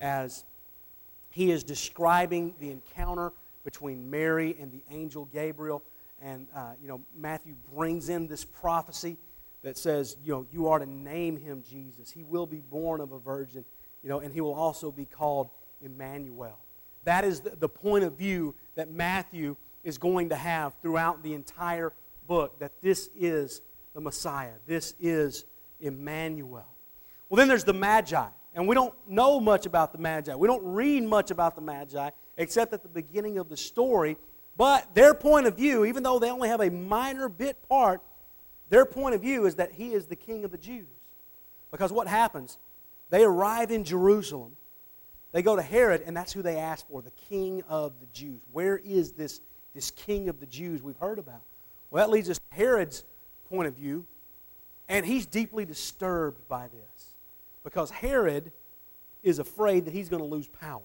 as 0.00 0.44
he 1.30 1.50
is 1.50 1.64
describing 1.64 2.54
the 2.60 2.70
encounter 2.70 3.32
between 3.64 4.10
Mary 4.10 4.56
and 4.60 4.70
the 4.70 4.82
angel 4.90 5.26
Gabriel. 5.26 5.82
And, 6.20 6.46
uh, 6.54 6.72
you 6.80 6.88
know, 6.88 7.00
Matthew 7.16 7.54
brings 7.74 8.08
in 8.08 8.26
this 8.26 8.44
prophecy 8.44 9.16
that 9.62 9.76
says, 9.78 10.16
you 10.22 10.32
know, 10.32 10.46
you 10.52 10.68
are 10.68 10.78
to 10.78 10.86
name 10.86 11.36
him 11.36 11.62
Jesus. 11.68 12.10
He 12.10 12.22
will 12.22 12.46
be 12.46 12.60
born 12.60 13.00
of 13.00 13.12
a 13.12 13.18
virgin, 13.18 13.64
you 14.02 14.08
know, 14.08 14.20
and 14.20 14.32
he 14.32 14.40
will 14.40 14.54
also 14.54 14.90
be 14.90 15.06
called 15.06 15.48
Emmanuel. 15.82 16.58
That 17.04 17.24
is 17.24 17.40
the, 17.40 17.50
the 17.50 17.68
point 17.68 18.04
of 18.04 18.16
view 18.16 18.54
that 18.76 18.90
Matthew 18.90 19.56
is 19.84 19.98
going 19.98 20.30
to 20.30 20.36
have 20.36 20.74
throughout 20.82 21.22
the 21.22 21.34
entire 21.34 21.92
book 22.26 22.58
that 22.58 22.72
this 22.82 23.10
is 23.16 23.60
the 23.94 24.00
Messiah. 24.00 24.54
This 24.66 24.94
is 25.00 25.44
Emmanuel. 25.80 26.66
Well, 27.28 27.36
then 27.36 27.48
there's 27.48 27.64
the 27.64 27.74
Magi. 27.74 28.26
And 28.54 28.68
we 28.68 28.74
don't 28.74 28.94
know 29.08 29.40
much 29.40 29.66
about 29.66 29.92
the 29.92 29.98
Magi. 29.98 30.34
We 30.34 30.46
don't 30.46 30.64
read 30.64 31.02
much 31.02 31.30
about 31.30 31.56
the 31.56 31.60
Magi 31.60 32.10
except 32.36 32.72
at 32.72 32.82
the 32.82 32.88
beginning 32.88 33.38
of 33.38 33.48
the 33.48 33.56
story. 33.56 34.16
But 34.56 34.94
their 34.94 35.14
point 35.14 35.46
of 35.46 35.56
view, 35.56 35.84
even 35.84 36.02
though 36.02 36.18
they 36.18 36.30
only 36.30 36.48
have 36.48 36.60
a 36.60 36.70
minor 36.70 37.28
bit 37.28 37.68
part, 37.68 38.00
their 38.70 38.86
point 38.86 39.14
of 39.14 39.22
view 39.22 39.46
is 39.46 39.56
that 39.56 39.72
he 39.72 39.92
is 39.92 40.06
the 40.06 40.16
king 40.16 40.44
of 40.44 40.50
the 40.50 40.58
Jews. 40.58 40.86
Because 41.70 41.92
what 41.92 42.06
happens? 42.06 42.58
They 43.10 43.24
arrive 43.24 43.70
in 43.70 43.84
Jerusalem. 43.84 44.52
They 45.32 45.42
go 45.42 45.56
to 45.56 45.62
Herod, 45.62 46.02
and 46.06 46.16
that's 46.16 46.32
who 46.32 46.42
they 46.42 46.56
ask 46.58 46.86
for 46.88 47.02
the 47.02 47.10
king 47.28 47.62
of 47.68 47.98
the 47.98 48.06
Jews. 48.12 48.40
Where 48.52 48.76
is 48.76 49.12
this 49.12 49.40
this 49.74 49.90
king 49.90 50.28
of 50.28 50.40
the 50.40 50.46
Jews 50.46 50.82
we've 50.82 50.98
heard 50.98 51.18
about. 51.18 51.42
Well, 51.90 52.04
that 52.04 52.12
leads 52.12 52.30
us 52.30 52.38
to 52.38 52.56
Herod's 52.56 53.04
point 53.48 53.68
of 53.68 53.74
view, 53.74 54.06
and 54.88 55.04
he's 55.04 55.26
deeply 55.26 55.64
disturbed 55.64 56.46
by 56.48 56.68
this 56.68 57.14
because 57.62 57.90
Herod 57.90 58.52
is 59.22 59.38
afraid 59.38 59.86
that 59.86 59.92
he's 59.92 60.08
going 60.08 60.22
to 60.22 60.28
lose 60.28 60.46
power. 60.46 60.82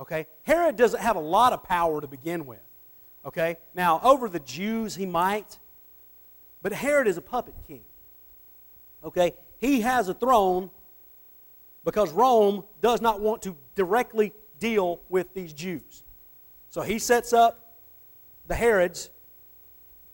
Okay? 0.00 0.26
Herod 0.42 0.76
doesn't 0.76 1.00
have 1.00 1.16
a 1.16 1.20
lot 1.20 1.52
of 1.52 1.62
power 1.62 2.00
to 2.00 2.06
begin 2.06 2.46
with. 2.46 2.60
Okay? 3.24 3.56
Now, 3.74 4.00
over 4.02 4.28
the 4.28 4.40
Jews, 4.40 4.94
he 4.94 5.06
might, 5.06 5.58
but 6.62 6.72
Herod 6.72 7.06
is 7.06 7.16
a 7.16 7.22
puppet 7.22 7.54
king. 7.66 7.82
Okay? 9.04 9.34
He 9.58 9.82
has 9.82 10.08
a 10.08 10.14
throne 10.14 10.70
because 11.84 12.12
Rome 12.12 12.64
does 12.80 13.00
not 13.00 13.20
want 13.20 13.42
to 13.42 13.56
directly 13.74 14.32
deal 14.58 15.00
with 15.08 15.32
these 15.34 15.52
Jews. 15.52 16.04
So 16.70 16.82
he 16.82 16.98
sets 16.98 17.32
up 17.32 17.67
the 18.48 18.54
Herods, 18.54 19.10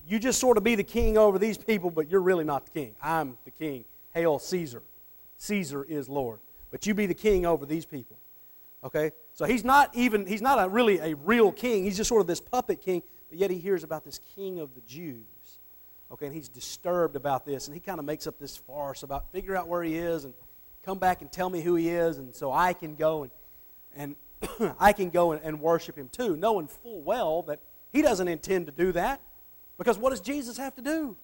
you 0.07 0.19
just 0.19 0.39
sort 0.39 0.59
of 0.59 0.65
be 0.65 0.75
the 0.75 0.85
king 0.85 1.17
over 1.17 1.39
these 1.39 1.57
people, 1.57 1.91
but 1.91 2.11
you're 2.11 2.21
really 2.21 2.45
not 2.45 2.67
the 2.67 2.71
king. 2.71 2.95
I'm 3.03 3.39
the 3.45 3.51
king. 3.51 3.85
Hail 4.13 4.39
Caesar. 4.39 4.83
Caesar 5.39 5.85
is 5.85 6.09
Lord. 6.09 6.41
But 6.71 6.87
you 6.87 6.95
be 6.95 7.07
the 7.07 7.15
king 7.15 7.47
over 7.47 7.65
these 7.65 7.87
people. 7.87 8.19
Okay? 8.83 9.13
So 9.33 9.47
he's 9.47 9.65
not 9.65 9.95
even, 9.95 10.27
he's 10.27 10.43
not 10.43 10.63
a 10.63 10.69
really 10.69 10.99
a 10.99 11.17
real 11.17 11.53
king. 11.53 11.85
He's 11.85 11.97
just 11.97 12.09
sort 12.09 12.21
of 12.21 12.27
this 12.27 12.41
puppet 12.41 12.83
king, 12.83 13.03
but 13.31 13.39
yet 13.39 13.51
he 13.51 13.59
hears 13.59 13.83
about 13.83 14.05
this 14.05 14.21
king 14.35 14.61
of 14.61 14.75
the 14.75 14.83
Jews. 14.83 15.25
Okay, 16.13 16.27
and 16.27 16.35
he's 16.35 16.49
disturbed 16.49 17.17
about 17.17 17.45
this, 17.45 17.67
and 17.67 17.75
he 17.75 17.81
kind 17.81 17.99
of 17.99 18.05
makes 18.05 18.27
up 18.27 18.39
this 18.39 18.57
farce 18.57 19.03
about 19.03 19.33
figure 19.33 19.57
out 19.57 19.67
where 19.67 19.83
he 19.83 19.97
is 19.97 20.25
and 20.25 20.35
come 20.85 20.99
back 20.99 21.23
and 21.23 21.33
tell 21.33 21.49
me 21.49 21.61
who 21.61 21.75
he 21.75 21.89
is, 21.89 22.19
and 22.19 22.33
so 22.35 22.53
I 22.53 22.73
can 22.73 22.95
go 22.95 23.23
and, 23.23 23.33
and 23.97 24.17
I 24.79 24.93
can 24.93 25.11
go 25.11 25.33
and, 25.33 25.43
and 25.43 25.61
worship 25.61 25.97
him 25.97 26.09
too, 26.11 26.37
knowing 26.37 26.69
full 26.69 27.01
well 27.03 27.43
that 27.45 27.59
he 27.95 28.03
doesn't 28.03 28.27
intend 28.27 28.67
to 28.67 28.73
do 28.73 28.91
that 28.93 29.21
because 29.79 29.97
what 29.99 30.11
does 30.11 30.21
Jesus 30.21 30.59
have 30.59 30.75
to 30.75 30.83
do? 30.83 31.17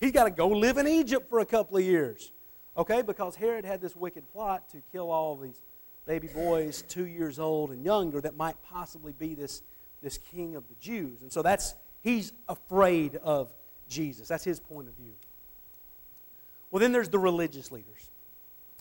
He's 0.00 0.10
got 0.10 0.24
to 0.24 0.30
go 0.30 0.48
live 0.48 0.78
in 0.78 0.88
Egypt 0.88 1.30
for 1.30 1.38
a 1.38 1.46
couple 1.46 1.76
of 1.76 1.84
years. 1.84 2.32
Okay? 2.76 3.02
Because 3.02 3.36
Herod 3.36 3.64
had 3.64 3.80
this 3.80 3.94
wicked 3.94 4.24
plot 4.32 4.68
to 4.70 4.82
kill 4.90 5.12
all 5.12 5.36
these 5.36 5.62
baby 6.04 6.26
boys 6.26 6.82
two 6.82 7.06
years 7.06 7.38
old 7.38 7.70
and 7.70 7.84
younger 7.84 8.20
that 8.20 8.36
might 8.36 8.60
possibly 8.64 9.12
be 9.12 9.36
this, 9.36 9.62
this 10.02 10.18
king 10.18 10.56
of 10.56 10.64
the 10.68 10.74
Jews. 10.80 11.22
And 11.22 11.32
so 11.32 11.40
that's, 11.40 11.76
he's 12.02 12.32
afraid 12.48 13.14
of 13.22 13.52
Jesus. 13.88 14.26
That's 14.26 14.44
his 14.44 14.58
point 14.58 14.88
of 14.88 14.94
view. 14.94 15.12
Well, 16.72 16.80
then 16.80 16.90
there's 16.90 17.10
the 17.10 17.20
religious 17.20 17.70
leaders. 17.70 18.10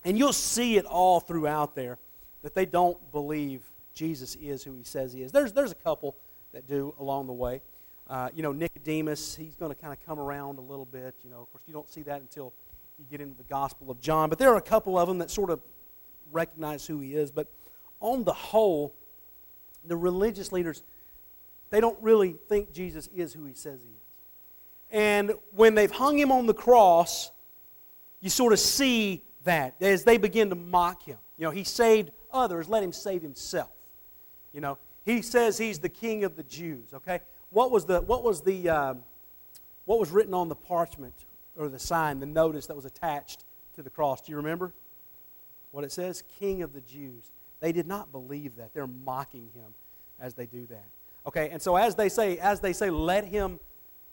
And 0.04 0.18
you'll 0.18 0.34
see 0.34 0.78
it 0.78 0.86
all 0.86 1.20
throughout 1.20 1.76
there 1.76 2.00
that 2.42 2.56
they 2.56 2.66
don't 2.66 2.98
believe 3.12 3.62
Jesus 3.94 4.36
is 4.42 4.64
who 4.64 4.76
he 4.76 4.84
says 4.84 5.14
he 5.14 5.22
is. 5.22 5.32
There's, 5.32 5.54
there's 5.54 5.72
a 5.72 5.76
couple 5.76 6.16
that 6.56 6.68
do 6.68 6.96
along 7.00 7.28
the 7.28 7.34
way. 7.34 7.62
Uh, 8.10 8.30
you 8.34 8.42
know, 8.42 8.54
Nicodemus, 8.54 9.36
he's 9.36 9.56
going 9.56 9.74
to 9.74 9.80
kind 9.80 9.92
of 9.92 10.04
come 10.06 10.20
around 10.20 10.58
a 10.58 10.62
little 10.62 10.86
bit. 10.86 11.14
You 11.24 11.30
know, 11.30 11.42
of 11.42 11.52
course, 11.52 11.64
you 11.68 11.74
don't 11.74 11.90
see 11.90 12.02
that 12.04 12.22
until 12.22 12.54
you 12.98 13.06
get 13.12 13.20
into 13.20 13.36
the 13.36 13.44
Gospel 13.44 13.92
of 13.92 14.00
John. 14.00 14.30
But 14.30 14.40
there 14.40 14.54
are 14.54 14.58
a 14.58 14.62
couple 14.62 14.98
of 14.98 15.08
them 15.08 15.18
that 15.18 15.30
sort 15.30 15.50
of 15.50 15.60
recognize 16.32 16.88
who 16.88 17.00
he 17.02 17.14
is. 17.14 17.30
But 17.30 17.48
on 18.00 18.24
the 18.24 18.34
whole, 18.34 18.94
the 19.86 19.98
religious 19.98 20.54
leaders, 20.54 20.84
they 21.72 21.82
don't 21.82 21.98
really 22.02 22.36
think 22.48 22.72
Jesus 22.72 23.10
is 23.14 23.34
who 23.34 23.46
he 23.46 23.54
says 23.54 23.82
he 23.82 23.90
is. 23.90 23.96
And 24.92 25.34
when 25.56 25.76
they've 25.76 25.92
hung 25.92 26.18
him 26.18 26.32
on 26.32 26.46
the 26.46 26.54
cross, 26.54 27.32
you 28.22 28.30
sort 28.30 28.54
of 28.54 28.60
see 28.60 29.24
that 29.44 29.76
as 29.82 30.06
they 30.06 30.18
begin 30.18 30.50
to 30.50 30.56
mock 30.56 31.04
him. 31.04 31.18
You 31.38 31.46
know, 31.46 31.52
he 31.52 31.66
saved 31.66 32.12
others, 32.32 32.70
let 32.70 32.82
him 32.82 32.94
save 32.94 33.22
himself. 33.22 33.72
You 34.54 34.62
know, 34.62 34.78
he 35.06 35.22
says 35.22 35.58
he's 35.58 35.80
the 35.80 35.90
king 35.90 36.24
of 36.24 36.36
the 36.36 36.44
Jews, 36.44 36.94
okay? 36.94 37.20
What 37.52 37.72
was 37.72 37.86
the, 37.86 38.02
what 38.02 38.24
was 38.24 38.42
the, 38.42 38.70
um, 38.70 39.04
what 39.86 40.00
was 40.00 40.12
written 40.12 40.34
on 40.34 40.50
the 40.50 40.56
parchment 40.56 41.14
or 41.56 41.70
the 41.70 41.80
sign, 41.80 42.20
the 42.20 42.26
notice 42.26 42.66
that 42.68 42.76
was 42.76 42.86
attached 42.86 43.44
to 43.76 43.84
the 43.84 43.90
cross? 43.90 44.22
Do 44.22 44.32
you 44.32 44.38
remember 44.38 44.74
what 45.72 45.84
it 45.84 45.92
says? 45.92 46.24
King 46.40 46.64
of 46.64 46.74
the 46.74 46.82
Jews. 46.82 47.32
They 47.60 47.72
did 47.72 47.88
not 47.88 48.12
believe 48.12 48.56
that. 48.58 48.74
They're 48.74 48.88
mocking 48.88 49.50
him 49.54 49.74
as 50.20 50.34
they 50.34 50.46
do 50.46 50.66
that. 50.68 50.86
Okay, 51.28 51.50
and 51.50 51.62
so 51.62 51.76
as 51.76 51.96
they 51.96 52.10
say, 52.10 52.38
as 52.38 52.60
they 52.60 52.74
say, 52.74 52.90
let 52.90 53.26
him 53.26 53.60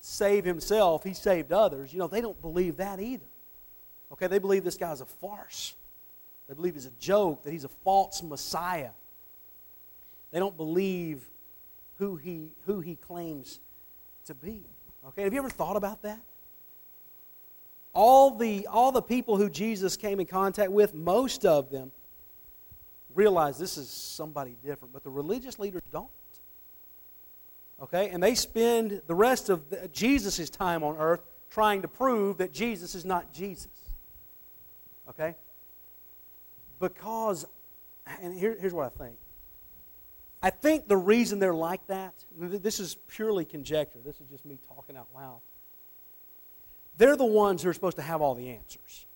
save 0.00 0.44
himself, 0.44 1.04
he 1.04 1.14
saved 1.14 1.52
others, 1.52 1.92
you 1.92 1.98
know, 1.98 2.06
they 2.06 2.20
don't 2.20 2.40
believe 2.42 2.76
that 2.78 3.00
either. 3.00 3.24
Okay, 4.12 4.26
they 4.26 4.38
believe 4.38 4.64
this 4.64 4.76
guy's 4.76 5.00
a 5.00 5.06
farce. 5.06 5.74
They 6.48 6.54
believe 6.54 6.74
he's 6.74 6.86
a 6.86 6.92
joke, 6.98 7.44
that 7.44 7.52
he's 7.52 7.64
a 7.64 7.68
false 7.68 8.22
Messiah. 8.22 8.90
They 10.32 10.38
don't 10.38 10.56
believe 10.56 11.28
who 11.98 12.16
he, 12.16 12.52
who 12.66 12.80
he 12.80 12.96
claims 12.96 13.60
to 14.26 14.34
be. 14.34 14.62
Okay, 15.08 15.22
have 15.22 15.32
you 15.32 15.38
ever 15.38 15.50
thought 15.50 15.76
about 15.76 16.02
that? 16.02 16.20
All 17.92 18.36
the, 18.36 18.66
all 18.66 18.90
the 18.90 19.02
people 19.02 19.36
who 19.36 19.50
Jesus 19.50 19.96
came 19.96 20.18
in 20.18 20.26
contact 20.26 20.72
with, 20.72 20.94
most 20.94 21.44
of 21.44 21.70
them 21.70 21.92
realize 23.14 23.58
this 23.58 23.76
is 23.76 23.90
somebody 23.90 24.56
different, 24.64 24.94
but 24.94 25.04
the 25.04 25.10
religious 25.10 25.58
leaders 25.58 25.82
don't. 25.92 26.08
Okay, 27.82 28.10
and 28.10 28.22
they 28.22 28.34
spend 28.34 29.02
the 29.06 29.14
rest 29.14 29.50
of 29.50 29.92
Jesus' 29.92 30.48
time 30.48 30.82
on 30.82 30.96
earth 30.96 31.20
trying 31.50 31.82
to 31.82 31.88
prove 31.88 32.38
that 32.38 32.52
Jesus 32.52 32.94
is 32.94 33.04
not 33.04 33.32
Jesus. 33.34 33.68
Okay? 35.08 35.34
Because, 36.80 37.44
and 38.22 38.38
here, 38.38 38.56
here's 38.58 38.72
what 38.72 38.86
I 38.86 39.04
think 39.04 39.16
I 40.42 40.50
think 40.50 40.88
the 40.88 40.96
reason 40.96 41.38
they're 41.38 41.54
like 41.54 41.86
that, 41.86 42.14
this 42.36 42.80
is 42.80 42.96
purely 43.08 43.44
conjecture, 43.44 43.98
this 44.04 44.20
is 44.20 44.26
just 44.28 44.44
me 44.44 44.58
talking 44.68 44.96
out 44.96 45.06
loud. 45.14 45.40
They're 46.98 47.16
the 47.16 47.24
ones 47.24 47.62
who 47.62 47.68
are 47.68 47.72
supposed 47.72 47.96
to 47.96 48.02
have 48.02 48.20
all 48.20 48.34
the 48.34 48.48
answers. 48.50 49.06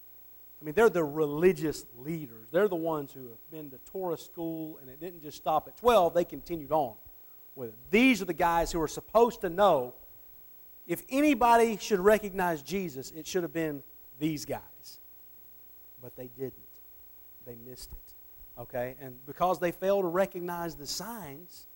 I 0.61 0.65
mean, 0.65 0.75
they're 0.75 0.89
the 0.89 1.05
religious 1.05 1.85
leaders. 1.99 2.49
They're 2.51 2.69
the 2.69 2.77
ones 2.77 3.13
who 3.13 3.29
have 3.29 3.51
been 3.51 3.71
to 3.71 3.79
Torah 3.91 4.17
school, 4.17 4.79
and 4.81 4.89
it 4.89 5.01
didn't 5.01 5.23
just 5.23 5.37
stop 5.37 5.69
at 5.69 5.77
12, 5.77 6.15
they 6.15 6.25
continued 6.25 6.73
on 6.73 6.95
with 7.55 7.71
it. 7.71 7.75
These 7.91 8.23
are 8.23 8.25
the 8.25 8.33
guys 8.33 8.73
who 8.73 8.81
are 8.81 8.89
supposed 8.89 9.41
to 9.43 9.51
know 9.51 9.95
if 10.87 11.03
anybody 11.09 11.77
should 11.77 11.99
recognize 11.99 12.63
Jesus, 12.63 13.11
it 13.11 13.27
should 13.27 13.43
have 13.43 13.53
been 13.53 13.83
these 14.21 14.45
guys. 14.45 14.61
But 16.01 16.15
they 16.17 16.29
didn't. 16.39 16.55
They 17.45 17.57
missed 17.69 17.91
it. 17.93 18.06
Okay? 18.59 18.97
And 19.01 19.17
because 19.27 19.61
they 19.61 19.73
fail 19.73 20.01
to 20.01 20.09
recognize 20.09 20.75
the 20.75 20.87
signs, 20.87 21.67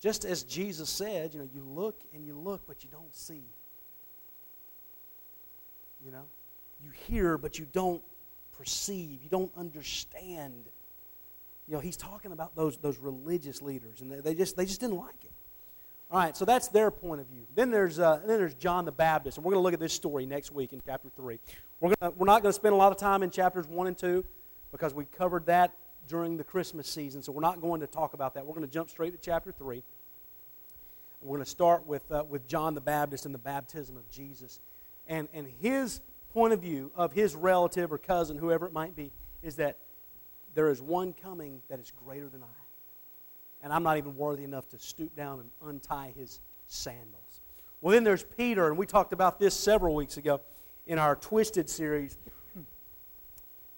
just 0.00 0.24
as 0.24 0.42
Jesus 0.42 0.90
said, 0.90 1.32
you 1.32 1.40
know, 1.40 1.48
you 1.54 1.62
look 1.62 2.00
and 2.12 2.26
you 2.26 2.34
look, 2.34 2.62
but 2.66 2.82
you 2.82 2.90
don't 2.90 3.14
see. 3.14 3.44
You 6.04 6.10
know? 6.10 6.24
You 6.82 6.90
hear, 7.06 7.38
but 7.38 7.58
you 7.58 7.66
don't 7.72 8.02
perceive. 8.58 9.22
You 9.22 9.28
don't 9.30 9.52
understand. 9.56 10.64
You 11.68 11.74
know, 11.74 11.80
he's 11.80 11.96
talking 11.96 12.32
about 12.32 12.56
those, 12.56 12.76
those 12.78 12.98
religious 12.98 13.62
leaders, 13.62 14.00
and 14.00 14.10
they, 14.10 14.20
they 14.20 14.34
just, 14.34 14.56
they 14.56 14.66
just 14.66 14.80
didn't 14.80 14.96
like 14.96 15.24
it. 15.24 15.30
All 16.10 16.18
right, 16.18 16.36
so 16.36 16.44
that's 16.44 16.68
their 16.68 16.90
point 16.90 17.20
of 17.20 17.26
view. 17.28 17.46
Then 17.54 17.70
there's, 17.70 17.98
uh, 17.98 18.20
then 18.26 18.38
there's 18.38 18.54
John 18.54 18.84
the 18.84 18.92
Baptist, 18.92 19.38
and 19.38 19.44
we're 19.44 19.52
going 19.52 19.60
to 19.60 19.64
look 19.64 19.72
at 19.72 19.80
this 19.80 19.94
story 19.94 20.26
next 20.26 20.52
week 20.52 20.72
in 20.72 20.82
chapter 20.84 21.08
3. 21.16 21.38
We're, 21.80 21.94
gonna, 21.98 22.12
we're 22.18 22.26
not 22.26 22.42
going 22.42 22.50
to 22.50 22.56
spend 22.56 22.74
a 22.74 22.76
lot 22.76 22.92
of 22.92 22.98
time 22.98 23.22
in 23.22 23.30
chapters 23.30 23.66
1 23.66 23.86
and 23.86 23.96
2 23.96 24.24
because 24.72 24.92
we 24.92 25.04
covered 25.06 25.46
that 25.46 25.72
during 26.12 26.36
the 26.36 26.44
Christmas 26.44 26.86
season, 26.86 27.22
so 27.22 27.32
we're 27.32 27.40
not 27.40 27.62
going 27.62 27.80
to 27.80 27.86
talk 27.86 28.12
about 28.12 28.34
that. 28.34 28.44
We're 28.44 28.52
going 28.54 28.66
to 28.66 28.72
jump 28.72 28.90
straight 28.90 29.12
to 29.12 29.18
chapter 29.18 29.50
3. 29.50 29.82
We're 31.22 31.36
going 31.36 31.42
to 31.42 31.50
start 31.50 31.86
with, 31.86 32.02
uh, 32.12 32.24
with 32.28 32.46
John 32.46 32.74
the 32.74 32.82
Baptist 32.82 33.24
and 33.24 33.34
the 33.34 33.38
baptism 33.38 33.96
of 33.96 34.10
Jesus. 34.10 34.60
And, 35.08 35.26
and 35.32 35.46
his 35.62 36.02
point 36.34 36.52
of 36.52 36.60
view 36.60 36.90
of 36.94 37.14
his 37.14 37.34
relative 37.34 37.90
or 37.90 37.96
cousin, 37.96 38.36
whoever 38.36 38.66
it 38.66 38.74
might 38.74 38.94
be, 38.94 39.10
is 39.42 39.56
that 39.56 39.78
there 40.54 40.68
is 40.68 40.82
one 40.82 41.14
coming 41.14 41.62
that 41.70 41.80
is 41.80 41.90
greater 42.04 42.28
than 42.28 42.42
I. 42.42 43.64
And 43.64 43.72
I'm 43.72 43.82
not 43.82 43.96
even 43.96 44.14
worthy 44.14 44.44
enough 44.44 44.68
to 44.68 44.78
stoop 44.78 45.16
down 45.16 45.40
and 45.40 45.50
untie 45.66 46.12
his 46.14 46.40
sandals. 46.66 47.40
Well, 47.80 47.94
then 47.94 48.04
there's 48.04 48.24
Peter, 48.36 48.68
and 48.68 48.76
we 48.76 48.84
talked 48.84 49.14
about 49.14 49.40
this 49.40 49.54
several 49.54 49.94
weeks 49.94 50.18
ago 50.18 50.42
in 50.86 50.98
our 50.98 51.16
Twisted 51.16 51.70
series. 51.70 52.18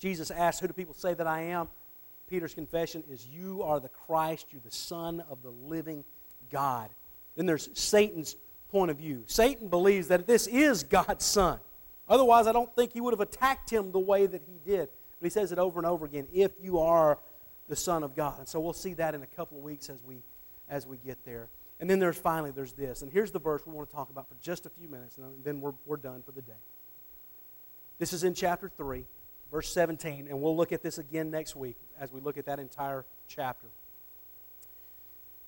Jesus 0.01 0.33
asked, 0.33 0.59
Who 0.59 0.67
do 0.67 0.73
people 0.73 0.95
say 0.95 1.15
that 1.15 1.29
I 1.29 1.43
am? 1.43 1.69
Peter's 2.29 2.55
confession 2.55 3.05
is, 3.11 3.27
You 3.27 3.63
are 3.63 3.81
the 3.81 3.89
Christ, 3.89 4.47
you're 4.51 4.63
the 4.65 4.71
Son 4.71 5.23
of 5.31 5.43
the 5.43 5.51
living 5.51 6.05
God. 6.51 6.91
Then 7.37 7.47
there's 7.47 7.69
Satan's 7.75 8.37
point 8.71 8.91
of 8.91 8.99
view. 8.99 9.25
Satan 9.27 9.69
believes 9.69 10.09
that 10.09 10.27
this 10.27 10.47
is 10.47 10.83
God's 10.83 11.25
Son. 11.25 11.59
Otherwise, 12.09 12.47
I 12.47 12.53
don't 12.53 12.75
think 12.75 12.93
he 12.93 13.01
would 13.01 13.13
have 13.13 13.21
attacked 13.21 13.71
him 13.71 13.93
the 13.93 13.99
way 13.99 14.27
that 14.27 14.43
he 14.47 14.59
did. 14.65 14.89
But 15.21 15.27
he 15.27 15.31
says 15.31 15.53
it 15.53 15.59
over 15.59 15.79
and 15.79 15.87
over 15.87 16.05
again 16.05 16.27
if 16.33 16.53
you 16.61 16.79
are 16.81 17.19
the 17.69 17.77
Son 17.77 18.03
of 18.03 18.15
God. 18.15 18.39
And 18.39 18.49
so 18.49 18.61
we'll 18.61 18.73
see 18.73 18.95
that 18.95 19.15
in 19.15 19.23
a 19.23 19.27
couple 19.27 19.59
of 19.59 19.65
weeks 19.65 19.89
as 19.89 20.03
we, 20.05 20.23
as 20.69 20.87
we 20.87 20.99
get 20.99 21.25
there. 21.25 21.49
And 21.81 21.89
then 21.89 21.99
there's 21.99 22.17
finally, 22.17 22.51
there's 22.51 22.73
this. 22.73 23.03
And 23.03 23.13
here's 23.13 23.31
the 23.31 23.39
verse 23.39 23.67
we 23.67 23.73
want 23.73 23.89
to 23.89 23.95
talk 23.95 24.11
about 24.11 24.29
for 24.29 24.37
just 24.41 24.67
a 24.67 24.71
few 24.71 24.89
minutes, 24.89 25.19
and 25.19 25.45
then 25.45 25.61
we're, 25.61 25.75
we're 25.87 25.97
done 25.97 26.23
for 26.23 26.33
the 26.33 26.43
day. 26.43 26.53
This 27.99 28.13
is 28.13 28.25
in 28.25 28.35
chapter 28.35 28.71
3, 28.77 29.05
verse 29.55 29.73
17, 29.73 30.27
and 30.29 30.43
we'll 30.43 30.57
look 30.57 30.73
at 30.73 30.83
this 30.83 30.99
again 30.99 31.31
next 31.31 31.55
week 31.55 31.77
as 32.01 32.11
we 32.11 32.21
look 32.21 32.37
at 32.37 32.45
that 32.45 32.59
entire 32.59 33.05
chapter. 33.29 33.69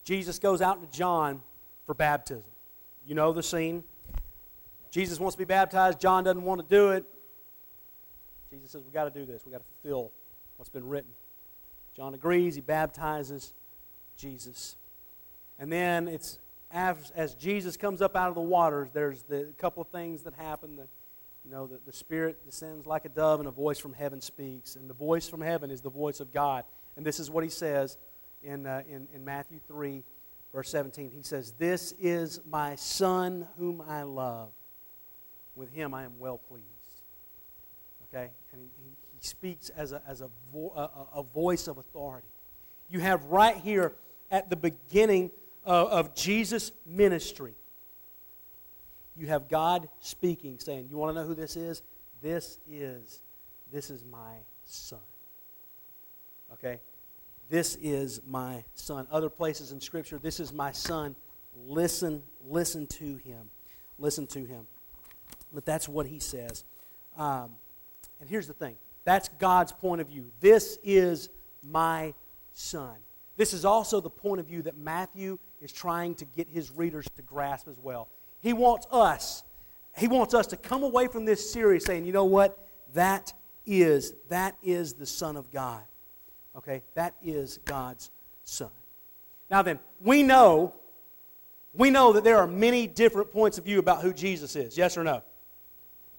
Jesus 0.04 0.38
goes 0.38 0.62
out 0.62 0.80
to 0.80 0.96
John 0.96 1.42
for 1.86 1.94
baptism. 1.94 2.44
You 3.04 3.16
know 3.16 3.32
the 3.32 3.42
scene. 3.42 3.82
Jesus 4.92 5.18
wants 5.18 5.34
to 5.34 5.38
be 5.38 5.44
baptized. 5.44 5.98
John 5.98 6.22
doesn't 6.22 6.44
want 6.44 6.60
to 6.60 6.66
do 6.72 6.90
it. 6.90 7.04
Jesus 8.48 8.70
says, 8.70 8.82
We've 8.84 8.94
got 8.94 9.12
to 9.12 9.20
do 9.20 9.26
this. 9.26 9.42
We've 9.44 9.52
got 9.52 9.58
to 9.58 9.64
fulfill 9.82 10.12
what's 10.56 10.70
been 10.70 10.88
written. 10.88 11.10
John 11.96 12.14
agrees. 12.14 12.54
He 12.54 12.60
baptizes 12.60 13.54
Jesus. 14.16 14.76
And 15.58 15.72
then 15.72 16.06
it's 16.06 16.38
as, 16.70 17.10
as 17.16 17.34
Jesus 17.34 17.76
comes 17.76 18.00
up 18.00 18.14
out 18.14 18.28
of 18.28 18.36
the 18.36 18.40
waters, 18.40 18.90
there's 18.92 19.24
the 19.24 19.48
couple 19.58 19.82
of 19.82 19.88
things 19.88 20.22
that 20.22 20.34
happen. 20.34 20.76
The, 20.76 20.86
you 21.46 21.52
know, 21.52 21.68
the, 21.68 21.78
the 21.86 21.92
Spirit 21.92 22.44
descends 22.44 22.86
like 22.86 23.04
a 23.04 23.08
dove, 23.08 23.38
and 23.38 23.48
a 23.48 23.52
voice 23.52 23.78
from 23.78 23.92
heaven 23.92 24.20
speaks. 24.20 24.74
And 24.74 24.90
the 24.90 24.94
voice 24.94 25.28
from 25.28 25.40
heaven 25.40 25.70
is 25.70 25.80
the 25.80 25.90
voice 25.90 26.18
of 26.18 26.32
God. 26.32 26.64
And 26.96 27.06
this 27.06 27.20
is 27.20 27.30
what 27.30 27.44
he 27.44 27.50
says 27.50 27.98
in, 28.42 28.66
uh, 28.66 28.82
in, 28.88 29.06
in 29.14 29.24
Matthew 29.24 29.60
3, 29.68 30.02
verse 30.52 30.68
17. 30.70 31.12
He 31.14 31.22
says, 31.22 31.52
This 31.56 31.92
is 32.00 32.40
my 32.50 32.74
Son 32.74 33.46
whom 33.58 33.80
I 33.86 34.02
love 34.02 34.48
with 35.54 35.72
him 35.72 35.94
I 35.94 36.04
am 36.04 36.18
well 36.18 36.38
pleased. 36.38 36.64
Okay? 38.12 38.30
And 38.52 38.60
he, 38.60 38.68
he, 38.82 38.90
he 39.18 39.26
speaks 39.26 39.68
as, 39.70 39.92
a, 39.92 40.02
as 40.06 40.22
a, 40.22 40.28
vo- 40.52 40.72
a, 40.76 41.20
a, 41.20 41.22
voice 41.22 41.68
of 41.68 41.78
authority. 41.78 42.28
You 42.90 43.00
have 43.00 43.24
right 43.26 43.56
here 43.56 43.92
at 44.30 44.50
the 44.50 44.56
beginning 44.56 45.30
of, 45.64 45.88
of 45.88 46.14
Jesus' 46.14 46.72
ministry, 46.84 47.54
you 49.16 49.26
have 49.28 49.48
God 49.48 49.88
speaking, 50.00 50.58
saying, 50.58 50.88
You 50.90 50.98
want 50.98 51.14
to 51.14 51.20
know 51.20 51.26
who 51.26 51.34
this 51.34 51.56
is? 51.56 51.82
This 52.22 52.58
is, 52.68 53.20
this 53.72 53.90
is 53.90 54.04
my 54.04 54.34
son. 54.64 55.00
Okay? 56.52 56.80
This 57.48 57.76
is 57.80 58.20
my 58.26 58.64
son. 58.74 59.06
Other 59.10 59.30
places 59.30 59.72
in 59.72 59.80
Scripture, 59.80 60.18
this 60.18 60.40
is 60.40 60.52
my 60.52 60.72
son. 60.72 61.16
Listen, 61.66 62.22
listen 62.48 62.86
to 62.86 63.16
him. 63.16 63.50
Listen 63.98 64.26
to 64.28 64.44
him. 64.44 64.66
But 65.52 65.64
that's 65.64 65.88
what 65.88 66.06
he 66.06 66.18
says. 66.18 66.64
Um, 67.16 67.52
and 68.20 68.28
here's 68.28 68.46
the 68.46 68.54
thing 68.54 68.76
that's 69.04 69.28
God's 69.38 69.72
point 69.72 70.00
of 70.00 70.08
view. 70.08 70.30
This 70.40 70.78
is 70.82 71.28
my 71.62 72.12
son. 72.52 72.96
This 73.36 73.52
is 73.52 73.64
also 73.64 74.00
the 74.00 74.10
point 74.10 74.40
of 74.40 74.46
view 74.46 74.62
that 74.62 74.76
Matthew 74.76 75.38
is 75.60 75.72
trying 75.72 76.14
to 76.16 76.24
get 76.24 76.48
his 76.48 76.70
readers 76.70 77.06
to 77.16 77.22
grasp 77.22 77.68
as 77.68 77.78
well. 77.78 78.08
He 78.46 78.52
wants 78.52 78.86
us, 78.92 79.42
he 79.96 80.06
wants 80.06 80.32
us 80.34 80.46
to 80.48 80.56
come 80.56 80.84
away 80.84 81.08
from 81.08 81.24
this 81.24 81.50
series 81.50 81.84
saying, 81.84 82.06
you 82.06 82.12
know 82.12 82.24
what? 82.24 82.56
That 82.94 83.32
is, 83.66 84.14
that 84.28 84.56
is 84.62 84.92
the 84.92 85.06
Son 85.06 85.36
of 85.36 85.50
God. 85.50 85.82
Okay? 86.56 86.82
That 86.94 87.14
is 87.22 87.58
God's 87.64 88.10
Son. 88.44 88.70
Now 89.50 89.62
then, 89.62 89.80
we 90.00 90.22
know 90.22 90.74
We 91.74 91.90
know 91.90 92.12
that 92.14 92.24
there 92.24 92.38
are 92.38 92.46
many 92.46 92.86
different 92.86 93.30
points 93.30 93.58
of 93.58 93.64
view 93.64 93.78
about 93.78 94.00
who 94.00 94.12
Jesus 94.12 94.56
is. 94.56 94.78
Yes 94.78 94.96
or 94.96 95.04
no? 95.04 95.22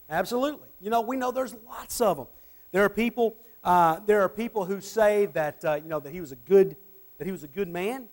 Absolutely. 0.08 0.68
You 0.80 0.92
know, 0.92 1.02
we 1.02 1.18
know 1.18 1.32
there's 1.32 1.56
lots 1.66 2.00
of 2.00 2.18
them. 2.18 2.28
There 2.72 2.84
are 2.84 2.90
people, 2.90 3.36
uh, 3.64 4.00
there 4.06 4.22
are 4.22 4.30
people 4.30 4.66
who 4.66 4.82
say 4.82 5.26
that, 5.28 5.66
uh, 5.66 5.80
you 5.82 5.90
know, 5.90 6.00
that 6.00 6.14
he 6.14 6.22
was 6.22 6.32
a 6.32 6.36
good, 6.36 6.76
that 7.18 7.26
he 7.26 7.32
was 7.32 7.44
a 7.44 7.48
good 7.48 7.68
man. 7.68 8.08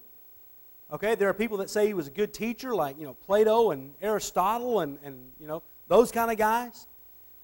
Okay, 0.93 1.15
there 1.15 1.29
are 1.29 1.35
people 1.35 1.57
that 1.59 1.71
say 1.71 1.87
he 1.87 1.95
was 1.95 2.07
a 2.07 2.11
good 2.11 2.33
teacher, 2.35 2.75
like, 2.75 2.99
you 2.99 3.07
know, 3.07 3.15
Plato 3.15 3.71
and 3.71 3.95
Aristotle 4.01 4.81
and, 4.81 4.99
and 5.03 5.19
you 5.41 5.47
know, 5.47 5.63
those 5.89 6.13
kind 6.13 6.31
of 6.31 6.37
guys. 6.37 6.87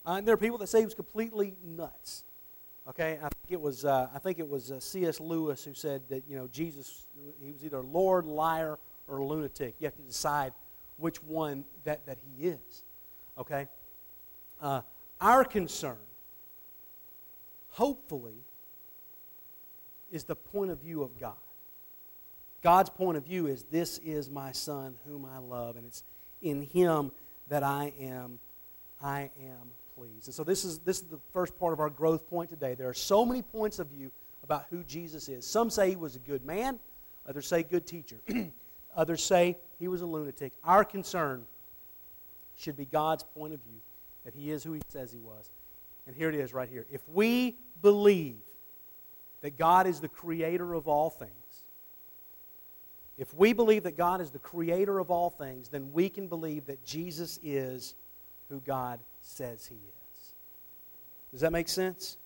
Uh, 0.07 0.13
and 0.13 0.27
there 0.27 0.35
are 0.35 0.39
people 0.39 0.59
that 0.59 0.69
say 0.69 0.81
he 0.81 0.85
was 0.85 0.95
completely 0.95 1.55
nuts. 1.65 2.25
Okay, 2.89 3.19
I 3.23 3.29
think 3.29 3.51
it 3.51 3.61
was, 3.61 3.85
uh, 3.85 4.09
I 4.15 4.19
think 4.19 4.39
it 4.39 4.49
was 4.49 4.71
uh, 4.73 4.81
C.S. 4.81 5.21
Lewis 5.21 5.65
who 5.65 5.75
said 5.75 6.03
that, 6.09 6.25
you 6.29 6.37
know, 6.37 6.49
Jesus, 6.49 7.07
he 7.43 7.53
was 7.53 7.65
either 7.65 7.83
Lord, 7.83 8.27
liar, 8.27 8.79
or 9.07 9.23
lunatic. 9.23 9.75
You 9.79 9.87
have 9.87 9.97
to 9.97 10.03
decide 10.03 10.53
which 10.97 11.23
one 11.23 11.65
that, 11.85 12.07
that 12.07 12.19
he 12.19 12.49
is. 12.49 12.85
Okay? 13.39 13.69
Uh, 14.61 14.83
our 15.21 15.45
concern, 15.45 15.99
hopefully, 17.71 18.45
is 20.11 20.25
the 20.25 20.37
point 20.37 20.71
of 20.71 20.81
view 20.81 21.03
of 21.03 21.19
God. 21.19 21.35
God's 22.63 22.91
point 22.91 23.17
of 23.17 23.25
view 23.25 23.47
is 23.47 23.65
this 23.65 23.99
is 23.99 24.29
my 24.29 24.53
son 24.53 24.95
whom 25.07 25.25
I 25.25 25.39
love, 25.39 25.77
and 25.77 25.87
it's 25.87 26.03
in 26.43 26.63
him 26.63 27.11
that 27.49 27.63
I 27.63 27.93
am, 28.01 28.39
I 29.03 29.31
am 29.41 29.71
pleased. 29.97 30.29
And 30.29 30.35
so 30.35 30.45
this 30.45 30.65
is 30.65 30.79
this 30.79 30.99
is 30.99 31.05
the 31.05 31.19
first 31.33 31.59
part 31.59 31.73
of 31.73 31.81
our 31.81 31.91
growth 31.91 32.29
point 32.29 32.51
today. 32.51 32.75
There 32.75 32.89
are 32.89 32.95
so 32.95 33.25
many 33.25 33.43
points 33.43 33.79
of 33.79 33.89
view 33.89 34.11
about 34.45 34.67
who 34.71 34.83
Jesus 34.85 35.29
is. 35.29 35.47
Some 35.47 35.71
say 35.71 35.91
he 35.91 35.97
was 35.97 36.17
a 36.17 36.21
good 36.21 36.45
man, 36.45 36.79
others 37.27 37.47
say 37.47 37.63
good 37.63 37.87
teacher. 37.87 38.17
others 38.97 39.25
say 39.25 39.57
he 39.79 39.89
was 39.89 40.03
a 40.03 40.07
lunatic. 40.07 40.53
Our 40.65 40.85
concern 40.85 41.45
should 42.57 42.77
be 42.77 42.85
God's 42.85 43.23
point 43.23 43.55
of 43.55 43.61
view 43.63 43.81
that 44.25 44.35
he 44.35 44.51
is 44.51 44.63
who 44.63 44.73
he 44.73 44.83
says 44.89 45.13
he 45.13 45.19
was. 45.19 45.49
And 46.07 46.15
here 46.15 46.29
it 46.29 46.35
is 46.35 46.53
right 46.53 46.69
here. 46.69 46.87
If 46.91 47.01
we 47.09 47.57
believe 47.81 48.37
that 49.43 49.57
God 49.57 49.87
is 49.87 50.01
the 50.01 50.09
creator 50.09 50.75
of 50.75 50.89
all 50.89 51.09
things, 51.09 51.31
if 53.21 53.35
we 53.35 53.53
believe 53.53 53.83
that 53.83 53.99
God 53.99 54.23
is 54.23 54.31
the 54.31 54.39
creator 54.39 54.99
of 54.99 55.11
all 55.11 55.29
things, 55.29 55.69
then 55.69 55.93
we 55.93 56.09
can 56.09 56.27
believe 56.27 56.65
that 56.67 56.83
Jesus 56.87 57.39
is 57.43 57.95
who 58.49 58.61
God 58.61 58.99
says 59.21 59.67
he 59.67 59.75
is. 59.75 60.35
Does 61.31 61.43
that 61.43 61.53
make 61.53 61.69
sense? 61.69 62.17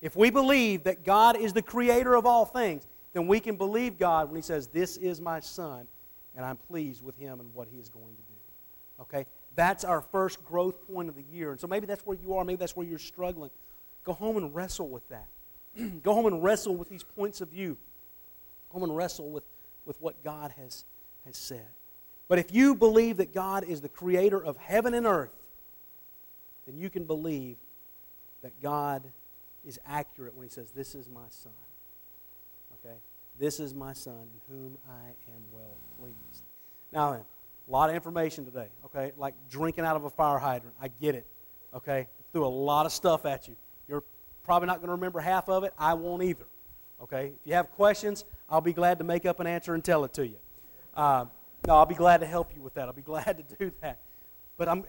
If 0.00 0.16
we 0.16 0.30
believe 0.30 0.84
that 0.84 1.04
God 1.04 1.36
is 1.36 1.52
the 1.52 1.60
creator 1.60 2.14
of 2.14 2.24
all 2.24 2.46
things, 2.46 2.86
then 3.12 3.26
we 3.26 3.40
can 3.40 3.56
believe 3.56 3.98
God 3.98 4.30
when 4.30 4.36
he 4.36 4.42
says, 4.42 4.68
This 4.68 4.96
is 4.96 5.20
my 5.20 5.38
son, 5.40 5.86
and 6.34 6.46
I'm 6.46 6.56
pleased 6.56 7.04
with 7.04 7.18
him 7.18 7.40
and 7.40 7.52
what 7.52 7.68
he 7.70 7.78
is 7.78 7.90
going 7.90 8.16
to 8.16 8.22
do. 8.22 9.02
Okay? 9.02 9.26
That's 9.54 9.84
our 9.84 10.00
first 10.00 10.42
growth 10.46 10.76
point 10.90 11.10
of 11.10 11.14
the 11.14 11.24
year. 11.30 11.50
And 11.50 11.60
so 11.60 11.66
maybe 11.66 11.86
that's 11.86 12.06
where 12.06 12.16
you 12.16 12.34
are. 12.34 12.44
Maybe 12.46 12.56
that's 12.56 12.74
where 12.74 12.86
you're 12.86 12.98
struggling. 12.98 13.50
Go 14.02 14.14
home 14.14 14.38
and 14.38 14.54
wrestle 14.54 14.88
with 14.88 15.06
that. 15.10 15.26
Go 16.02 16.14
home 16.14 16.24
and 16.24 16.42
wrestle 16.42 16.74
with 16.74 16.88
these 16.88 17.02
points 17.02 17.42
of 17.42 17.50
view. 17.50 17.76
Go 18.72 18.78
home 18.78 18.88
and 18.88 18.96
wrestle 18.96 19.28
with, 19.30 19.44
with 19.88 20.00
what 20.00 20.22
God 20.22 20.52
has, 20.62 20.84
has 21.24 21.36
said. 21.36 21.66
But 22.28 22.38
if 22.38 22.54
you 22.54 22.76
believe 22.76 23.16
that 23.16 23.34
God 23.34 23.64
is 23.64 23.80
the 23.80 23.88
creator 23.88 24.42
of 24.42 24.58
heaven 24.58 24.94
and 24.94 25.06
earth, 25.06 25.32
then 26.66 26.76
you 26.78 26.90
can 26.90 27.04
believe 27.04 27.56
that 28.42 28.52
God 28.62 29.02
is 29.66 29.80
accurate 29.86 30.36
when 30.36 30.46
he 30.46 30.50
says, 30.50 30.70
This 30.70 30.94
is 30.94 31.08
my 31.08 31.26
son. 31.30 31.52
Okay? 32.84 32.94
This 33.40 33.58
is 33.58 33.74
my 33.74 33.94
son 33.94 34.12
in 34.14 34.54
whom 34.54 34.78
I 34.88 35.08
am 35.34 35.42
well 35.52 35.76
pleased. 35.98 36.44
Now 36.92 37.12
then, 37.12 37.20
a 37.66 37.70
lot 37.70 37.88
of 37.88 37.96
information 37.96 38.44
today, 38.44 38.68
okay? 38.84 39.12
Like 39.16 39.34
drinking 39.50 39.84
out 39.84 39.96
of 39.96 40.04
a 40.04 40.10
fire 40.10 40.38
hydrant. 40.38 40.74
I 40.80 40.88
get 41.00 41.14
it, 41.14 41.26
okay? 41.74 42.08
Threw 42.32 42.46
a 42.46 42.48
lot 42.48 42.86
of 42.86 42.92
stuff 42.92 43.26
at 43.26 43.48
you. 43.48 43.56
You're 43.88 44.04
probably 44.42 44.66
not 44.66 44.78
going 44.78 44.88
to 44.88 44.92
remember 44.92 45.20
half 45.20 45.48
of 45.48 45.64
it. 45.64 45.72
I 45.78 45.94
won't 45.94 46.22
either, 46.22 46.46
okay? 47.02 47.26
If 47.26 47.46
you 47.46 47.54
have 47.54 47.70
questions, 47.72 48.24
I'll 48.50 48.60
be 48.60 48.72
glad 48.72 48.98
to 48.98 49.04
make 49.04 49.26
up 49.26 49.40
an 49.40 49.46
answer 49.46 49.74
and 49.74 49.84
tell 49.84 50.04
it 50.04 50.12
to 50.14 50.26
you. 50.26 50.36
Uh, 50.94 51.26
no, 51.66 51.74
I'll 51.76 51.86
be 51.86 51.94
glad 51.94 52.20
to 52.20 52.26
help 52.26 52.54
you 52.54 52.62
with 52.62 52.74
that. 52.74 52.86
I'll 52.86 52.94
be 52.94 53.02
glad 53.14 53.36
to 53.36 53.56
do 53.56 53.72
that. 53.82 54.00
But 54.56 54.68
I'm 54.68 54.84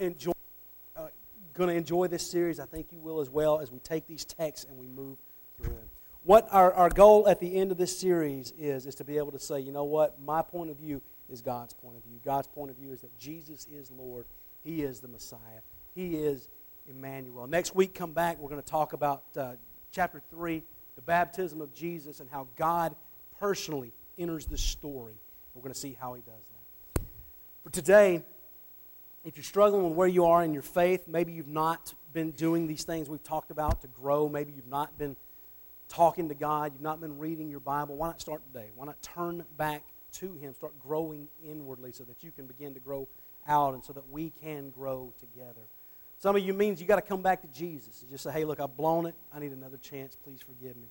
uh, 0.95 1.07
going 1.53 1.69
to 1.69 1.75
enjoy 1.75 2.07
this 2.07 2.29
series. 2.29 2.59
I 2.59 2.65
think 2.65 2.87
you 2.91 2.99
will 2.99 3.19
as 3.19 3.29
well 3.29 3.59
as 3.59 3.71
we 3.71 3.79
take 3.79 4.07
these 4.07 4.25
texts 4.25 4.65
and 4.69 4.77
we 4.77 4.87
move 4.87 5.17
through 5.57 5.73
them. 5.73 5.89
What 6.23 6.47
our, 6.51 6.73
our 6.73 6.89
goal 6.89 7.27
at 7.27 7.39
the 7.39 7.55
end 7.55 7.71
of 7.71 7.77
this 7.77 7.97
series 7.97 8.53
is, 8.57 8.85
is 8.85 8.95
to 8.95 9.03
be 9.03 9.17
able 9.17 9.31
to 9.31 9.39
say, 9.39 9.59
you 9.59 9.71
know 9.71 9.85
what, 9.85 10.21
my 10.21 10.41
point 10.41 10.69
of 10.69 10.77
view 10.77 11.01
is 11.29 11.41
God's 11.41 11.73
point 11.73 11.97
of 11.97 12.03
view. 12.03 12.19
God's 12.23 12.47
point 12.47 12.71
of 12.71 12.77
view 12.77 12.91
is 12.91 13.01
that 13.01 13.17
Jesus 13.17 13.67
is 13.71 13.91
Lord. 13.91 14.25
He 14.63 14.81
is 14.81 14.99
the 14.99 15.07
Messiah. 15.07 15.61
He 15.95 16.15
is 16.15 16.49
Emmanuel. 16.87 17.47
Next 17.47 17.75
week, 17.75 17.93
come 17.93 18.13
back. 18.13 18.37
We're 18.39 18.49
going 18.49 18.61
to 18.61 18.67
talk 18.67 18.93
about 18.93 19.23
uh, 19.37 19.53
chapter 19.91 20.21
3, 20.29 20.63
the 20.95 21.01
baptism 21.01 21.61
of 21.61 21.73
Jesus, 21.73 22.19
and 22.19 22.29
how 22.29 22.47
God 22.57 22.95
personally 23.39 23.91
enters 24.17 24.45
the 24.45 24.57
story. 24.57 25.15
We're 25.53 25.61
going 25.61 25.73
to 25.73 25.79
see 25.79 25.97
how 25.99 26.13
he 26.13 26.21
does 26.21 26.43
that. 26.95 27.01
For 27.63 27.69
today, 27.69 28.23
if 29.25 29.35
you're 29.35 29.43
struggling 29.43 29.83
with 29.83 29.93
where 29.93 30.07
you 30.07 30.25
are 30.25 30.43
in 30.43 30.53
your 30.53 30.63
faith, 30.63 31.07
maybe 31.07 31.31
you've 31.31 31.47
not 31.47 31.93
been 32.13 32.31
doing 32.31 32.67
these 32.67 32.83
things 32.83 33.09
we've 33.09 33.23
talked 33.23 33.51
about 33.51 33.81
to 33.81 33.87
grow, 33.87 34.29
maybe 34.29 34.53
you've 34.55 34.67
not 34.67 34.97
been 34.97 35.15
talking 35.87 36.29
to 36.29 36.35
God, 36.35 36.73
you've 36.73 36.81
not 36.81 37.01
been 37.01 37.17
reading 37.17 37.49
your 37.49 37.59
Bible, 37.59 37.95
why 37.95 38.07
not 38.07 38.21
start 38.21 38.41
today? 38.53 38.67
Why 38.75 38.85
not 38.85 39.01
turn 39.01 39.43
back 39.57 39.83
to 40.13 40.33
Him, 40.35 40.53
start 40.53 40.79
growing 40.79 41.27
inwardly 41.43 41.91
so 41.91 42.03
that 42.05 42.23
you 42.23 42.31
can 42.31 42.45
begin 42.47 42.73
to 42.73 42.79
grow 42.79 43.07
out 43.47 43.73
and 43.73 43.83
so 43.83 43.93
that 43.93 44.09
we 44.09 44.31
can 44.41 44.69
grow 44.69 45.13
together. 45.19 45.61
Some 46.17 46.35
of 46.35 46.43
you 46.43 46.53
means 46.53 46.81
you 46.81 46.87
got 46.87 46.97
to 46.97 47.01
come 47.01 47.21
back 47.21 47.41
to 47.41 47.47
Jesus 47.47 48.01
and 48.01 48.11
just 48.11 48.23
say, 48.23 48.31
hey, 48.31 48.45
look, 48.45 48.59
I've 48.59 48.75
blown 48.75 49.05
it. 49.05 49.15
I 49.33 49.39
need 49.39 49.51
another 49.51 49.77
chance. 49.77 50.17
Please 50.23 50.39
forgive 50.41 50.75
me. 50.75 50.87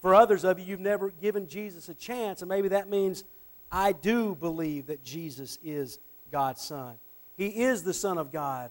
For 0.00 0.14
others 0.14 0.44
of 0.44 0.58
you, 0.58 0.64
you've 0.64 0.80
never 0.80 1.10
given 1.10 1.48
Jesus 1.48 1.88
a 1.88 1.94
chance, 1.94 2.42
and 2.42 2.48
maybe 2.48 2.68
that 2.68 2.88
means 2.88 3.24
I 3.70 3.92
do 3.92 4.34
believe 4.34 4.86
that 4.86 5.02
Jesus 5.02 5.58
is 5.62 5.98
God's 6.30 6.62
Son. 6.62 6.96
He 7.36 7.46
is 7.64 7.82
the 7.82 7.94
Son 7.94 8.18
of 8.18 8.32
God 8.32 8.70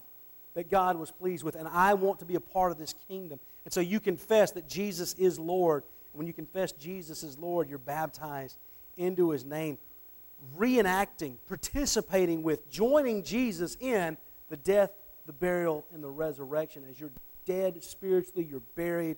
that 0.54 0.70
God 0.70 0.96
was 0.96 1.10
pleased 1.12 1.44
with, 1.44 1.54
and 1.54 1.68
I 1.68 1.94
want 1.94 2.18
to 2.18 2.24
be 2.24 2.34
a 2.34 2.40
part 2.40 2.72
of 2.72 2.78
this 2.78 2.94
kingdom. 3.06 3.38
And 3.64 3.72
so 3.72 3.80
you 3.80 4.00
confess 4.00 4.50
that 4.52 4.68
Jesus 4.68 5.14
is 5.14 5.38
Lord. 5.38 5.84
When 6.12 6.26
you 6.26 6.32
confess 6.32 6.72
Jesus 6.72 7.22
is 7.22 7.38
Lord, 7.38 7.68
you're 7.68 7.78
baptized 7.78 8.58
into 8.96 9.30
his 9.30 9.44
name, 9.44 9.78
reenacting, 10.56 11.36
participating 11.46 12.42
with, 12.42 12.68
joining 12.70 13.22
Jesus 13.22 13.76
in 13.80 14.16
the 14.50 14.56
death, 14.56 14.90
the 15.26 15.32
burial, 15.32 15.84
and 15.92 16.02
the 16.02 16.10
resurrection. 16.10 16.82
As 16.90 16.98
you're 16.98 17.12
dead 17.44 17.82
spiritually, 17.84 18.46
you're 18.50 18.62
buried, 18.74 19.16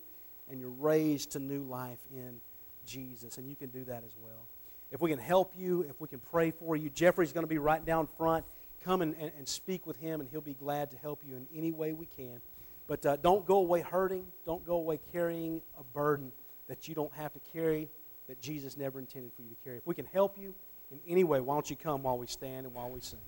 and 0.51 0.59
you're 0.59 0.69
raised 0.69 1.31
to 1.31 1.39
new 1.39 1.63
life 1.63 1.99
in 2.13 2.41
Jesus. 2.85 3.37
And 3.37 3.49
you 3.49 3.55
can 3.55 3.69
do 3.69 3.85
that 3.85 4.03
as 4.05 4.11
well. 4.21 4.45
If 4.91 4.99
we 4.99 5.09
can 5.09 5.19
help 5.19 5.53
you, 5.57 5.85
if 5.89 5.99
we 6.01 6.09
can 6.09 6.19
pray 6.19 6.51
for 6.51 6.75
you, 6.75 6.89
Jeffrey's 6.89 7.31
going 7.31 7.45
to 7.45 7.49
be 7.49 7.57
right 7.57 7.83
down 7.83 8.07
front. 8.17 8.45
Come 8.83 9.01
and, 9.01 9.15
and, 9.15 9.31
and 9.37 9.47
speak 9.47 9.87
with 9.87 9.97
him, 9.97 10.19
and 10.19 10.29
he'll 10.29 10.41
be 10.41 10.53
glad 10.53 10.91
to 10.91 10.97
help 10.97 11.23
you 11.25 11.35
in 11.35 11.47
any 11.55 11.71
way 11.71 11.93
we 11.93 12.05
can. 12.05 12.41
But 12.87 13.05
uh, 13.05 13.15
don't 13.15 13.45
go 13.45 13.57
away 13.57 13.81
hurting. 13.81 14.25
Don't 14.45 14.65
go 14.65 14.75
away 14.75 14.99
carrying 15.13 15.61
a 15.79 15.83
burden 15.83 16.33
that 16.67 16.87
you 16.87 16.95
don't 16.95 17.13
have 17.13 17.31
to 17.33 17.39
carry 17.53 17.89
that 18.27 18.41
Jesus 18.41 18.75
never 18.75 18.99
intended 18.99 19.31
for 19.33 19.43
you 19.43 19.49
to 19.49 19.55
carry. 19.63 19.77
If 19.77 19.87
we 19.87 19.95
can 19.95 20.05
help 20.05 20.37
you 20.37 20.53
in 20.91 20.99
any 21.07 21.23
way, 21.23 21.39
why 21.39 21.55
don't 21.55 21.69
you 21.69 21.75
come 21.77 22.03
while 22.03 22.17
we 22.17 22.27
stand 22.27 22.65
and 22.65 22.75
while 22.75 22.89
we 22.89 22.99
sing? 22.99 23.19